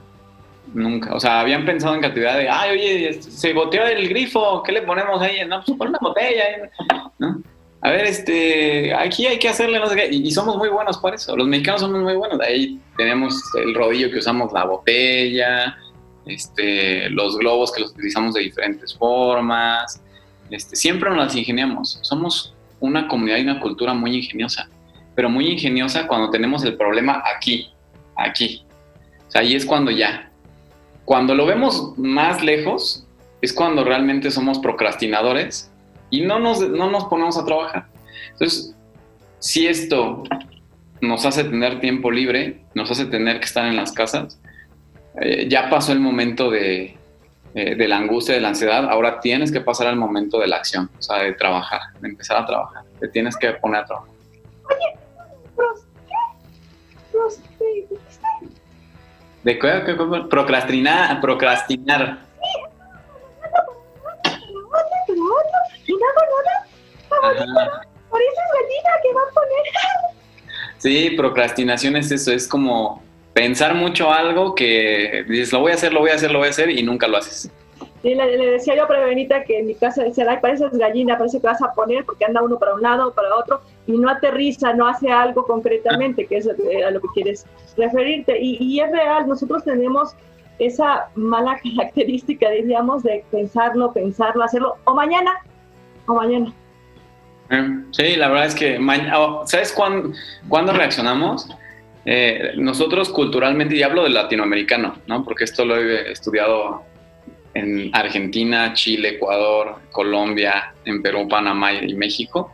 Nunca. 0.74 1.14
O 1.14 1.20
sea, 1.20 1.40
habían 1.40 1.66
pensado 1.66 1.96
en 1.96 2.02
cantidad 2.02 2.38
de, 2.38 2.50
ay, 2.50 2.72
oye, 2.72 3.22
se 3.22 3.54
boteó 3.54 3.86
el 3.86 4.10
grifo, 4.10 4.64
¿qué 4.64 4.72
le 4.72 4.82
ponemos 4.82 5.22
ahí? 5.22 5.46
No, 5.48 5.64
pues 5.64 5.78
pon 5.78 5.90
una 5.90 6.00
botella, 6.02 6.44
¿no? 7.20 7.42
A 7.86 7.92
ver, 7.92 8.06
este, 8.06 8.96
aquí 8.96 9.28
hay 9.28 9.38
que 9.38 9.48
hacerle 9.48 9.80
no 9.80 9.88
sé 9.88 9.96
qué. 9.96 10.08
Y, 10.12 10.32
somos 10.32 10.58
muy 10.58 10.70
buenos 10.70 10.98
por 10.98 11.14
eso. 11.14 11.38
Los 11.38 11.48
mexicanos 11.48 11.82
somos 11.82 12.02
muy 12.02 12.16
buenos. 12.16 12.40
Ahí 12.42 12.80
tenemos 12.98 13.40
el 13.64 13.76
rodillo 13.76 14.10
que 14.10 14.18
usamos 14.18 14.52
la 14.54 14.66
botella, 14.66 15.78
este, 16.26 17.10
los 17.12 17.38
globos 17.38 17.72
que 17.72 17.82
los 17.82 17.92
utilizamos 17.92 18.34
de 18.34 18.42
diferentes 18.42 18.96
formas. 18.96 20.02
Este, 20.50 20.76
siempre 20.76 21.12
nos 21.12 21.20
las 21.20 21.36
ingeniamos. 21.36 22.00
Somos 22.02 22.56
una 22.80 23.08
comunidad 23.08 23.38
y 23.38 23.42
una 23.42 23.60
cultura 23.60 23.94
muy 23.94 24.16
ingeniosa. 24.16 24.68
Pero 25.14 25.30
muy 25.30 25.48
ingeniosa 25.48 26.08
cuando 26.08 26.32
tenemos 26.32 26.64
el 26.64 26.76
problema 26.78 27.22
aquí, 27.36 27.72
aquí. 28.18 28.66
O 29.28 29.32
sea, 29.32 29.42
ahí 29.42 29.54
es 29.56 29.64
cuando 29.64 29.92
ya, 29.92 30.32
cuando 31.06 31.36
lo 31.36 31.46
vemos 31.46 31.94
más 31.98 32.44
lejos, 32.44 33.08
es 33.42 33.54
cuando 33.54 33.84
realmente 33.84 34.32
somos 34.32 34.60
procrastinadores 34.60 35.72
y 36.10 36.22
no 36.22 36.40
nos, 36.40 36.68
no 36.70 36.90
nos 36.90 37.06
ponemos 37.06 37.38
a 37.38 37.46
trabajar. 37.46 37.86
Entonces, 38.32 38.76
si 39.40 39.68
esto 39.68 40.24
nos 41.02 41.26
hace 41.26 41.44
tener 41.44 41.80
tiempo 41.80 42.12
libre, 42.12 42.62
nos 42.74 42.90
hace 42.90 43.06
tener 43.06 43.40
que 43.40 43.46
estar 43.46 43.66
en 43.68 43.76
las 43.76 43.92
casas, 43.92 44.40
eh, 45.22 45.48
ya 45.48 45.70
pasó 45.70 45.92
el 45.92 46.00
momento 46.00 46.50
de, 46.50 46.98
eh, 47.54 47.76
de 47.76 47.88
la 47.88 47.98
angustia, 47.98 48.36
de 48.36 48.42
la 48.42 48.50
ansiedad, 48.50 48.90
ahora 48.90 49.20
tienes 49.20 49.52
que 49.52 49.62
pasar 49.62 49.88
al 49.88 49.96
momento 49.96 50.40
de 50.40 50.48
la 50.48 50.58
acción, 50.58 50.90
o 50.98 51.02
sea, 51.02 51.24
de 51.24 51.34
trabajar, 51.34 51.82
de 52.02 52.10
empezar 52.10 52.38
a 52.38 52.46
trabajar, 52.46 52.84
te 53.00 53.08
tienes 53.10 53.38
que 53.38 53.52
poner 53.54 53.82
a 53.82 53.86
trabajar. 53.86 54.16
Oye, 54.66 55.06
¿De 59.46 59.60
qué? 59.60 59.84
qué, 59.86 59.94
Procrastinar. 59.94 61.22
procrastinar. 61.22 62.18
Por 68.10 68.22
esa 68.22 68.42
gallina 68.54 68.90
que 69.04 69.14
va 69.14 69.22
a 69.22 69.34
poner. 69.34 69.66
Sí, 70.80 71.12
procrastinación 71.12 71.96
es 71.96 72.12
eso, 72.12 72.32
es 72.32 72.48
como 72.48 73.04
pensar 73.34 73.76
mucho 73.76 74.12
algo 74.12 74.56
que 74.56 75.24
dices, 75.28 75.54
lo 75.54 75.60
voy 75.60 75.74
a 75.74 75.76
hacer, 75.76 75.94
lo 75.94 76.00
voy 76.00 76.10
a 76.10 76.16
hacer, 76.16 76.32
lo 76.32 76.40
voy 76.40 76.48
a 76.48 76.52
hacer 76.52 76.72
y 76.72 76.82
nunca 76.82 77.08
lo 77.08 77.18
haces. 77.18 77.52
Le, 78.14 78.52
decía 78.52 78.76
yo 78.76 78.84
a 78.84 78.88
Prevenita 78.88 79.44
que 79.44 79.58
en 79.58 79.66
mi 79.66 79.74
casa 79.74 80.04
decía, 80.04 80.28
ay, 80.30 80.38
pareces 80.40 80.78
gallina, 80.78 81.18
parece 81.18 81.42
que 81.42 81.48
vas 81.48 81.62
a 81.64 81.74
poner 81.74 82.06
porque 82.06 82.24
anda 82.24 82.44
uno 82.44 82.60
para 82.60 82.76
un 82.76 82.84
lado 82.84 83.12
para 83.14 83.36
otro 83.36 83.62
y 83.88 83.94
no 83.94 84.10
aterriza, 84.10 84.74
no 84.74 84.88
hace 84.88 85.10
algo 85.12 85.44
concretamente, 85.46 86.28
que 86.28 86.38
es 86.38 86.48
a 86.48 86.92
lo 86.92 87.02
que 87.02 87.08
quieres 87.16 87.48
referirte. 87.76 88.38
Y, 88.40 88.80
es 88.80 88.92
real, 88.92 89.28
nosotros 89.28 89.64
tenemos 89.64 90.16
esa 90.60 91.10
mala 91.16 91.60
característica, 91.78 92.48
diríamos, 92.52 93.02
de 93.02 93.24
pensarlo, 93.32 93.92
pensarlo, 93.92 94.44
hacerlo, 94.44 94.76
o 94.84 94.94
mañana, 94.94 95.32
o 96.06 96.14
mañana. 96.14 96.54
Eh, 97.50 97.80
sí, 97.90 98.16
la 98.18 98.28
verdad 98.28 98.46
es 98.46 98.56
que, 98.56 98.80
¿sabes 99.46 99.74
cuándo, 99.74 100.12
cuándo 100.48 100.74
reaccionamos? 100.74 101.50
Eh, 102.06 102.54
nosotros 102.58 103.10
culturalmente, 103.10 103.76
y 103.76 103.82
hablo 103.82 104.04
del 104.04 104.14
latinoamericano, 104.14 104.96
¿no? 105.08 105.24
porque 105.24 105.46
esto 105.46 105.66
lo 105.66 105.76
he 105.76 106.12
estudiado 106.12 106.84
en 107.56 107.90
Argentina, 107.94 108.74
Chile, 108.74 109.16
Ecuador, 109.16 109.78
Colombia, 109.92 110.74
en 110.84 111.02
Perú, 111.02 111.28
Panamá 111.28 111.74
y 111.74 111.96
México, 111.96 112.52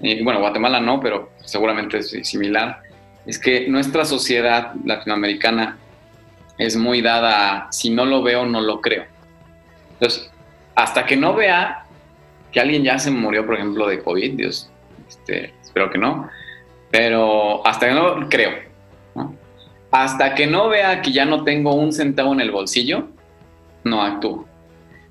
y 0.00 0.22
bueno, 0.22 0.40
Guatemala 0.40 0.80
no, 0.80 1.00
pero 1.00 1.30
seguramente 1.44 1.98
es 1.98 2.10
similar, 2.24 2.82
es 3.26 3.38
que 3.38 3.68
nuestra 3.68 4.04
sociedad 4.04 4.74
latinoamericana 4.84 5.78
es 6.58 6.76
muy 6.76 7.00
dada 7.00 7.66
a, 7.66 7.72
si 7.72 7.90
no 7.90 8.04
lo 8.04 8.22
veo, 8.22 8.44
no 8.44 8.60
lo 8.60 8.80
creo. 8.80 9.04
Entonces, 9.92 10.30
hasta 10.74 11.06
que 11.06 11.16
no 11.16 11.34
vea 11.34 11.84
que 12.50 12.60
alguien 12.60 12.82
ya 12.82 12.98
se 12.98 13.10
murió, 13.10 13.46
por 13.46 13.54
ejemplo, 13.54 13.86
de 13.86 14.02
COVID, 14.02 14.32
Dios, 14.32 14.70
este, 15.08 15.54
espero 15.62 15.90
que 15.90 15.98
no, 15.98 16.28
pero 16.90 17.64
hasta 17.66 17.88
que 17.88 17.94
no 17.94 18.28
creo, 18.28 18.50
hasta 19.92 20.34
que 20.34 20.46
no 20.46 20.68
vea 20.68 21.02
que 21.02 21.12
ya 21.12 21.24
no 21.24 21.44
tengo 21.44 21.74
un 21.74 21.92
centavo 21.92 22.32
en 22.32 22.40
el 22.40 22.50
bolsillo, 22.50 23.08
no 23.84 24.02
actúo. 24.02 24.46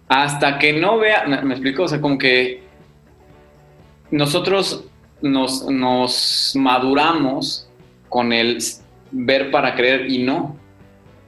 Hasta 0.07 0.57
que 0.57 0.73
no 0.73 0.97
vea, 0.97 1.25
me 1.25 1.53
explico, 1.53 1.83
o 1.83 1.87
sea, 1.87 2.01
como 2.01 2.17
que 2.17 2.63
nosotros 4.11 4.85
nos, 5.21 5.69
nos 5.69 6.53
maduramos 6.55 7.69
con 8.09 8.33
el 8.33 8.59
ver 9.11 9.51
para 9.51 9.75
creer 9.75 10.09
y 10.09 10.23
no. 10.23 10.57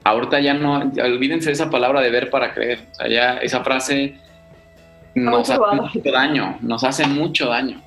Ahorita 0.04 0.40
ya 0.40 0.56
no, 0.56 0.80
olvídense 0.80 1.48
de 1.48 1.54
esa 1.54 1.70
palabra 1.70 2.02
de 2.02 2.10
ver 2.10 2.30
para 2.30 2.54
creer. 2.54 2.88
O 2.92 2.96
sea, 2.96 3.08
ya 3.08 3.38
esa 3.38 3.64
frase 3.64 4.20
nos 5.14 5.50
hace 5.50 5.60
mucho 5.60 6.12
daño, 6.12 6.58
nos 6.62 6.84
hace 6.84 7.08
mucho 7.08 7.48
daño. 7.48 7.82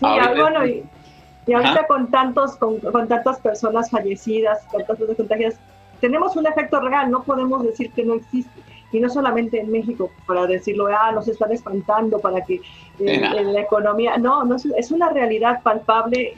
bueno, 0.00 0.66
y, 0.66 1.52
ahorita 1.52 1.86
con 1.86 2.10
tantos, 2.10 2.56
con, 2.56 2.80
tantas 2.80 3.38
personas 3.40 3.90
fallecidas, 3.90 4.64
con 4.70 4.84
tantas 4.84 5.16
contagiadas, 5.16 5.58
tenemos 6.00 6.34
un 6.36 6.46
efecto 6.46 6.80
real, 6.80 7.10
no 7.10 7.22
podemos 7.22 7.62
decir 7.62 7.92
que 7.92 8.04
no 8.04 8.14
existe. 8.14 8.60
Y 8.94 9.00
no 9.00 9.10
solamente 9.10 9.60
en 9.60 9.72
México, 9.72 10.10
para 10.24 10.46
decirlo, 10.46 10.86
ah, 10.86 11.10
nos 11.12 11.26
están 11.26 11.50
espantando 11.50 12.20
para 12.20 12.44
que 12.44 12.60
eh, 13.00 13.20
la 13.20 13.60
economía, 13.60 14.16
no, 14.18 14.44
no 14.44 14.54
es, 14.54 14.90
una 14.92 15.10
realidad 15.10 15.62
palpable, 15.64 16.34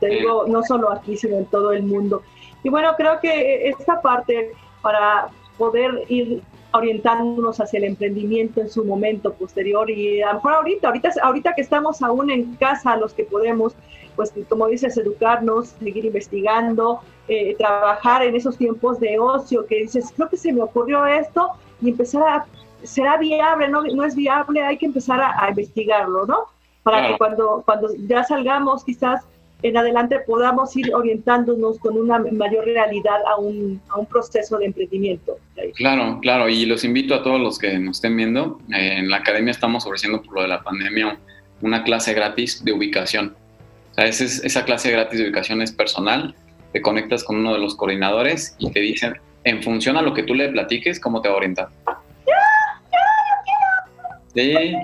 te 0.00 0.06
digo, 0.08 0.46
no 0.48 0.64
solo 0.64 0.90
aquí, 0.90 1.16
sino 1.16 1.36
en 1.36 1.46
todo 1.46 1.72
el 1.72 1.84
mundo. 1.84 2.22
Y 2.64 2.70
bueno, 2.70 2.94
creo 2.96 3.20
que 3.20 3.68
esta 3.68 4.02
parte 4.02 4.50
para 4.82 5.28
poder 5.56 6.04
ir 6.08 6.42
orientándonos 6.72 7.60
hacia 7.60 7.78
el 7.78 7.84
emprendimiento 7.84 8.60
en 8.60 8.68
su 8.68 8.84
momento 8.84 9.32
posterior 9.34 9.88
y 9.90 10.22
a 10.22 10.28
lo 10.28 10.34
mejor 10.34 10.54
ahorita, 10.54 10.88
ahorita, 10.88 11.10
ahorita 11.22 11.54
que 11.54 11.62
estamos 11.62 12.02
aún 12.02 12.30
en 12.30 12.56
casa, 12.56 12.96
los 12.96 13.12
que 13.12 13.24
podemos, 13.24 13.74
pues 14.16 14.32
como 14.48 14.66
dices, 14.66 14.96
educarnos, 14.96 15.68
seguir 15.78 16.04
investigando, 16.06 17.00
eh, 17.28 17.54
trabajar 17.56 18.22
en 18.22 18.34
esos 18.34 18.56
tiempos 18.56 18.98
de 18.98 19.18
ocio 19.18 19.66
que 19.66 19.82
dices, 19.82 20.12
creo 20.16 20.28
que 20.28 20.36
se 20.36 20.52
me 20.52 20.62
ocurrió 20.62 21.06
esto 21.06 21.52
y 21.82 21.90
empezar 21.90 22.22
a, 22.22 22.46
será 22.82 23.16
viable, 23.18 23.68
no, 23.68 23.82
no 23.82 24.04
es 24.04 24.14
viable, 24.14 24.62
hay 24.62 24.78
que 24.78 24.86
empezar 24.86 25.20
a, 25.20 25.48
investigarlo, 25.48 26.26
¿no? 26.26 26.38
Para 26.82 27.08
que 27.08 27.18
cuando, 27.18 27.62
cuando 27.64 27.88
ya 28.08 28.24
salgamos 28.24 28.84
quizás 28.84 29.22
en 29.62 29.76
adelante 29.76 30.18
podamos 30.26 30.76
ir 30.76 30.92
orientándonos 30.92 31.78
con 31.78 31.96
una 31.96 32.18
mayor 32.18 32.64
realidad 32.64 33.20
a 33.28 33.36
un, 33.36 33.80
a 33.88 33.98
un 33.98 34.06
proceso 34.06 34.58
de 34.58 34.66
emprendimiento. 34.66 35.38
Claro, 35.76 36.18
claro, 36.20 36.48
y 36.48 36.66
los 36.66 36.84
invito 36.84 37.14
a 37.14 37.22
todos 37.22 37.40
los 37.40 37.58
que 37.58 37.78
nos 37.78 37.98
estén 37.98 38.16
viendo. 38.16 38.58
Eh, 38.74 38.98
en 38.98 39.08
la 39.08 39.18
academia 39.18 39.52
estamos 39.52 39.86
ofreciendo 39.86 40.20
por 40.22 40.34
lo 40.34 40.42
de 40.42 40.48
la 40.48 40.62
pandemia 40.62 41.18
una 41.60 41.84
clase 41.84 42.12
gratis 42.12 42.64
de 42.64 42.72
ubicación. 42.72 43.36
O 43.92 43.94
sea, 43.94 44.06
esa 44.06 44.64
clase 44.64 44.90
gratis 44.90 45.18
de 45.18 45.26
ubicación 45.26 45.62
es 45.62 45.70
personal, 45.70 46.34
te 46.72 46.82
conectas 46.82 47.22
con 47.22 47.36
uno 47.36 47.52
de 47.52 47.60
los 47.60 47.76
coordinadores 47.76 48.56
y 48.58 48.70
te 48.72 48.80
dicen, 48.80 49.14
en 49.44 49.62
función 49.62 49.96
a 49.96 50.02
lo 50.02 50.14
que 50.14 50.22
tú 50.22 50.34
le 50.34 50.48
platiques, 50.48 51.00
cómo 51.00 51.20
te 51.20 51.28
va 51.28 51.34
a 51.34 51.38
orientar. 51.38 51.68
Sí, 54.34 54.74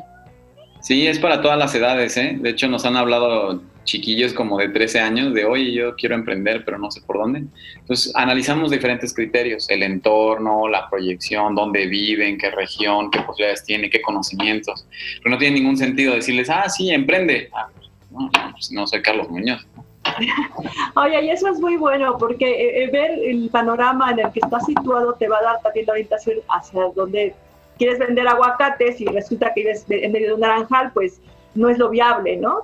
sí, 0.80 1.06
es 1.06 1.18
para 1.18 1.40
todas 1.40 1.58
las 1.58 1.74
edades, 1.74 2.16
¿eh? 2.16 2.36
De 2.38 2.50
hecho, 2.50 2.68
nos 2.68 2.84
han 2.84 2.96
hablado 2.96 3.62
chiquillos 3.84 4.34
como 4.34 4.58
de 4.58 4.68
13 4.68 5.00
años 5.00 5.34
de, 5.34 5.46
oye, 5.46 5.72
yo 5.72 5.96
quiero 5.96 6.14
emprender, 6.14 6.62
pero 6.64 6.78
no 6.78 6.90
sé 6.90 7.00
por 7.00 7.18
dónde. 7.18 7.44
Entonces, 7.78 8.14
analizamos 8.14 8.70
diferentes 8.70 9.14
criterios, 9.14 9.68
el 9.70 9.82
entorno, 9.82 10.68
la 10.68 10.88
proyección, 10.90 11.54
dónde 11.54 11.86
viven, 11.86 12.36
qué 12.36 12.50
región, 12.50 13.10
qué 13.10 13.20
posibilidades 13.20 13.64
tiene, 13.64 13.88
qué 13.88 14.02
conocimientos. 14.02 14.86
Pero 15.22 15.30
no 15.30 15.38
tiene 15.38 15.58
ningún 15.58 15.78
sentido 15.78 16.14
decirles, 16.14 16.50
ah, 16.50 16.68
sí, 16.68 16.90
emprende. 16.90 17.48
Ah, 17.54 17.68
no, 18.10 18.30
pues 18.52 18.70
no 18.70 18.86
soy 18.86 19.00
Carlos 19.00 19.30
Muñoz. 19.30 19.66
Oye, 20.96 21.24
y 21.24 21.30
eso 21.30 21.48
es 21.48 21.60
muy 21.60 21.76
bueno 21.76 22.16
porque 22.18 22.48
eh, 22.48 22.84
eh, 22.84 22.90
ver 22.90 23.10
el 23.10 23.48
panorama 23.50 24.10
en 24.10 24.20
el 24.20 24.32
que 24.32 24.40
está 24.40 24.60
situado 24.60 25.14
te 25.14 25.28
va 25.28 25.38
a 25.38 25.42
dar 25.42 25.62
también 25.62 25.86
la 25.86 25.92
orientación 25.92 26.38
hacia 26.48 26.82
donde 26.94 27.34
quieres 27.78 27.98
vender 27.98 28.26
aguacates 28.26 29.00
y 29.00 29.06
resulta 29.06 29.52
que 29.54 29.62
vives 29.62 29.84
en 29.88 30.12
medio 30.12 30.28
de 30.28 30.34
un 30.34 30.40
naranjal, 30.40 30.90
pues 30.92 31.20
no 31.54 31.68
es 31.68 31.78
lo 31.78 31.90
viable, 31.90 32.36
¿no? 32.36 32.62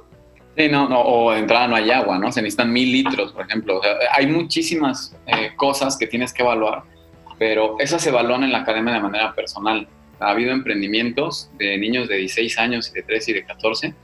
Sí, 0.56 0.68
no, 0.68 0.88
no, 0.88 1.00
o 1.00 1.32
de 1.32 1.40
entrada 1.40 1.66
no 1.66 1.74
hay 1.74 1.90
agua, 1.90 2.18
¿no? 2.18 2.30
Se 2.30 2.40
necesitan 2.40 2.72
mil 2.72 2.92
litros, 2.92 3.32
por 3.32 3.44
ejemplo. 3.44 3.80
hay 4.12 4.26
muchísimas 4.26 5.16
eh, 5.26 5.50
cosas 5.56 5.96
que 5.96 6.06
tienes 6.06 6.32
que 6.32 6.42
evaluar, 6.42 6.82
pero 7.38 7.76
esas 7.80 8.02
se 8.02 8.10
evalúan 8.10 8.44
en 8.44 8.52
la 8.52 8.58
academia 8.58 8.94
de 8.94 9.00
manera 9.00 9.34
personal. 9.34 9.88
Ha 10.20 10.30
habido 10.30 10.52
emprendimientos 10.52 11.50
de 11.58 11.76
niños 11.76 12.08
de 12.08 12.18
16 12.18 12.58
años 12.58 12.90
y 12.90 12.94
de 12.94 13.02
13 13.02 13.30
y 13.32 13.34
de 13.34 13.44
14, 13.44 13.94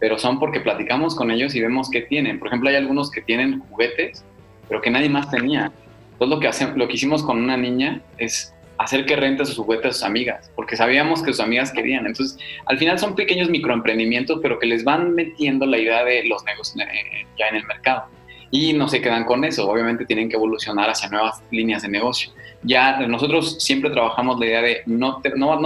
pero 0.00 0.18
son 0.18 0.38
porque 0.38 0.60
platicamos 0.60 1.14
con 1.14 1.30
ellos 1.30 1.54
y 1.54 1.60
vemos 1.60 1.90
qué 1.90 2.02
tienen. 2.02 2.38
Por 2.38 2.48
ejemplo, 2.48 2.68
hay 2.68 2.76
algunos 2.76 3.10
que 3.10 3.22
tienen 3.22 3.60
juguetes, 3.60 4.24
pero 4.68 4.80
que 4.80 4.90
nadie 4.90 5.08
más 5.08 5.30
tenía. 5.30 5.72
Entonces 6.12 6.28
lo 6.28 6.40
que, 6.40 6.48
hacemos, 6.48 6.76
lo 6.76 6.88
que 6.88 6.94
hicimos 6.94 7.22
con 7.22 7.42
una 7.42 7.56
niña 7.56 8.00
es 8.18 8.54
hacer 8.78 9.06
que 9.06 9.16
rente 9.16 9.44
sus 9.44 9.56
juguetes 9.56 9.86
a 9.86 9.92
sus 9.92 10.02
amigas, 10.02 10.50
porque 10.56 10.76
sabíamos 10.76 11.22
que 11.22 11.32
sus 11.32 11.40
amigas 11.40 11.72
querían. 11.72 12.06
Entonces, 12.06 12.38
al 12.66 12.78
final 12.78 12.98
son 12.98 13.14
pequeños 13.14 13.48
microemprendimientos, 13.48 14.40
pero 14.42 14.58
que 14.58 14.66
les 14.66 14.84
van 14.84 15.14
metiendo 15.14 15.66
la 15.66 15.78
idea 15.78 16.04
de 16.04 16.24
los 16.24 16.44
negocios 16.44 16.86
eh, 16.86 17.26
ya 17.38 17.48
en 17.48 17.56
el 17.56 17.64
mercado. 17.64 18.04
Y 18.50 18.72
no 18.72 18.88
se 18.88 19.00
quedan 19.00 19.24
con 19.24 19.44
eso, 19.44 19.68
obviamente 19.68 20.04
tienen 20.04 20.28
que 20.28 20.36
evolucionar 20.36 20.88
hacia 20.88 21.08
nuevas 21.08 21.42
líneas 21.50 21.82
de 21.82 21.88
negocio. 21.88 22.32
Ya 22.62 23.00
nosotros 23.00 23.56
siempre 23.58 23.90
trabajamos 23.90 24.38
la 24.38 24.46
idea 24.46 24.62
de 24.62 24.82
no 24.86 25.20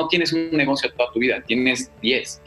tienes 0.08 0.32
un 0.32 0.50
negocio 0.52 0.90
toda 0.92 1.12
tu 1.12 1.18
vida, 1.18 1.42
tienes 1.46 1.92
10. 2.00 2.42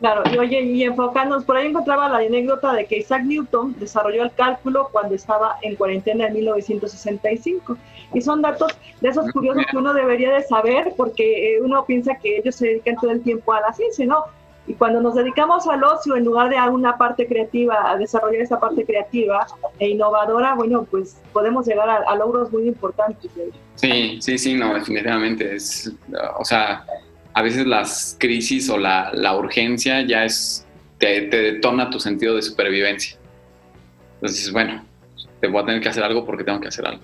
Claro, 0.00 0.22
y 0.30 0.36
oye, 0.36 0.60
y 0.60 0.82
enfocándonos, 0.84 1.44
por 1.44 1.56
ahí 1.56 1.68
encontraba 1.68 2.08
la 2.10 2.18
anécdota 2.18 2.74
de 2.74 2.84
que 2.84 2.98
Isaac 2.98 3.24
Newton 3.24 3.74
desarrolló 3.78 4.24
el 4.24 4.32
cálculo 4.32 4.90
cuando 4.92 5.14
estaba 5.14 5.56
en 5.62 5.74
cuarentena 5.74 6.26
en 6.26 6.34
1965. 6.34 7.78
Y 8.12 8.20
son 8.20 8.42
datos 8.42 8.76
de 9.00 9.08
esos 9.08 9.30
curiosos 9.32 9.64
que 9.70 9.76
uno 9.76 9.94
debería 9.94 10.32
de 10.32 10.42
saber 10.42 10.92
porque 10.96 11.56
eh, 11.56 11.60
uno 11.62 11.84
piensa 11.86 12.14
que 12.16 12.38
ellos 12.38 12.54
se 12.56 12.66
dedican 12.68 12.96
todo 12.96 13.10
el 13.10 13.22
tiempo 13.22 13.52
a 13.54 13.60
la 13.62 13.72
ciencia, 13.72 14.04
¿no? 14.04 14.24
Y 14.66 14.74
cuando 14.74 15.00
nos 15.00 15.14
dedicamos 15.14 15.66
al 15.68 15.82
ocio 15.84 16.16
en 16.16 16.24
lugar 16.24 16.50
de 16.50 16.58
a 16.58 16.68
una 16.68 16.98
parte 16.98 17.26
creativa, 17.26 17.90
a 17.90 17.96
desarrollar 17.96 18.42
esa 18.42 18.58
parte 18.58 18.84
creativa 18.84 19.46
e 19.78 19.90
innovadora, 19.90 20.54
bueno, 20.54 20.86
pues 20.90 21.22
podemos 21.32 21.66
llegar 21.66 21.88
a, 21.88 21.98
a 21.98 22.16
logros 22.16 22.52
muy 22.52 22.66
importantes. 22.66 23.30
Sí, 23.76 24.18
sí, 24.20 24.36
sí, 24.36 24.54
no, 24.54 24.74
definitivamente. 24.74 25.54
Es, 25.54 25.92
o 26.38 26.44
sea, 26.44 26.84
a 27.36 27.42
veces 27.42 27.66
las 27.66 28.16
crisis 28.18 28.70
o 28.70 28.78
la, 28.78 29.36
urgencia 29.38 30.00
ya 30.00 30.24
es, 30.24 30.66
te, 30.96 31.28
detona 31.28 31.90
tu 31.90 32.00
sentido 32.00 32.34
de 32.34 32.40
supervivencia. 32.40 33.18
Entonces, 34.14 34.50
bueno, 34.50 34.82
te 35.42 35.46
voy 35.46 35.62
a 35.62 35.66
tener 35.66 35.82
que 35.82 35.90
hacer 35.90 36.02
algo 36.02 36.24
porque 36.24 36.44
tengo 36.44 36.58
que 36.60 36.68
hacer 36.68 36.86
algo. 36.86 37.02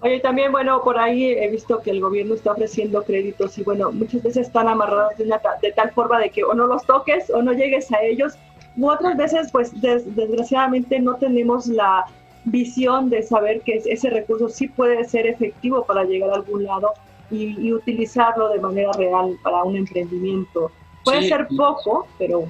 Oye, 0.00 0.20
también, 0.20 0.52
bueno, 0.52 0.80
por 0.82 0.98
ahí 0.98 1.32
he 1.32 1.50
visto 1.50 1.82
que 1.82 1.90
el 1.90 2.00
gobierno 2.00 2.34
está 2.34 2.52
ofreciendo 2.52 3.02
créditos 3.02 3.58
y, 3.58 3.62
bueno, 3.62 3.92
muchas 3.92 4.22
veces 4.22 4.46
están 4.46 4.68
amarrados 4.68 5.18
de, 5.18 5.26
de 5.26 5.72
tal 5.72 5.90
forma 5.92 6.18
de 6.18 6.30
que 6.30 6.44
o 6.44 6.54
no 6.54 6.66
los 6.66 6.86
toques 6.86 7.28
o 7.28 7.42
no 7.42 7.52
llegues 7.52 7.92
a 7.92 8.00
ellos, 8.00 8.38
u 8.78 8.88
otras 8.88 9.18
veces, 9.18 9.52
pues, 9.52 9.78
desgraciadamente 9.82 10.98
no 10.98 11.16
tenemos 11.16 11.66
la 11.66 12.06
visión 12.46 13.10
de 13.10 13.22
saber 13.22 13.60
que 13.60 13.82
ese 13.84 14.08
recurso 14.08 14.48
sí 14.48 14.68
puede 14.68 15.04
ser 15.04 15.26
efectivo 15.26 15.84
para 15.84 16.04
llegar 16.04 16.30
a 16.30 16.36
algún 16.36 16.64
lado 16.64 16.94
y, 17.30 17.72
utilizarlo 17.72 18.48
de 18.50 18.60
manera 18.60 18.92
real 18.92 19.38
para 19.42 19.62
un 19.64 19.76
emprendimiento. 19.76 20.70
Puede 21.04 21.28
ser 21.28 21.46
poco, 21.56 22.06
pero 22.18 22.44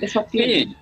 es 0.00 0.12
factible. 0.12 0.74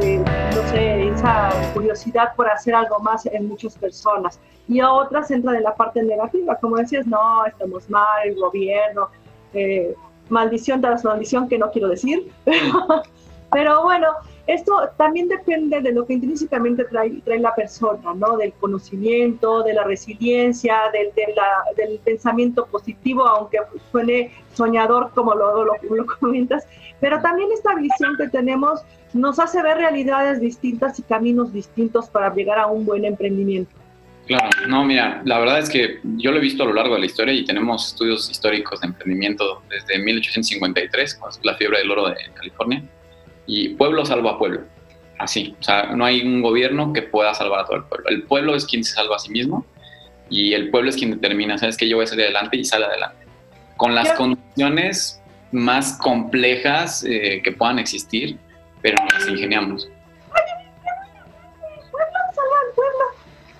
Eh, 0.00 0.22
no 0.54 0.68
sé, 0.70 1.08
esa 1.08 1.50
curiosidad 1.74 2.34
por 2.36 2.48
hacer 2.48 2.74
algo 2.74 2.98
más 3.00 3.26
en 3.26 3.48
muchas 3.48 3.76
personas. 3.76 4.38
Y 4.68 4.80
a 4.80 4.92
otras 4.92 5.30
entra 5.30 5.56
en 5.56 5.62
la 5.62 5.74
parte 5.74 6.02
negativa, 6.02 6.56
como 6.56 6.76
decías, 6.76 7.06
no, 7.06 7.46
estamos 7.46 7.88
mal, 7.88 8.26
el 8.26 8.34
gobierno, 8.36 9.08
eh, 9.54 9.94
maldición 10.28 10.80
tras 10.80 11.04
maldición, 11.04 11.48
que 11.48 11.58
no 11.58 11.70
quiero 11.70 11.88
decir. 11.88 12.30
pero 13.50 13.82
bueno, 13.82 14.08
esto 14.48 14.90
también 14.96 15.28
depende 15.28 15.82
de 15.82 15.92
lo 15.92 16.06
que 16.06 16.14
intrínsecamente 16.14 16.82
trae, 16.84 17.20
trae 17.22 17.38
la 17.38 17.54
persona, 17.54 18.14
¿no? 18.14 18.38
Del 18.38 18.54
conocimiento, 18.54 19.62
de 19.62 19.74
la 19.74 19.84
resiliencia, 19.84 20.74
del, 20.90 21.10
del 21.76 21.98
pensamiento 21.98 22.64
positivo, 22.64 23.28
aunque 23.28 23.58
suene 23.92 24.32
soñador 24.54 25.10
como 25.14 25.34
lo, 25.34 25.76
comentas, 26.18 26.66
pero 26.98 27.20
también 27.20 27.50
esta 27.52 27.74
visión 27.74 28.16
que 28.16 28.26
tenemos 28.28 28.80
nos 29.12 29.38
hace 29.38 29.62
ver 29.62 29.76
realidades 29.76 30.40
distintas 30.40 30.98
y 30.98 31.02
caminos 31.02 31.52
distintos 31.52 32.08
para 32.08 32.34
llegar 32.34 32.58
a 32.58 32.68
un 32.68 32.86
buen 32.86 33.04
emprendimiento. 33.04 33.70
Claro, 34.26 34.48
no, 34.66 34.82
mira, 34.82 35.20
la 35.26 35.38
verdad 35.40 35.58
es 35.58 35.68
que 35.68 36.00
yo 36.16 36.30
lo 36.30 36.38
he 36.38 36.40
visto 36.40 36.62
a 36.62 36.66
lo 36.66 36.72
largo 36.72 36.94
de 36.94 37.00
la 37.00 37.06
historia 37.06 37.34
y 37.34 37.44
tenemos 37.44 37.88
estudios 37.88 38.30
históricos 38.30 38.80
de 38.80 38.86
emprendimiento 38.86 39.62
desde 39.68 40.02
1853, 40.02 41.14
con 41.16 41.30
la 41.42 41.54
fiebre 41.54 41.78
del 41.78 41.90
oro 41.90 42.08
de 42.08 42.16
California, 42.34 42.82
y 43.48 43.70
pueblo 43.70 44.04
salva 44.04 44.38
pueblo, 44.38 44.60
así, 45.18 45.56
o 45.58 45.62
sea, 45.62 45.84
no 45.96 46.04
hay 46.04 46.20
un 46.20 46.42
gobierno 46.42 46.92
que 46.92 47.02
pueda 47.02 47.34
salvar 47.34 47.60
a 47.60 47.64
todo 47.64 47.78
el 47.78 47.84
pueblo, 47.84 48.08
el 48.10 48.22
pueblo 48.24 48.54
es 48.54 48.66
quien 48.66 48.84
se 48.84 48.94
salva 48.94 49.16
a 49.16 49.18
sí 49.18 49.30
mismo 49.30 49.66
y 50.28 50.52
el 50.52 50.70
pueblo 50.70 50.90
es 50.90 50.96
quien 50.96 51.10
determina, 51.10 51.56
sabes 51.58 51.76
que 51.76 51.88
yo 51.88 51.96
voy 51.96 52.04
a 52.04 52.08
salir 52.08 52.26
adelante 52.26 52.58
y 52.58 52.64
sale 52.64 52.84
adelante, 52.84 53.26
con 53.76 53.94
las 53.94 54.12
condiciones 54.12 55.20
más 55.50 55.98
complejas 55.98 57.02
eh, 57.04 57.40
que 57.42 57.50
puedan 57.52 57.78
existir, 57.78 58.36
pero 58.82 58.96
nos 59.12 59.26
ingeniamos. 59.26 59.88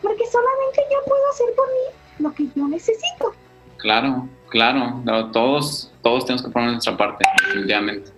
porque 0.03 0.25
solamente 0.27 0.83
yo 0.91 0.99
puedo 1.07 1.29
hacer 1.31 1.47
por 1.57 1.67
mí 1.69 2.21
lo 2.21 2.33
que 2.35 2.47
yo 2.55 2.69
necesito. 2.69 3.35
Claro, 3.79 4.29
claro, 4.49 5.03
todos, 5.33 5.93
todos 6.03 6.27
tenemos 6.27 6.45
que 6.45 6.51
poner 6.51 6.73
nuestra 6.73 6.97
parte, 6.97 7.25
definitivamente. 7.47 8.18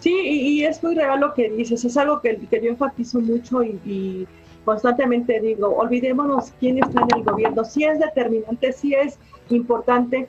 Sí, 0.00 0.14
y, 0.14 0.64
es 0.64 0.82
muy 0.82 0.94
real 0.94 1.20
lo 1.20 1.34
que 1.34 1.50
dices, 1.50 1.84
es 1.84 1.96
algo 1.96 2.20
que, 2.20 2.38
yo 2.50 2.70
enfatizo 2.70 3.20
mucho 3.20 3.62
y, 3.62 4.26
constantemente 4.64 5.40
digo, 5.40 5.68
olvidémonos 5.76 6.52
quién 6.60 6.78
está 6.78 7.00
en 7.00 7.18
el 7.18 7.24
gobierno, 7.24 7.64
sí 7.64 7.84
es 7.84 7.98
determinante, 7.98 8.72
sí 8.72 8.94
es 8.94 9.18
importante, 9.50 10.28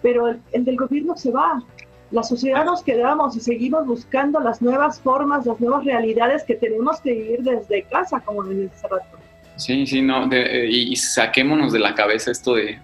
pero 0.00 0.28
el, 0.28 0.40
el 0.52 0.64
del 0.64 0.76
gobierno 0.76 1.16
se 1.16 1.32
va, 1.32 1.62
la 2.10 2.22
sociedad 2.22 2.64
nos 2.64 2.82
quedamos 2.82 3.36
y 3.36 3.40
seguimos 3.40 3.86
buscando 3.86 4.40
las 4.40 4.60
nuevas 4.60 5.00
formas, 5.00 5.46
las 5.46 5.60
nuevas 5.60 5.84
realidades 5.84 6.42
que 6.44 6.54
tenemos 6.54 7.00
que 7.00 7.12
vivir 7.12 7.42
desde 7.42 7.82
casa, 7.84 8.20
como 8.20 8.42
les 8.42 8.72
hace 8.72 8.88
rato. 8.88 9.18
Sí, 9.56 9.86
sí, 9.86 10.02
no, 10.02 10.28
eh, 10.32 10.66
y, 10.68 10.96
saquémonos 10.96 11.72
de 11.72 11.78
la 11.78 11.94
cabeza 11.94 12.30
esto 12.30 12.54
de, 12.54 12.78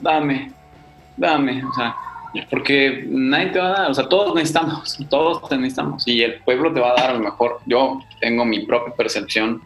dame, 0.00 0.50
dame, 1.16 1.62
o 1.64 1.72
sea, 1.74 1.94
porque 2.50 3.04
nadie 3.08 3.46
te 3.46 3.58
va 3.58 3.68
a 3.68 3.72
dar, 3.72 3.90
o 3.90 3.94
sea, 3.94 4.08
todos 4.08 4.34
necesitamos, 4.34 4.98
todos 5.10 5.48
te 5.48 5.56
necesitamos, 5.56 6.06
y 6.06 6.22
el 6.22 6.40
pueblo 6.40 6.72
te 6.72 6.80
va 6.80 6.90
a 6.90 6.94
dar 6.94 7.10
a 7.10 7.14
lo 7.14 7.20
mejor, 7.20 7.60
yo 7.66 8.00
tengo 8.20 8.44
mi 8.44 8.60
propia 8.66 8.94
percepción, 8.94 9.62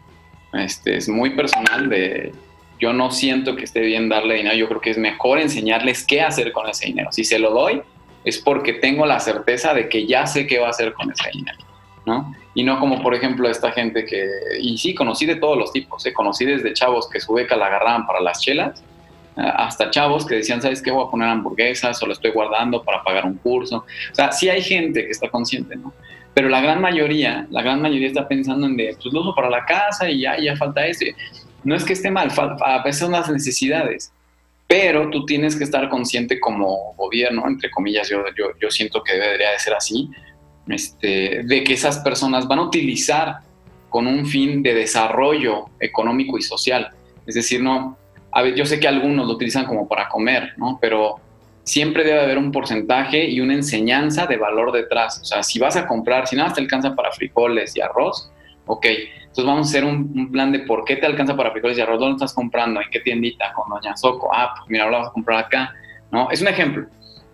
este, 0.53 0.97
es 0.97 1.09
muy 1.09 1.31
personal 1.31 1.89
de, 1.89 2.33
yo 2.79 2.93
no 2.93 3.11
siento 3.11 3.55
que 3.55 3.63
esté 3.63 3.81
bien 3.81 4.09
darle 4.09 4.35
dinero, 4.35 4.55
yo 4.55 4.67
creo 4.67 4.81
que 4.81 4.91
es 4.91 4.97
mejor 4.97 5.39
enseñarles 5.39 6.05
qué 6.05 6.21
hacer 6.21 6.51
con 6.51 6.69
ese 6.69 6.87
dinero, 6.87 7.11
si 7.11 7.23
se 7.23 7.39
lo 7.39 7.51
doy, 7.51 7.81
es 8.23 8.37
porque 8.37 8.73
tengo 8.73 9.05
la 9.05 9.19
certeza 9.19 9.73
de 9.73 9.89
que 9.89 10.05
ya 10.05 10.27
sé 10.27 10.45
qué 10.47 10.59
va 10.59 10.67
a 10.67 10.71
hacer 10.71 10.93
con 10.93 11.11
ese 11.11 11.29
dinero, 11.33 11.59
¿no? 12.05 12.33
y 12.53 12.63
no 12.63 12.79
como 12.79 13.01
por 13.01 13.15
ejemplo 13.15 13.49
esta 13.49 13.71
gente 13.71 14.05
que, 14.05 14.27
y 14.59 14.77
sí, 14.77 14.93
conocí 14.93 15.25
de 15.25 15.35
todos 15.35 15.57
los 15.57 15.71
tipos, 15.71 16.05
¿eh? 16.05 16.13
conocí 16.13 16.45
desde 16.45 16.73
chavos 16.73 17.09
que 17.09 17.19
su 17.19 17.33
beca 17.33 17.55
la 17.55 17.67
agarraban 17.67 18.05
para 18.05 18.19
las 18.21 18.41
chelas, 18.41 18.83
hasta 19.35 19.89
chavos 19.89 20.25
que 20.25 20.35
decían, 20.35 20.61
¿sabes 20.61 20.81
qué? 20.81 20.91
Voy 20.91 21.05
a 21.05 21.09
poner 21.09 21.29
hamburguesas 21.29 22.01
o 22.01 22.05
lo 22.05 22.13
estoy 22.13 22.31
guardando 22.31 22.83
para 22.83 23.03
pagar 23.03 23.25
un 23.25 23.35
curso. 23.35 23.77
O 23.77 24.15
sea, 24.15 24.31
sí 24.31 24.49
hay 24.49 24.61
gente 24.61 25.05
que 25.05 25.11
está 25.11 25.29
consciente, 25.29 25.75
¿no? 25.75 25.93
Pero 26.33 26.49
la 26.49 26.61
gran 26.61 26.81
mayoría, 26.81 27.47
la 27.49 27.61
gran 27.61 27.81
mayoría 27.81 28.07
está 28.07 28.27
pensando 28.27 28.65
en 28.67 28.77
de, 28.77 28.95
pues 29.01 29.13
lo 29.13 29.21
uso 29.21 29.35
para 29.35 29.49
la 29.49 29.65
casa 29.65 30.09
y 30.09 30.21
ya, 30.21 30.39
ya 30.39 30.55
falta 30.55 30.85
eso. 30.85 31.05
No 31.63 31.75
es 31.75 31.83
que 31.83 31.93
esté 31.93 32.09
mal, 32.09 32.31
a 32.37 32.83
veces 32.83 32.99
son 33.01 33.11
las 33.11 33.29
necesidades, 33.29 34.13
pero 34.67 35.09
tú 35.09 35.25
tienes 35.25 35.55
que 35.55 35.65
estar 35.65 35.89
consciente 35.89 36.39
como 36.39 36.93
gobierno, 36.95 37.43
entre 37.47 37.69
comillas, 37.69 38.09
yo, 38.09 38.23
yo, 38.37 38.51
yo 38.59 38.71
siento 38.71 39.03
que 39.03 39.13
debería 39.13 39.51
de 39.51 39.59
ser 39.59 39.73
así, 39.73 40.09
este, 40.67 41.43
de 41.43 41.63
que 41.63 41.73
esas 41.73 41.99
personas 41.99 42.47
van 42.47 42.59
a 42.59 42.63
utilizar 42.63 43.39
con 43.89 44.07
un 44.07 44.25
fin 44.25 44.63
de 44.63 44.73
desarrollo 44.73 45.65
económico 45.79 46.37
y 46.37 46.41
social. 46.41 46.89
Es 47.27 47.35
decir, 47.35 47.61
no, 47.61 47.97
a 48.31 48.41
ver, 48.41 48.55
yo 48.55 48.65
sé 48.65 48.79
que 48.79 48.87
algunos 48.87 49.27
lo 49.27 49.33
utilizan 49.33 49.65
como 49.65 49.87
para 49.87 50.07
comer, 50.09 50.53
¿no? 50.57 50.77
Pero 50.81 51.19
siempre 51.63 52.03
debe 52.03 52.21
haber 52.21 52.37
un 52.37 52.51
porcentaje 52.51 53.29
y 53.29 53.39
una 53.41 53.53
enseñanza 53.53 54.25
de 54.25 54.37
valor 54.37 54.71
detrás. 54.71 55.19
O 55.21 55.25
sea, 55.25 55.43
si 55.43 55.59
vas 55.59 55.75
a 55.75 55.87
comprar, 55.87 56.27
si 56.27 56.35
nada 56.35 56.53
te 56.53 56.61
alcanza 56.61 56.95
para 56.95 57.11
frijoles 57.11 57.75
y 57.75 57.81
arroz, 57.81 58.31
ok, 58.65 58.85
entonces 59.21 59.45
vamos 59.45 59.67
a 59.67 59.69
hacer 59.69 59.85
un, 59.85 60.31
plan 60.31 60.51
de 60.51 60.59
por 60.59 60.85
qué 60.85 60.95
te 60.95 61.05
alcanza 61.05 61.35
para 61.35 61.51
frijoles 61.51 61.77
y 61.77 61.81
arroz, 61.81 61.99
¿dónde 61.99 62.15
estás 62.15 62.33
comprando? 62.33 62.81
¿En 62.81 62.89
qué 62.89 62.99
tiendita? 62.99 63.53
Con 63.53 63.69
Doña 63.69 63.95
Soco. 63.95 64.29
Ah, 64.33 64.53
pues 64.57 64.69
mira, 64.69 64.85
ahora 64.85 64.99
vas 64.99 65.07
a 65.09 65.11
comprar 65.11 65.45
acá, 65.45 65.73
¿no? 66.11 66.29
Es 66.31 66.41
un 66.41 66.47
ejemplo. 66.47 66.87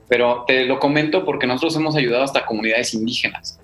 Pero 0.07 0.45
te 0.47 0.65
lo 0.65 0.79
comento 0.79 1.25
porque 1.25 1.47
nosotros 1.47 1.75
hemos 1.75 1.95
ayudado 1.95 2.23
hasta 2.23 2.45
comunidades 2.45 2.93
indígenas. 2.93 3.59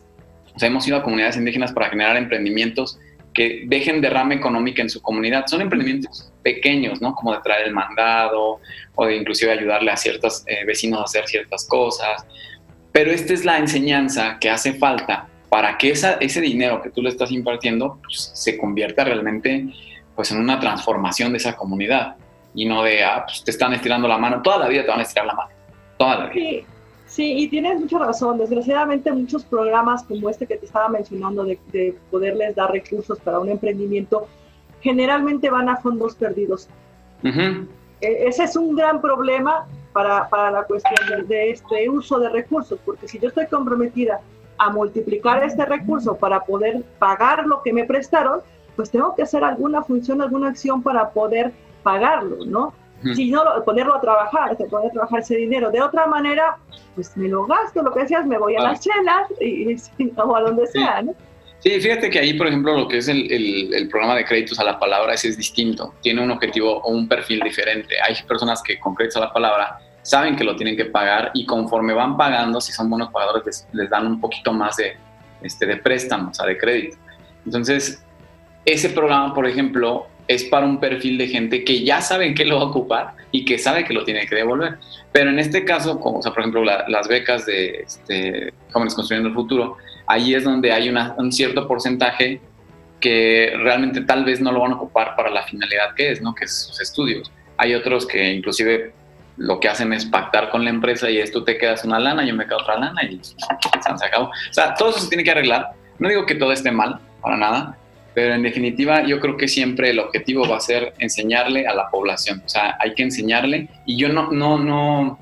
O 0.55 0.59
sea, 0.59 0.67
hemos 0.67 0.87
ido 0.87 0.97
a 0.97 1.03
comunidades 1.03 1.37
indígenas 1.37 1.71
para 1.71 1.89
generar 1.89 2.17
emprendimientos 2.17 2.99
que 3.33 3.63
dejen 3.65 4.01
derrama 4.01 4.33
económica 4.33 4.81
en 4.81 4.89
su 4.89 5.01
comunidad. 5.01 5.45
Son 5.47 5.61
emprendimientos 5.61 6.31
pequeños, 6.43 7.01
¿no? 7.01 7.15
Como 7.15 7.33
de 7.33 7.39
traer 7.41 7.67
el 7.67 7.73
mandado 7.73 8.59
o 8.95 9.05
de 9.05 9.15
inclusive 9.15 9.51
ayudarle 9.51 9.91
a 9.91 9.97
ciertos 9.97 10.43
eh, 10.47 10.65
vecinos 10.65 10.99
a 10.99 11.03
hacer 11.03 11.27
ciertas 11.27 11.67
cosas. 11.67 12.25
Pero 12.91 13.11
esta 13.11 13.33
es 13.33 13.43
la 13.43 13.57
enseñanza 13.57 14.37
que 14.39 14.49
hace 14.49 14.73
falta 14.73 15.27
para 15.49 15.77
que 15.77 15.91
esa, 15.91 16.13
ese 16.13 16.41
dinero 16.41 16.81
que 16.81 16.89
tú 16.89 17.01
le 17.01 17.09
estás 17.09 17.31
impartiendo 17.31 17.99
pues, 18.03 18.31
se 18.33 18.57
convierta 18.57 19.03
realmente 19.03 19.67
pues, 20.15 20.31
en 20.31 20.39
una 20.39 20.59
transformación 20.59 21.31
de 21.31 21.37
esa 21.37 21.55
comunidad 21.55 22.15
y 22.55 22.65
no 22.65 22.83
de, 22.83 23.03
ah, 23.03 23.23
pues 23.25 23.43
te 23.43 23.51
están 23.51 23.73
estirando 23.73 24.07
la 24.07 24.17
mano, 24.17 24.41
toda 24.41 24.59
la 24.59 24.67
vida 24.67 24.83
te 24.83 24.89
van 24.89 24.99
a 24.99 25.03
estirar 25.03 25.25
la 25.25 25.33
mano. 25.33 25.49
Sí, 26.33 26.65
sí, 27.13 27.33
y 27.37 27.47
tienes 27.47 27.79
mucha 27.79 27.99
razón. 27.99 28.37
Desgraciadamente 28.37 29.11
muchos 29.11 29.43
programas 29.45 30.03
como 30.03 30.29
este 30.29 30.47
que 30.47 30.57
te 30.57 30.65
estaba 30.65 30.89
mencionando 30.89 31.43
de, 31.43 31.97
poderles 32.09 32.55
dar 32.55 32.71
recursos 32.71 33.19
para 33.19 33.39
un 33.39 33.49
emprendimiento, 33.49 34.27
generalmente 34.81 35.49
van 35.49 35.69
a 35.69 35.77
fondos 35.77 36.15
perdidos. 36.15 36.67
E, 37.23 38.27
ese 38.27 38.43
es 38.43 38.55
un 38.55 38.75
gran 38.75 38.99
problema 39.01 39.67
para, 39.93 40.27
para 40.27 40.51
la 40.51 40.63
cuestión 40.63 41.27
de, 41.27 41.51
este 41.51 41.89
uso 41.89 42.19
de 42.19 42.29
recursos, 42.29 42.79
porque 42.83 43.07
si 43.07 43.19
yo 43.19 43.29
estoy 43.29 43.45
comprometida 43.47 44.19
a 44.57 44.69
multiplicar 44.71 45.43
este 45.43 45.65
recurso 45.65 46.15
para 46.15 46.41
poder 46.41 46.83
pagar 46.99 47.45
lo 47.45 47.61
que 47.61 47.73
me 47.73 47.85
prestaron, 47.85 48.41
pues 48.75 48.89
tengo 48.89 49.15
que 49.15 49.21
hacer 49.21 49.43
alguna 49.43 49.83
función, 49.83 50.21
alguna 50.21 50.49
acción 50.49 50.81
para 50.81 51.11
poder 51.11 51.53
pagarlo, 51.83 52.45
¿no? 52.45 52.73
Si 53.15 53.29
no, 53.29 53.43
ponerlo 53.65 53.95
a 53.95 54.01
trabajar, 54.01 54.55
poner 54.69 54.89
a 54.89 54.93
trabajar 54.93 55.19
ese 55.19 55.35
dinero. 55.35 55.71
De 55.71 55.81
otra 55.81 56.07
manera, 56.07 56.57
pues 56.95 57.15
me 57.17 57.27
lo 57.27 57.45
gasto, 57.45 57.81
lo 57.81 57.93
que 57.93 58.01
decías, 58.01 58.25
me 58.25 58.37
voy 58.37 58.55
a 58.55 58.61
las 58.61 58.79
chelas 58.79 59.29
y, 59.41 59.75
o 60.17 60.35
a 60.35 60.41
donde 60.41 60.67
sea, 60.67 61.01
¿no? 61.01 61.13
Sí, 61.59 61.79
fíjate 61.79 62.09
que 62.09 62.19
ahí, 62.19 62.33
por 62.33 62.47
ejemplo, 62.47 62.77
lo 62.77 62.87
que 62.89 62.97
es 62.97 63.07
el, 63.07 63.31
el, 63.73 63.87
programa 63.87 64.15
de 64.15 64.25
créditos 64.25 64.59
a 64.59 64.65
la 64.65 64.77
palabra 64.77 65.13
ese 65.13 65.29
es 65.29 65.37
distinto, 65.37 65.93
tiene 66.01 66.21
un 66.21 66.29
objetivo 66.29 66.81
o 66.81 66.91
un 66.91 67.07
perfil 67.07 67.39
diferente. 67.39 67.95
Hay 68.05 68.15
personas 68.27 68.61
que 68.61 68.77
con 68.79 68.93
créditos 68.95 69.17
a 69.17 69.27
la 69.27 69.33
palabra 69.33 69.79
saben 70.01 70.35
que 70.35 70.43
lo 70.43 70.57
tienen 70.57 70.75
que 70.75 70.85
pagar 70.85 71.31
y 71.33 71.45
conforme 71.45 71.93
van 71.93 72.17
pagando, 72.17 72.59
si 72.59 72.73
son 72.73 72.89
buenos 72.89 73.11
pagadores, 73.11 73.45
les, 73.45 73.67
les 73.71 73.89
dan 73.89 74.07
un 74.07 74.19
poquito 74.19 74.51
más 74.51 74.75
de, 74.75 74.97
este, 75.41 75.65
de 75.65 75.77
préstamo, 75.77 76.31
o 76.31 76.33
sea, 76.33 76.45
de 76.45 76.57
crédito. 76.57 76.97
Entonces, 77.45 78.03
ese 78.65 78.89
programa, 78.89 79.33
por 79.33 79.47
ejemplo, 79.47 80.07
es 80.27 80.45
para 80.45 80.65
un 80.65 80.79
perfil 80.79 81.17
de 81.17 81.27
gente 81.27 81.63
que 81.63 81.83
ya 81.83 82.01
sabe 82.01 82.33
que 82.33 82.45
lo 82.45 82.57
va 82.57 82.63
a 82.63 82.65
ocupar 82.65 83.13
y 83.31 83.45
que 83.45 83.57
sabe 83.57 83.83
que 83.83 83.93
lo 83.93 84.03
tiene 84.03 84.25
que 84.25 84.35
devolver. 84.35 84.77
Pero 85.11 85.29
en 85.29 85.39
este 85.39 85.65
caso, 85.65 85.99
como, 85.99 86.19
o 86.19 86.21
sea, 86.21 86.31
por 86.31 86.41
ejemplo, 86.41 86.63
las 86.63 87.07
becas 87.07 87.45
de 87.45 87.83
este, 87.85 88.53
Jóvenes 88.71 88.95
Construyendo 88.95 89.29
el 89.29 89.35
Futuro, 89.35 89.77
ahí 90.07 90.33
es 90.33 90.43
donde 90.43 90.71
hay 90.71 90.89
un 90.89 91.31
cierto 91.31 91.67
porcentaje 91.67 92.39
que 92.99 93.53
realmente 93.57 94.01
tal 94.01 94.23
vez 94.23 94.39
no 94.39 94.51
lo 94.51 94.61
van 94.61 94.71
a 94.71 94.75
ocupar 94.75 95.15
para 95.15 95.29
la 95.29 95.43
finalidad 95.43 95.93
que 95.95 96.11
es, 96.11 96.21
¿no? 96.21 96.33
Que 96.33 96.45
es 96.45 96.65
sus 96.67 96.79
estudios. 96.79 97.31
Hay 97.57 97.75
otros 97.75 98.07
que 98.07 98.31
inclusive 98.31 98.93
lo 99.37 99.59
que 99.59 99.67
hacen 99.67 99.91
es 99.93 100.05
pactar 100.05 100.49
con 100.49 100.63
la 100.63 100.69
empresa 100.69 101.09
y 101.09 101.17
es 101.17 101.31
tú 101.31 101.43
te 101.43 101.57
quedas 101.57 101.83
una 101.83 101.99
lana, 101.99 102.25
yo 102.25 102.33
me 102.33 102.45
quedo 102.45 102.59
otra 102.59 102.79
lana 102.79 103.03
y 103.03 103.19
se 103.21 103.35
sacado. 103.97 104.25
O 104.25 104.53
sea, 104.53 104.73
todo 104.75 104.91
eso 104.91 104.99
se 104.99 105.09
tiene 105.09 105.23
que 105.23 105.31
arreglar. 105.31 105.71
No 105.99 106.07
digo 106.07 106.25
que 106.25 106.35
todo 106.35 106.51
esté 106.51 106.71
mal, 106.71 106.99
para 107.21 107.37
nada, 107.37 107.77
pero 108.13 108.35
en 108.35 108.43
definitiva 108.43 109.03
yo 109.05 109.19
creo 109.19 109.37
que 109.37 109.47
siempre 109.47 109.89
el 109.89 109.99
objetivo 109.99 110.47
va 110.47 110.57
a 110.57 110.61
ser 110.61 110.93
enseñarle 110.99 111.67
a 111.67 111.73
la 111.73 111.89
población, 111.89 112.41
o 112.45 112.49
sea, 112.49 112.77
hay 112.79 112.93
que 112.93 113.03
enseñarle. 113.03 113.67
Y 113.85 113.97
yo 113.97 114.09
no, 114.09 114.31
no, 114.31 114.57
no, 114.59 115.19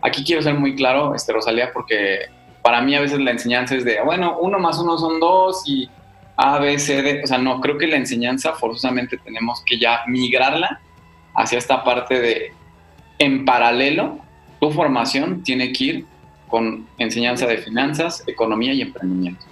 aquí 0.00 0.24
quiero 0.24 0.42
ser 0.42 0.54
muy 0.54 0.74
claro, 0.74 1.14
este, 1.14 1.32
Rosalía, 1.32 1.72
porque 1.72 2.26
para 2.62 2.80
mí 2.80 2.94
a 2.94 3.00
veces 3.00 3.20
la 3.20 3.30
enseñanza 3.30 3.74
es 3.74 3.84
de, 3.84 4.00
bueno, 4.02 4.38
uno 4.40 4.58
más 4.58 4.78
uno 4.78 4.98
son 4.98 5.20
dos 5.20 5.62
y 5.66 5.88
A, 6.36 6.58
B, 6.58 6.78
C, 6.78 7.02
D, 7.02 7.22
o 7.22 7.26
sea, 7.26 7.38
no, 7.38 7.60
creo 7.60 7.78
que 7.78 7.86
la 7.86 7.96
enseñanza 7.96 8.52
forzosamente 8.54 9.16
tenemos 9.18 9.62
que 9.64 9.78
ya 9.78 10.00
migrarla 10.06 10.80
hacia 11.34 11.58
esta 11.58 11.84
parte 11.84 12.20
de, 12.20 12.52
en 13.18 13.44
paralelo, 13.44 14.18
tu 14.60 14.70
formación 14.70 15.42
tiene 15.42 15.72
que 15.72 15.84
ir 15.84 16.06
con 16.48 16.86
enseñanza 16.98 17.46
de 17.46 17.58
finanzas, 17.58 18.22
economía 18.26 18.72
y 18.72 18.82
emprendimiento, 18.82 19.44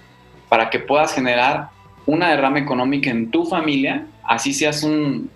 para 0.49 0.69
que 0.69 0.79
puedas 0.79 1.13
generar 1.13 1.69
una 2.11 2.29
derrama 2.29 2.59
económica 2.59 3.09
en 3.09 3.31
tu 3.31 3.45
familia, 3.45 4.05
así 4.23 4.53
seas 4.53 4.83
un, 4.83 5.29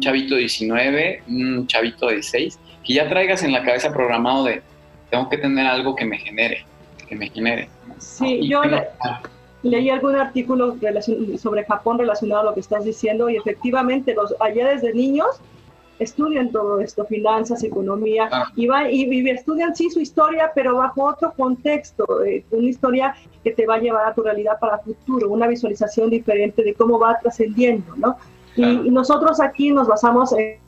chavito 0.00 0.34
de 0.34 0.40
19, 0.40 1.24
un 1.28 1.66
chavito 1.66 2.06
de 2.06 2.14
16, 2.14 2.58
que 2.82 2.94
ya 2.94 3.06
traigas 3.08 3.42
en 3.42 3.52
la 3.52 3.62
cabeza 3.62 3.92
programado 3.92 4.44
de, 4.44 4.62
tengo 5.10 5.28
que 5.28 5.36
tener 5.36 5.66
algo 5.66 5.94
que 5.94 6.06
me 6.06 6.16
genere, 6.16 6.64
que 7.06 7.16
me 7.16 7.28
genere. 7.28 7.68
Sí, 7.98 8.48
yo 8.48 8.62
leí 9.62 9.90
algún 9.90 10.16
artículo 10.16 10.76
sobre 11.38 11.64
Japón 11.64 11.98
relacionado 11.98 12.40
a 12.40 12.44
lo 12.44 12.54
que 12.54 12.60
estás 12.60 12.84
diciendo 12.84 13.28
y 13.28 13.36
efectivamente 13.36 14.14
los, 14.14 14.34
allá 14.40 14.68
desde 14.68 14.94
niños 14.94 15.26
estudian 16.02 16.50
todo 16.50 16.80
esto, 16.80 17.04
finanzas, 17.04 17.62
economía, 17.62 18.28
y, 18.56 18.66
va, 18.66 18.90
y, 18.90 19.28
estudian 19.30 19.74
sí 19.74 19.90
su 19.90 20.00
historia, 20.00 20.50
pero 20.54 20.76
bajo 20.76 21.04
otro 21.04 21.32
contexto, 21.36 22.24
eh, 22.24 22.44
una 22.50 22.68
historia 22.68 23.14
que 23.42 23.52
te 23.52 23.66
va 23.66 23.76
a 23.76 23.78
llevar 23.78 24.08
a 24.08 24.14
tu 24.14 24.22
realidad 24.22 24.58
para 24.60 24.76
el 24.76 24.94
futuro, 24.94 25.30
una 25.30 25.46
visualización 25.46 26.10
diferente 26.10 26.62
de 26.62 26.74
cómo 26.74 26.98
va 26.98 27.18
trascendiendo, 27.20 27.94
¿no? 27.96 28.16
Y, 28.54 28.90
nosotros 28.90 29.40
aquí 29.40 29.72
nos 29.72 29.88
basamos 29.88 30.32
en, 30.34 30.58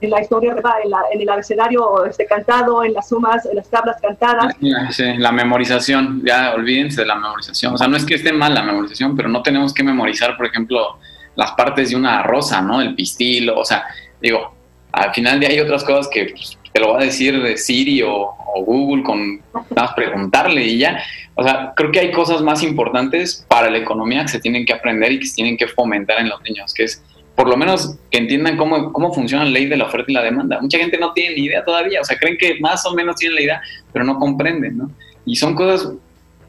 en 0.00 0.10
la 0.10 0.20
historia, 0.20 0.56
en, 0.82 0.90
la, 0.90 1.02
en, 1.12 1.20
el 1.20 1.28
abecedario 1.28 2.04
este, 2.04 2.26
cantado, 2.26 2.82
en 2.82 2.92
las 2.92 3.08
sumas, 3.08 3.46
en 3.46 3.56
las 3.56 3.70
tablas 3.70 4.00
cantadas. 4.02 4.54
Sí, 4.90 5.04
la 5.18 5.30
memorización, 5.30 6.22
ya 6.24 6.54
olvídense 6.54 7.02
de 7.02 7.06
la 7.06 7.14
memorización. 7.14 7.74
O 7.74 7.78
sea, 7.78 7.86
no 7.86 7.96
es 7.96 8.04
que 8.04 8.14
esté 8.14 8.32
mal 8.32 8.52
la 8.52 8.62
memorización, 8.62 9.16
pero 9.16 9.28
no 9.28 9.42
tenemos 9.42 9.72
que 9.72 9.84
memorizar, 9.84 10.36
por 10.36 10.46
ejemplo, 10.46 10.98
las 11.36 11.52
partes 11.52 11.90
de 11.90 11.96
una 11.96 12.22
rosa, 12.22 12.60
¿no? 12.60 12.80
El 12.80 12.94
pistilo, 12.94 13.58
o 13.58 13.64
sea, 13.64 13.84
digo, 14.20 14.54
al 14.92 15.12
final 15.12 15.40
de 15.40 15.46
hay 15.46 15.60
otras 15.60 15.84
cosas 15.84 16.08
que 16.08 16.26
pues, 16.26 16.58
te 16.72 16.80
lo 16.80 16.92
va 16.92 17.00
a 17.00 17.04
decir 17.04 17.42
de 17.42 17.56
Siri 17.56 18.02
o, 18.02 18.34
Google 18.56 19.02
con 19.02 19.42
más 19.76 19.92
preguntarle 19.92 20.64
y 20.64 20.78
ya. 20.78 20.98
O 21.34 21.44
sea, 21.44 21.74
creo 21.76 21.92
que 21.92 22.00
hay 22.00 22.10
cosas 22.10 22.40
más 22.40 22.62
importantes 22.62 23.44
para 23.48 23.68
la 23.68 23.76
economía 23.76 24.22
que 24.22 24.28
se 24.28 24.40
tienen 24.40 24.64
que 24.64 24.72
aprender 24.72 25.12
y 25.12 25.20
que 25.20 25.26
se 25.26 25.34
tienen 25.34 25.58
que 25.58 25.68
fomentar 25.68 26.20
en 26.20 26.30
los 26.30 26.40
niños, 26.40 26.72
que 26.72 26.84
es 26.84 27.02
por 27.34 27.50
lo 27.50 27.56
menos 27.58 27.98
que 28.10 28.16
entiendan 28.16 28.56
cómo, 28.56 28.94
cómo 28.94 29.12
funciona 29.12 29.44
la 29.44 29.50
ley 29.50 29.66
de 29.66 29.76
la 29.76 29.84
oferta 29.84 30.10
y 30.10 30.14
la 30.14 30.22
demanda. 30.22 30.58
Mucha 30.58 30.78
gente 30.78 30.96
no 30.96 31.12
tiene 31.12 31.34
ni 31.34 31.42
idea 31.42 31.62
todavía, 31.62 32.00
o 32.00 32.04
sea, 32.04 32.16
creen 32.16 32.38
que 32.38 32.58
más 32.60 32.86
o 32.86 32.94
menos 32.94 33.16
tienen 33.16 33.34
la 33.34 33.42
idea, 33.42 33.62
pero 33.92 34.06
no 34.06 34.18
comprenden, 34.18 34.78
¿no? 34.78 34.90
Y 35.26 35.36
son 35.36 35.54
cosas 35.54 35.92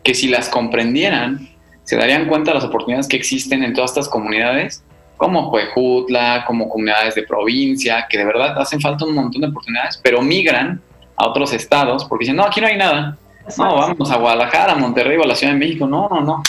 que 0.02 0.14
si 0.14 0.30
las 0.30 0.48
comprendieran, 0.48 1.50
se 1.84 1.98
darían 1.98 2.28
cuenta 2.28 2.52
de 2.52 2.56
las 2.56 2.64
oportunidades 2.64 3.10
que 3.10 3.18
existen 3.18 3.64
en 3.64 3.74
todas 3.74 3.92
estas 3.92 4.08
comunidades 4.08 4.82
como 5.18 5.50
Juejutla, 5.50 6.46
como 6.46 6.70
comunidades 6.70 7.16
de 7.16 7.24
provincia, 7.24 8.06
que 8.10 8.20
de 8.20 8.26
verdad 8.26 8.58
hacen 8.60 8.80
falta 8.80 9.04
un 9.04 9.16
montón 9.16 9.42
de 9.42 9.48
oportunidades, 9.48 10.00
pero 10.02 10.22
migran 10.22 10.80
a 11.16 11.28
otros 11.28 11.52
estados 11.54 12.06
porque 12.06 12.24
dicen, 12.24 12.38
no, 12.38 12.44
aquí 12.44 12.62
no 12.62 12.68
hay 12.68 12.78
nada. 12.78 13.18
No, 13.58 13.76
vamos 13.76 14.12
a 14.12 14.18
Guadalajara, 14.18 14.74
a 14.74 14.76
Monterrey 14.76 15.18
o 15.18 15.24
a 15.24 15.28
la 15.28 15.36
Ciudad 15.36 15.54
de 15.54 15.60
México. 15.60 15.88
No, 15.88 16.08
no, 16.10 16.22
no. 16.22 16.44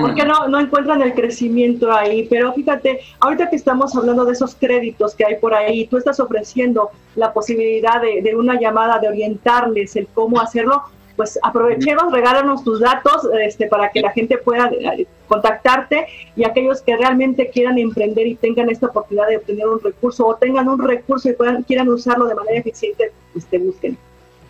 Porque 0.00 0.24
no, 0.24 0.48
no 0.48 0.58
encuentran 0.58 1.02
el 1.02 1.14
crecimiento 1.14 1.92
ahí. 1.92 2.26
Pero 2.28 2.52
fíjate, 2.52 3.00
ahorita 3.20 3.48
que 3.48 3.56
estamos 3.56 3.94
hablando 3.94 4.24
de 4.24 4.32
esos 4.32 4.54
créditos 4.54 5.14
que 5.14 5.24
hay 5.24 5.36
por 5.36 5.54
ahí, 5.54 5.86
tú 5.86 5.98
estás 5.98 6.18
ofreciendo 6.20 6.90
la 7.14 7.32
posibilidad 7.32 8.00
de, 8.00 8.22
de 8.22 8.34
una 8.34 8.58
llamada, 8.58 8.98
de 8.98 9.08
orientarles 9.08 9.94
el 9.96 10.08
cómo 10.08 10.40
hacerlo 10.40 10.82
pues 11.18 11.36
aprovechemos, 11.42 12.12
regálanos 12.12 12.62
tus 12.62 12.78
datos 12.78 13.28
este, 13.42 13.66
para 13.66 13.90
que 13.90 14.00
la 14.00 14.12
gente 14.12 14.38
pueda 14.38 14.70
eh, 14.70 15.04
contactarte 15.26 16.06
y 16.36 16.44
aquellos 16.44 16.80
que 16.80 16.96
realmente 16.96 17.50
quieran 17.50 17.76
emprender 17.76 18.28
y 18.28 18.36
tengan 18.36 18.70
esta 18.70 18.86
oportunidad 18.86 19.26
de 19.26 19.38
obtener 19.38 19.66
un 19.66 19.82
recurso 19.82 20.24
o 20.24 20.36
tengan 20.36 20.68
un 20.68 20.80
recurso 20.80 21.28
y 21.28 21.32
puedan, 21.32 21.64
quieran 21.64 21.88
usarlo 21.88 22.26
de 22.26 22.36
manera 22.36 22.60
eficiente, 22.60 23.10
pues 23.32 23.44
busquen. 23.60 23.98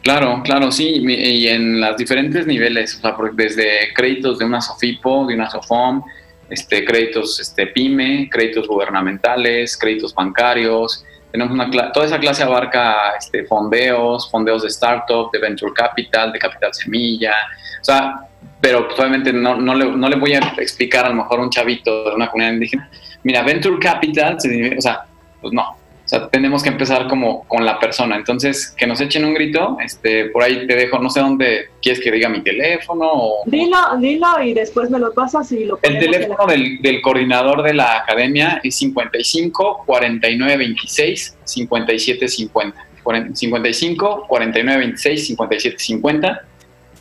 Claro, 0.02 0.42
claro, 0.44 0.70
sí, 0.70 1.02
y 1.02 1.48
en 1.48 1.80
los 1.80 1.96
diferentes 1.96 2.46
niveles, 2.46 2.96
o 2.96 3.00
sea, 3.00 3.16
desde 3.32 3.94
créditos 3.94 4.38
de 4.38 4.44
una 4.44 4.60
SOFIPO, 4.60 5.26
de 5.26 5.34
una 5.36 5.48
SOFOM, 5.48 6.02
este, 6.50 6.84
créditos 6.84 7.40
este, 7.40 7.66
PYME, 7.68 8.28
créditos 8.30 8.68
gubernamentales, 8.68 9.74
créditos 9.74 10.14
bancarios, 10.14 11.02
tenemos 11.30 11.52
una 11.52 11.92
toda 11.92 12.06
esa 12.06 12.18
clase 12.18 12.42
abarca 12.42 13.16
este, 13.18 13.44
fondeos, 13.44 14.30
fondeos 14.30 14.62
de 14.62 14.68
startup, 14.68 15.30
de 15.30 15.38
venture 15.38 15.72
capital, 15.72 16.32
de 16.32 16.38
capital 16.38 16.72
semilla, 16.72 17.34
o 17.80 17.84
sea, 17.84 18.20
pero 18.60 18.88
obviamente 18.88 19.32
no, 19.32 19.56
no, 19.56 19.74
le, 19.74 19.84
no 19.84 20.08
le 20.08 20.16
voy 20.16 20.34
a 20.34 20.38
explicar 20.58 21.06
a 21.06 21.10
lo 21.10 21.16
mejor 21.16 21.40
a 21.40 21.42
un 21.42 21.50
chavito 21.50 22.10
de 22.10 22.16
una 22.16 22.30
comunidad 22.30 22.54
indígena, 22.54 22.90
mira, 23.22 23.42
venture 23.42 23.78
capital, 23.78 24.36
o 24.36 24.80
sea, 24.80 25.04
pues 25.40 25.52
no, 25.52 25.76
o 26.08 26.10
sea, 26.10 26.26
tenemos 26.30 26.62
que 26.62 26.70
empezar 26.70 27.06
como 27.06 27.44
con 27.44 27.66
la 27.66 27.78
persona. 27.78 28.16
Entonces, 28.16 28.70
que 28.70 28.86
nos 28.86 28.98
echen 28.98 29.26
un 29.26 29.34
grito, 29.34 29.76
este, 29.84 30.30
por 30.30 30.42
ahí 30.42 30.66
te 30.66 30.74
dejo, 30.74 30.98
no 30.98 31.10
sé 31.10 31.20
dónde 31.20 31.68
quieres 31.82 32.02
que 32.02 32.10
diga 32.10 32.30
mi 32.30 32.40
teléfono. 32.40 33.04
O, 33.12 33.42
dilo, 33.44 33.76
dilo 33.98 34.42
y 34.42 34.54
después 34.54 34.88
me 34.88 34.98
lo 34.98 35.12
pasas 35.12 35.52
y 35.52 35.66
lo 35.66 35.78
El 35.82 35.98
teléfono 35.98 36.46
del, 36.46 36.80
del, 36.80 37.02
coordinador 37.02 37.62
de 37.62 37.74
la 37.74 37.98
academia 37.98 38.58
es 38.64 38.76
55 38.76 39.82
49 39.84 40.56
26 40.56 41.36
57 41.44 42.26
50. 42.26 42.86
55 43.34 44.24
49 44.28 44.78
26 44.78 45.26
57 45.26 45.78
50. 45.78 46.42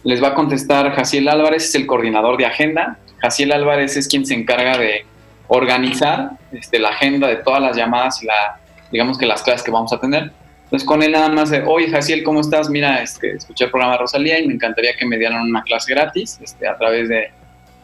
Les 0.03 0.22
va 0.22 0.28
a 0.28 0.34
contestar 0.34 0.91
Jaciel 0.91 1.30
Álvarez, 1.30 1.64
es 1.64 1.76
el 1.76 1.88
coordinador 1.88 2.36
de 2.36 2.45
agenda. 2.45 2.99
Jaciel 3.20 3.53
Álvarez 3.53 3.95
es 3.95 4.10
quien 4.10 4.26
se 4.26 4.34
encarga 4.34 4.78
de 4.78 5.05
organizar 5.47 6.32
este, 6.51 6.78
la 6.78 6.89
agenda 6.89 7.30
de 7.30 7.38
todas 7.38 7.62
las 7.62 7.78
llamadas 7.78 8.22
y 8.22 8.26
la 8.26 8.60
digamos 8.91 9.17
que 9.17 9.25
las 9.25 9.43
clases 9.43 9.63
que 9.63 9.71
vamos 9.71 9.93
a 9.93 9.99
tener. 9.99 10.31
Entonces 10.65 10.85
con 10.85 11.01
él 11.01 11.13
nada 11.13 11.29
más 11.29 11.49
de, 11.49 11.63
oye 11.65 11.89
Jaciel, 11.89 12.23
¿cómo 12.23 12.41
estás? 12.41 12.69
Mira, 12.69 13.01
este, 13.01 13.31
escuché 13.33 13.65
el 13.65 13.71
programa 13.71 13.97
Rosalía 13.97 14.39
y 14.39 14.47
me 14.47 14.53
encantaría 14.53 14.93
que 14.97 15.05
me 15.05 15.17
dieran 15.17 15.41
una 15.41 15.63
clase 15.63 15.93
gratis 15.93 16.39
este, 16.41 16.67
a 16.67 16.77
través 16.77 17.07
de, 17.07 17.31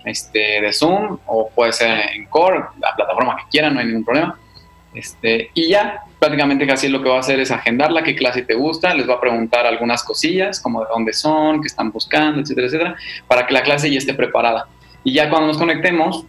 este, 0.05 0.61
de 0.61 0.73
Zoom 0.73 1.17
o 1.25 1.49
puede 1.49 1.71
ser 1.71 2.09
en 2.13 2.25
Core, 2.25 2.59
la 2.81 2.93
plataforma 2.95 3.37
que 3.37 3.43
quieran, 3.49 3.73
no 3.73 3.79
hay 3.79 3.85
ningún 3.85 4.03
problema. 4.03 4.37
Este, 4.93 5.49
y 5.53 5.69
ya, 5.69 6.01
prácticamente 6.19 6.67
Jaciel 6.67 6.91
lo 6.91 7.01
que 7.01 7.09
va 7.09 7.15
a 7.15 7.19
hacer 7.19 7.39
es 7.39 7.51
agendarla, 7.51 8.03
qué 8.03 8.15
clase 8.15 8.43
te 8.43 8.53
gusta, 8.53 8.93
les 8.93 9.09
va 9.09 9.15
a 9.15 9.21
preguntar 9.21 9.65
algunas 9.65 10.03
cosillas, 10.03 10.59
como 10.59 10.81
de 10.81 10.87
dónde 10.93 11.13
son, 11.13 11.61
qué 11.61 11.67
están 11.67 11.91
buscando, 11.91 12.41
etcétera, 12.41 12.67
etcétera, 12.67 12.95
para 13.27 13.47
que 13.47 13.53
la 13.53 13.63
clase 13.63 13.89
ya 13.89 13.97
esté 13.97 14.13
preparada. 14.13 14.67
Y 15.03 15.13
ya 15.13 15.29
cuando 15.29 15.47
nos 15.47 15.57
conectemos, 15.57 16.25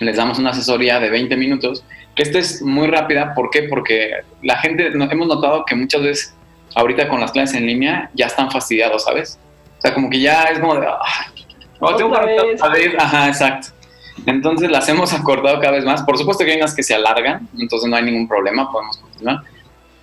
les 0.00 0.16
damos 0.16 0.38
una 0.38 0.50
asesoría 0.50 0.98
de 0.98 1.10
20 1.10 1.36
minutos 1.36 1.84
que 2.14 2.22
esta 2.22 2.38
es 2.38 2.62
muy 2.62 2.88
rápida, 2.88 3.34
¿por 3.34 3.50
qué? 3.50 3.64
Porque 3.64 4.12
la 4.42 4.58
gente, 4.58 4.88
hemos 4.88 5.26
notado 5.26 5.64
que 5.64 5.74
muchas 5.74 6.02
veces 6.02 6.34
ahorita 6.74 7.08
con 7.08 7.20
las 7.20 7.32
clases 7.32 7.56
en 7.56 7.66
línea 7.66 8.10
ya 8.14 8.26
están 8.26 8.50
fastidiados, 8.50 9.04
¿sabes? 9.04 9.38
O 9.78 9.80
sea, 9.80 9.94
como 9.94 10.10
que 10.10 10.20
ya 10.20 10.44
es 10.44 10.58
como 10.58 10.76
de, 10.76 10.86
ah, 10.86 11.32
tengo 11.96 12.12
que 12.12 12.96
ajá, 12.98 13.28
exacto. 13.28 13.68
Entonces 14.26 14.70
las 14.70 14.88
hemos 14.88 15.12
acordado 15.18 15.58
cada 15.60 15.72
vez 15.72 15.84
más. 15.84 16.02
Por 16.02 16.18
supuesto 16.18 16.44
que 16.44 16.52
hay 16.52 16.58
unas 16.58 16.74
que 16.74 16.82
se 16.82 16.94
alargan, 16.94 17.48
entonces 17.58 17.88
no 17.88 17.96
hay 17.96 18.04
ningún 18.04 18.28
problema, 18.28 18.70
podemos 18.70 18.98
continuar. 18.98 19.42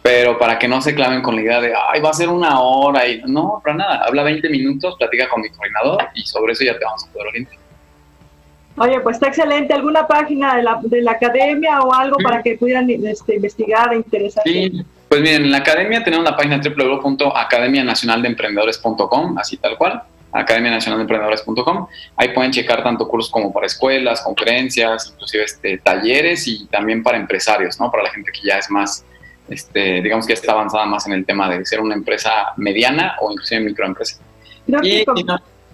Pero 0.01 0.37
para 0.37 0.57
que 0.57 0.67
no 0.67 0.81
se 0.81 0.95
claven 0.95 1.21
con 1.21 1.35
la 1.35 1.41
idea 1.41 1.61
de, 1.61 1.73
ay, 1.89 2.01
va 2.01 2.09
a 2.09 2.13
ser 2.13 2.29
una 2.29 2.59
hora 2.61 3.05
y 3.07 3.21
no, 3.25 3.61
para 3.63 3.75
nada. 3.75 4.05
Habla 4.05 4.23
20 4.23 4.49
minutos, 4.49 4.95
platica 4.97 5.29
con 5.29 5.41
mi 5.41 5.49
coordinador 5.49 6.07
y 6.15 6.23
sobre 6.23 6.53
eso 6.53 6.63
ya 6.63 6.77
te 6.77 6.85
vamos 6.85 7.05
a 7.05 7.11
poder 7.11 7.27
orientar. 7.27 7.68
Oye, 8.79 8.99
pues 9.01 9.17
está 9.17 9.27
excelente. 9.27 9.73
¿Alguna 9.73 10.07
página 10.07 10.55
de 10.55 10.63
la, 10.63 10.79
de 10.81 11.01
la 11.01 11.11
academia 11.11 11.81
o 11.81 11.93
algo 11.93 12.15
para 12.23 12.41
que 12.41 12.55
pudieran 12.55 12.89
este, 12.89 13.35
investigar 13.35 13.91
e 13.91 13.97
interesarse? 13.97 14.49
Sí, 14.49 14.85
pues 15.09 15.19
miren, 15.21 15.43
en 15.43 15.51
la 15.51 15.57
academia 15.57 16.01
tenemos 16.03 16.23
la 16.23 16.37
página 16.37 16.61
www.academianacionaldeemprendedores.com, 16.63 19.37
así 19.37 19.57
tal 19.57 19.77
cual, 19.77 20.01
academianacionaldeemprendedores.com. 20.31 21.87
Ahí 22.15 22.29
pueden 22.29 22.51
checar 22.51 22.81
tanto 22.81 23.05
cursos 23.07 23.29
como 23.29 23.51
para 23.51 23.65
escuelas, 23.65 24.21
conferencias, 24.21 25.11
inclusive 25.13 25.43
este, 25.43 25.77
talleres 25.79 26.47
y 26.47 26.65
también 26.67 27.03
para 27.03 27.17
empresarios, 27.17 27.77
¿no? 27.81 27.91
Para 27.91 28.03
la 28.03 28.11
gente 28.11 28.31
que 28.31 28.47
ya 28.47 28.59
es 28.59 28.71
más, 28.71 29.03
este, 29.49 30.01
digamos 30.01 30.25
que 30.25 30.31
está 30.33 30.53
avanzada 30.53 30.85
más 30.85 31.05
en 31.05 31.11
el 31.13 31.25
tema 31.25 31.49
de 31.49 31.65
ser 31.65 31.81
una 31.81 31.95
empresa 31.95 32.53
mediana 32.55 33.17
o 33.19 33.29
inclusive 33.31 33.59
microempresa. 33.59 34.21
y, 34.83 35.03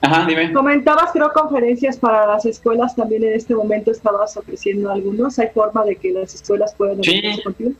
Ajá, 0.05 0.25
dime. 0.27 0.53
Comentabas, 0.53 1.11
creo, 1.11 1.31
conferencias 1.33 1.97
para 1.97 2.27
las 2.27 2.45
escuelas 2.45 2.95
también 2.95 3.23
en 3.23 3.33
este 3.33 3.55
momento 3.55 3.89
estabas 3.91 4.37
ofreciendo 4.37 4.91
algunos. 4.91 5.39
¿Hay 5.39 5.47
forma 5.53 5.83
de 5.83 5.95
que 5.95 6.11
las 6.11 6.35
escuelas 6.35 6.75
puedan 6.77 7.03
sí. 7.03 7.23
contigo? 7.43 7.71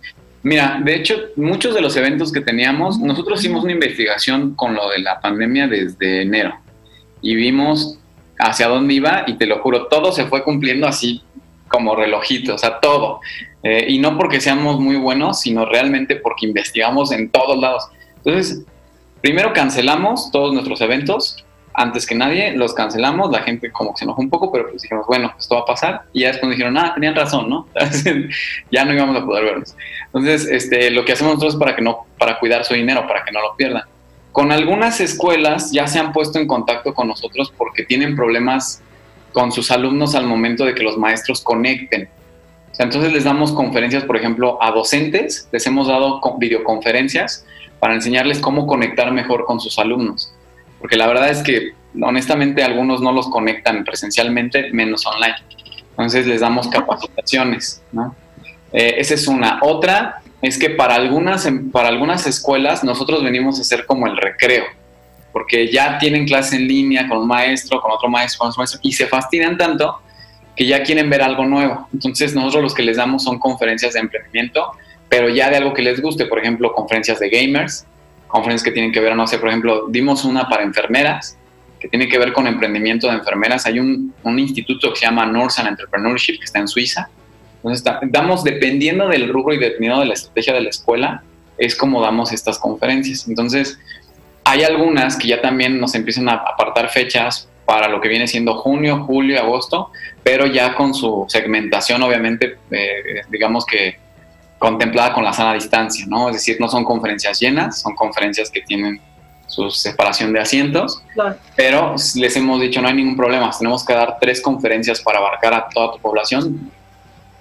Mira, 0.41 0.81
de 0.83 0.95
hecho, 0.95 1.15
muchos 1.35 1.75
de 1.75 1.81
los 1.81 1.95
eventos 1.97 2.31
que 2.31 2.41
teníamos, 2.41 2.99
nosotros 2.99 3.39
hicimos 3.39 3.63
una 3.63 3.73
investigación 3.73 4.55
con 4.55 4.73
lo 4.73 4.89
de 4.89 4.99
la 4.99 5.19
pandemia 5.19 5.67
desde 5.67 6.23
enero 6.23 6.55
y 7.21 7.35
vimos 7.35 7.99
hacia 8.39 8.67
dónde 8.67 8.95
iba 8.95 9.23
y 9.27 9.33
te 9.33 9.45
lo 9.45 9.59
juro, 9.59 9.87
todo 9.87 10.11
se 10.11 10.25
fue 10.25 10.43
cumpliendo 10.43 10.87
así 10.87 11.21
como 11.67 11.95
relojito, 11.95 12.55
o 12.55 12.57
sea, 12.57 12.79
todo. 12.79 13.19
Eh, 13.61 13.85
y 13.87 13.99
no 13.99 14.17
porque 14.17 14.41
seamos 14.41 14.79
muy 14.79 14.95
buenos, 14.95 15.41
sino 15.41 15.65
realmente 15.65 16.15
porque 16.15 16.47
investigamos 16.47 17.11
en 17.11 17.29
todos 17.29 17.57
lados. 17.57 17.87
Entonces, 18.17 18.63
primero 19.21 19.53
cancelamos 19.53 20.31
todos 20.31 20.53
nuestros 20.53 20.81
eventos 20.81 21.44
antes 21.77 22.05
que 22.05 22.15
nadie, 22.15 22.53
los 22.53 22.73
cancelamos, 22.73 23.31
la 23.31 23.41
gente 23.41 23.71
como 23.71 23.93
que 23.93 23.99
se 23.99 24.05
enojó 24.05 24.21
un 24.21 24.29
poco, 24.29 24.51
pero 24.51 24.69
pues 24.69 24.81
dijimos, 24.81 25.05
bueno, 25.07 25.33
esto 25.37 25.55
va 25.55 25.61
a 25.61 25.65
pasar, 25.65 26.01
y 26.13 26.21
ya 26.21 26.29
después 26.29 26.51
dijeron, 26.51 26.77
ah, 26.77 26.93
tenían 26.93 27.15
razón, 27.15 27.49
¿no? 27.49 27.67
ya 28.71 28.85
no 28.85 28.93
íbamos 28.93 29.15
a 29.21 29.25
poder 29.25 29.45
verlos. 29.45 29.75
Entonces, 30.05 30.47
este, 30.47 30.91
lo 30.91 31.05
que 31.05 31.13
hacemos 31.13 31.35
nosotros 31.35 31.57
para 31.57 31.75
que 31.75 31.81
no, 31.81 32.05
para 32.17 32.39
cuidar 32.39 32.63
su 32.63 32.73
dinero, 32.73 33.07
para 33.07 33.23
que 33.23 33.31
no 33.31 33.41
lo 33.41 33.55
pierdan. 33.55 33.83
Con 34.31 34.51
algunas 34.51 34.99
escuelas 34.99 35.71
ya 35.71 35.87
se 35.87 35.99
han 35.99 36.11
puesto 36.11 36.39
en 36.39 36.47
contacto 36.47 36.93
con 36.93 37.07
nosotros 37.07 37.53
porque 37.57 37.83
tienen 37.83 38.15
problemas 38.15 38.81
con 39.31 39.51
sus 39.51 39.71
alumnos 39.71 40.13
al 40.13 40.25
momento 40.25 40.65
de 40.65 40.75
que 40.75 40.83
los 40.83 40.97
maestros 40.97 41.41
conecten. 41.41 42.09
O 42.71 42.75
sea, 42.75 42.85
entonces 42.85 43.13
les 43.13 43.23
damos 43.23 43.53
conferencias, 43.53 44.03
por 44.03 44.17
ejemplo, 44.17 44.61
a 44.61 44.71
docentes, 44.71 45.47
les 45.53 45.65
hemos 45.67 45.87
dado 45.87 46.19
videoconferencias 46.37 47.45
para 47.79 47.93
enseñarles 47.93 48.39
cómo 48.39 48.67
conectar 48.67 49.11
mejor 49.13 49.45
con 49.45 49.61
sus 49.61 49.79
alumnos 49.79 50.34
porque 50.85 50.97
la 50.97 51.07
verdad 51.07 51.31
es 51.31 51.41
que 51.41 51.73
honestamente 51.99 52.61
algunos 52.61 53.01
no 53.01 53.11
los 53.11 53.27
conectan 53.29 53.83
presencialmente, 53.83 54.69
menos 54.71 55.03
online. 55.07 55.33
Entonces 55.89 56.27
les 56.27 56.41
damos 56.41 56.67
capacitaciones, 56.67 57.81
¿no? 57.91 58.15
Eh, 58.71 58.93
esa 58.99 59.15
es 59.15 59.27
una. 59.27 59.57
Otra, 59.63 60.21
es 60.43 60.59
que 60.59 60.69
para 60.69 60.93
algunas, 60.93 61.47
em, 61.47 61.71
para 61.71 61.87
algunas 61.87 62.27
escuelas 62.27 62.83
nosotros 62.83 63.23
venimos 63.23 63.57
a 63.57 63.61
hacer 63.61 63.87
como 63.87 64.05
el 64.05 64.15
recreo, 64.15 64.65
porque 65.33 65.71
ya 65.71 65.97
tienen 65.97 66.27
clase 66.27 66.57
en 66.57 66.67
línea 66.67 67.07
con 67.07 67.17
un 67.17 67.27
maestro, 67.27 67.81
con 67.81 67.91
otro 67.91 68.07
maestro, 68.07 68.37
con 68.37 68.49
otro 68.49 68.59
maestro, 68.59 68.79
y 68.83 68.91
se 68.91 69.07
fastidian 69.07 69.57
tanto 69.57 70.01
que 70.55 70.67
ya 70.67 70.83
quieren 70.83 71.09
ver 71.09 71.23
algo 71.23 71.45
nuevo. 71.45 71.87
Entonces 71.93 72.35
nosotros 72.35 72.61
los 72.61 72.75
que 72.75 72.83
les 72.83 72.97
damos 72.97 73.23
son 73.23 73.39
conferencias 73.39 73.93
de 73.93 74.01
emprendimiento, 74.01 74.73
pero 75.09 75.29
ya 75.29 75.49
de 75.49 75.57
algo 75.57 75.73
que 75.73 75.81
les 75.81 75.99
guste, 75.99 76.27
por 76.27 76.37
ejemplo, 76.37 76.73
conferencias 76.73 77.17
de 77.19 77.29
gamers, 77.29 77.87
conferencias 78.27 78.63
que 78.63 78.71
tienen 78.71 78.91
que 78.91 78.99
ver, 78.99 79.15
no 79.15 79.27
sé, 79.27 79.37
por 79.37 79.49
ejemplo, 79.49 79.85
dimos 79.89 80.25
una 80.25 80.47
para 80.49 80.63
enfermeras, 80.63 81.37
que 81.79 81.89
tiene 81.89 82.07
que 82.07 82.17
ver 82.17 82.33
con 82.33 82.47
emprendimiento 82.47 83.07
de 83.07 83.13
enfermeras. 83.13 83.65
Hay 83.65 83.79
un, 83.79 84.13
instituto 84.23 84.91
que 84.91 84.99
se 84.99 85.05
llama 85.05 85.25
Northern 85.25 85.67
Entrepreneurship, 85.67 86.39
que 86.39 86.45
está 86.45 86.59
en 86.59 86.67
Suiza. 86.67 87.09
Entonces, 87.57 87.83
damos, 88.03 88.43
dependiendo 88.43 89.07
del 89.07 89.29
rubro 89.29 89.53
y 89.53 89.59
dependiendo 89.59 89.99
de 89.99 90.07
la 90.07 90.13
estrategia 90.13 90.53
de 90.53 90.61
la 90.61 90.69
escuela, 90.69 91.23
es 91.57 91.75
como 91.75 92.01
damos 92.01 92.31
estas 92.31 92.59
conferencias. 92.59 93.27
Entonces, 93.27 93.79
hay 94.43 94.63
algunas 94.63 95.17
que 95.17 95.27
ya 95.27 95.41
también 95.41 95.79
nos 95.79 95.95
empiezan 95.95 96.29
a 96.29 96.33
apartar 96.33 96.89
fechas 96.89 97.49
para 97.65 97.87
lo 97.89 97.99
que 97.99 98.09
viene 98.09 98.27
siendo 98.27 98.55
junio, 98.55 99.03
julio, 99.05 99.39
agosto, 99.39 99.91
pero 100.23 100.45
ya 100.45 100.75
con 100.75 100.93
su 100.93 101.25
segmentación, 101.27 102.03
obviamente, 102.03 102.57
eh, 102.69 103.21
digamos 103.29 103.65
que 103.65 103.97
contemplada 104.65 105.13
con 105.13 105.23
la 105.23 105.31
sana 105.31 105.53
distancia, 105.53 106.05
¿no? 106.07 106.27
Es 106.29 106.37
decir, 106.37 106.57
no 106.59 106.67
son 106.67 106.83
conferencias 106.83 107.39
llenas, 107.39 107.81
son 107.81 107.93
conferencias 107.93 108.49
que 108.49 108.61
tienen 108.61 108.99
su 109.45 109.69
separación 109.69 110.33
de 110.33 110.39
asientos, 110.39 111.03
pero 111.55 111.93
les 112.15 112.35
hemos 112.35 112.59
dicho 112.59 112.81
no 112.81 112.87
hay 112.87 112.95
ningún 112.95 113.15
problema, 113.15 113.51
tenemos 113.55 113.85
que 113.85 113.93
dar 113.93 114.17
tres 114.19 114.41
conferencias 114.41 115.01
para 115.01 115.19
abarcar 115.19 115.53
a 115.53 115.69
toda 115.69 115.93
tu 115.93 115.99
población, 115.99 116.71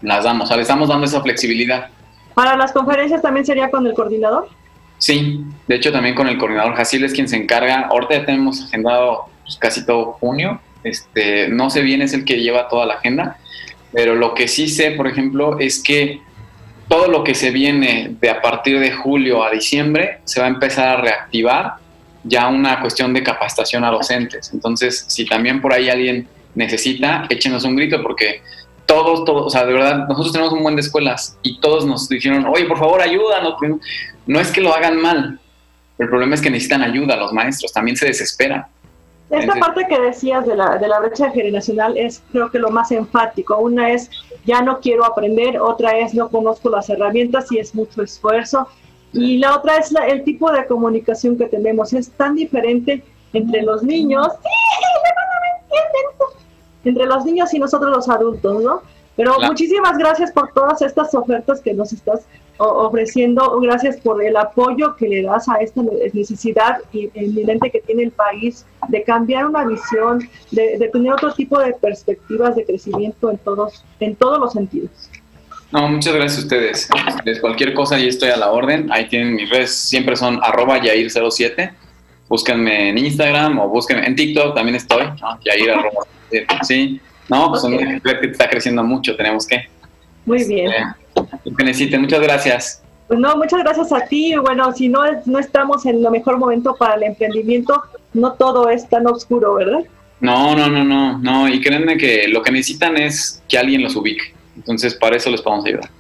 las 0.03 0.25
damos, 0.25 0.45
o 0.45 0.47
sea, 0.49 0.57
le 0.57 0.63
estamos 0.63 0.91
dando 0.91 1.07
esa 1.07 1.23
flexibilidad. 1.23 1.89
¿Para 2.35 2.59
las 2.59 2.73
conferencias 2.73 3.23
también 3.23 3.47
sería 3.47 3.71
con 3.71 3.87
el 3.87 3.95
coordinador? 3.95 4.51
Sí, 4.99 5.47
de 5.67 5.77
hecho 5.77 5.93
también 5.93 6.15
con 6.15 6.29
el 6.29 6.37
coordinador 6.37 6.75
Jasil 6.75 7.05
es 7.05 7.15
quien 7.15 7.27
se 7.27 7.37
encarga, 7.37 7.87
ahorita 7.91 8.19
ya 8.19 8.27
tenemos 8.27 8.63
agendado 8.65 9.31
pues, 9.45 9.57
casi 9.57 9.87
todo 9.87 10.13
junio, 10.21 10.61
este, 10.83 11.49
no 11.49 11.71
sé 11.71 11.81
bien 11.81 12.03
es 12.03 12.13
el 12.13 12.27
que 12.27 12.43
lleva 12.43 12.69
toda 12.69 12.85
la 12.85 12.95
agenda, 12.95 13.39
pero 13.95 14.15
lo 14.15 14.35
que 14.35 14.47
sí 14.47 14.69
sé, 14.69 14.91
por 14.91 15.07
ejemplo, 15.07 15.59
es 15.59 15.83
que 15.83 16.21
todo 16.89 17.09
lo 17.09 17.25
que 17.25 17.35
se 17.35 17.51
viene 17.51 18.17
de 18.21 18.31
a 18.31 18.41
partir 18.43 18.79
de 18.79 18.93
julio 18.93 19.43
a 19.43 19.51
diciembre 19.51 20.21
se 20.25 20.41
va 20.41 20.47
a 20.47 20.51
empezar 20.51 20.89
a 20.89 21.01
reactivar 21.01 21.75
ya 22.23 22.49
una 22.49 22.81
cuestión 22.81 23.13
de 23.13 23.23
capacitación 23.23 23.85
a 23.85 23.91
docentes. 23.91 24.53
Entonces, 24.53 25.05
si 25.09 25.25
también 25.27 25.61
por 25.61 25.73
ahí 25.73 25.89
alguien 25.89 26.27
necesita, 26.55 27.27
échenos 27.29 27.65
un 27.65 27.77
grito 27.77 28.03
porque 28.03 28.43
todos, 28.87 29.25
todos, 29.25 29.47
o 29.47 29.51
sea, 29.51 29.65
de 29.65 29.73
verdad, 29.73 30.07
nosotros 30.09 30.33
tenemos 30.33 30.53
un 30.53 30.63
buen 30.63 30.77
de 30.77 30.83
escuelas 30.83 31.39
y 31.43 31.59
todos 31.61 31.87
nos 31.87 32.09
dijeron, 32.09 32.47
oye, 32.47 32.65
por 32.65 32.79
favor, 32.79 33.01
ayúdanos. 33.01 33.55
No 34.27 34.41
es 34.41 34.51
que 34.51 34.61
lo 34.61 34.75
hagan 34.75 35.01
mal, 35.01 35.39
el 35.99 36.09
problema 36.09 36.35
es 36.35 36.41
que 36.41 36.51
necesitan 36.51 36.83
ayuda 36.83 37.17
los 37.17 37.33
maestros, 37.33 37.73
también 37.73 37.97
se 37.97 38.07
desesperan. 38.07 38.67
Esta 39.31 39.55
parte 39.55 39.87
que 39.89 39.99
decías 39.99 40.47
de 40.47 40.55
la, 40.55 40.77
de 40.77 40.87
la 40.87 41.01
brecha 41.01 41.31
generacional 41.31 41.97
es 41.97 42.23
creo 42.31 42.51
que 42.51 42.59
lo 42.59 42.71
más 42.71 42.93
enfático. 42.93 43.59
Una 43.59 43.91
es 43.91 44.11
ya 44.45 44.61
no 44.63 44.81
quiero 44.81 45.05
aprender, 45.05 45.59
otra 45.59 45.99
es 45.99 46.15
no 46.15 46.29
conozco 46.29 46.69
las 46.69 46.91
herramientas 46.91 47.51
y 47.51 47.59
es 47.59 47.75
mucho 47.75 48.03
esfuerzo. 48.03 48.69
Y 49.13 49.39
la 49.39 49.57
otra 49.57 49.79
es 49.79 49.95
el 50.09 50.25
tipo 50.25 50.51
de 50.53 50.67
comunicación 50.67 51.39
que 51.39 51.47
tenemos. 51.47 51.93
Es 51.93 52.11
tan 52.11 52.35
diferente 52.35 53.03
entre 53.33 53.63
los 53.63 53.83
niños, 53.83 54.29
entre 56.85 57.07
los 57.07 57.25
niños 57.25 57.55
y 57.55 57.59
nosotros 57.59 57.91
los 57.91 58.09
adultos, 58.09 58.63
¿no? 58.63 58.83
Pero 59.17 59.39
muchísimas 59.41 59.97
gracias 59.97 60.33
por 60.33 60.53
todas 60.53 60.83
estas 60.83 61.15
ofertas 61.15 61.61
que 61.61 61.73
nos 61.73 61.93
estás 61.93 62.27
ofreciendo. 62.59 63.61
Gracias 63.61 63.97
por 63.99 64.23
el 64.23 64.37
apoyo 64.37 64.97
que 64.97 65.09
le 65.09 65.23
das 65.23 65.49
a 65.49 65.57
esta 65.57 65.83
necesidad 66.13 66.79
inminente 66.93 67.71
que 67.71 67.81
tiene 67.81 68.05
el 68.05 68.11
país 68.11 68.67
de 68.89 69.03
cambiar 69.05 69.47
una 69.47 69.65
visión, 69.65 70.29
de, 70.51 70.89
tener 70.93 71.13
otro 71.13 71.33
tipo 71.33 71.59
de 71.61 71.73
perspectivas 71.75 72.57
de 72.57 72.65
crecimiento 72.65 73.31
en 73.31 73.39
todos, 73.39 73.85
en 74.01 74.17
todos 74.17 74.39
los 74.41 74.53
sentidos. 74.53 74.91
No, 75.71 75.89
muchas 75.89 76.15
gracias 76.15 76.39
a 76.39 76.43
ustedes. 76.43 76.89
De 77.25 77.41
cualquier 77.41 77.75
cosa, 77.75 77.97
ahí 77.97 78.09
estoy 78.09 78.31
a 78.31 78.37
la 78.37 78.51
orden. 78.51 78.91
Ahí 78.93 79.09
tienen 79.09 79.35
mis 79.35 79.49
redes, 79.51 79.75
siempre 79.75 80.17
son 80.17 80.39
arroba 80.43 80.79
Yair07. 80.79 81.73
Búsquenme 82.29 82.91
en 82.91 82.99
Instagram 82.99 83.59
o 83.59 83.69
búsquenme 83.69 84.07
en 84.07 84.17
TikTok, 84.17 84.55
también 84.55 84.77
estoy, 84.77 85.05
¿no? 85.21 85.39
Yair 85.45 85.71
arroba. 85.73 86.07
Sí, 86.63 87.01
no, 87.29 87.51
pues 87.51 87.65
okay. 87.65 88.01
que 88.01 88.27
está 88.27 88.49
creciendo 88.49 88.83
mucho, 88.85 89.17
tenemos 89.17 89.47
que. 89.47 89.69
Muy 90.27 90.45
bien. 90.45 90.71
Este, 91.15 91.57
que 91.57 91.65
necesiten, 91.65 92.01
muchas 92.01 92.21
gracias. 92.21 92.83
Pues 93.07 93.21
no, 93.21 93.37
muchas 93.37 93.61
gracias 93.61 93.93
a 93.93 94.07
ti. 94.07 94.35
Bueno, 94.37 94.73
si 94.73 94.89
no, 94.89 95.03
no 95.27 95.39
estamos 95.39 95.85
en 95.87 96.05
el 96.05 96.11
mejor 96.11 96.39
momento 96.39 96.75
para 96.77 96.95
el 96.95 97.03
emprendimiento, 97.05 97.83
no 98.15 98.33
todo 98.33 98.69
es 98.71 98.89
tan 98.89 99.07
oscuro, 99.07 99.55
¿verdad? 99.55 99.85
No, 100.21 100.57
no, 100.57 100.69
no, 100.69 100.85
no, 100.85 101.19
no. 101.19 101.49
Y 101.49 101.61
créanme 101.61 101.97
que 101.99 102.29
lo 102.29 102.43
que 102.43 102.51
necesitan 102.51 102.97
es 102.97 103.43
que 103.49 103.59
alguien 103.59 103.83
los 103.83 103.95
ubique. 103.97 104.35
Entonces, 104.57 104.95
para 104.95 105.17
eso 105.17 105.31
les 105.31 105.43
podemos 105.43 105.67
ayudar. 105.67 105.91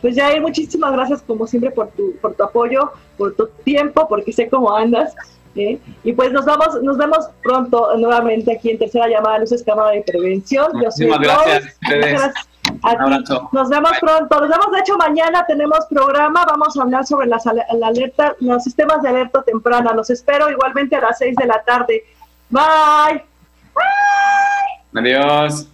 Pues 0.00 0.16
Jair, 0.16 0.40
muchísimas 0.40 0.92
gracias 0.92 1.22
como 1.22 1.46
siempre 1.46 1.70
por 1.70 1.88
tu, 1.88 2.14
por 2.20 2.34
tu 2.34 2.42
apoyo, 2.42 2.92
por 3.16 3.34
tu 3.34 3.48
tiempo, 3.64 4.06
porque 4.08 4.32
sé 4.32 4.48
cómo 4.48 4.74
andas. 4.74 5.14
¿Eh? 5.56 5.80
Y 6.02 6.12
pues 6.12 6.32
nos 6.32 6.44
vamos, 6.44 6.82
nos 6.82 6.96
vemos 6.96 7.28
pronto 7.42 7.96
nuevamente 7.96 8.52
aquí 8.52 8.70
en 8.70 8.78
Tercera 8.78 9.08
Llamada 9.08 9.38
Luces 9.38 9.62
Cámara 9.62 9.90
de 9.90 10.02
Prevención. 10.02 10.68
Muchísimas 10.72 11.18
gracias. 11.20 11.76
gracias 11.80 12.34
Nos 13.52 13.68
vemos 13.68 13.92
pronto. 14.00 14.40
Nos 14.40 14.48
vemos, 14.48 14.72
de 14.72 14.80
hecho, 14.80 14.96
mañana 14.96 15.44
tenemos 15.46 15.86
programa. 15.88 16.44
Vamos 16.46 16.76
a 16.76 16.82
hablar 16.82 17.06
sobre 17.06 17.26
las 17.26 17.44
la 17.44 17.86
alerta, 17.86 18.34
los 18.40 18.62
sistemas 18.62 19.02
de 19.02 19.08
alerta 19.08 19.42
temprana. 19.42 19.92
Los 19.92 20.10
espero 20.10 20.50
igualmente 20.50 20.96
a 20.96 21.00
las 21.00 21.18
6 21.18 21.36
de 21.36 21.46
la 21.46 21.62
tarde. 21.62 22.04
Bye. 22.50 23.24
Bye. 23.74 25.00
Adiós. 25.00 25.68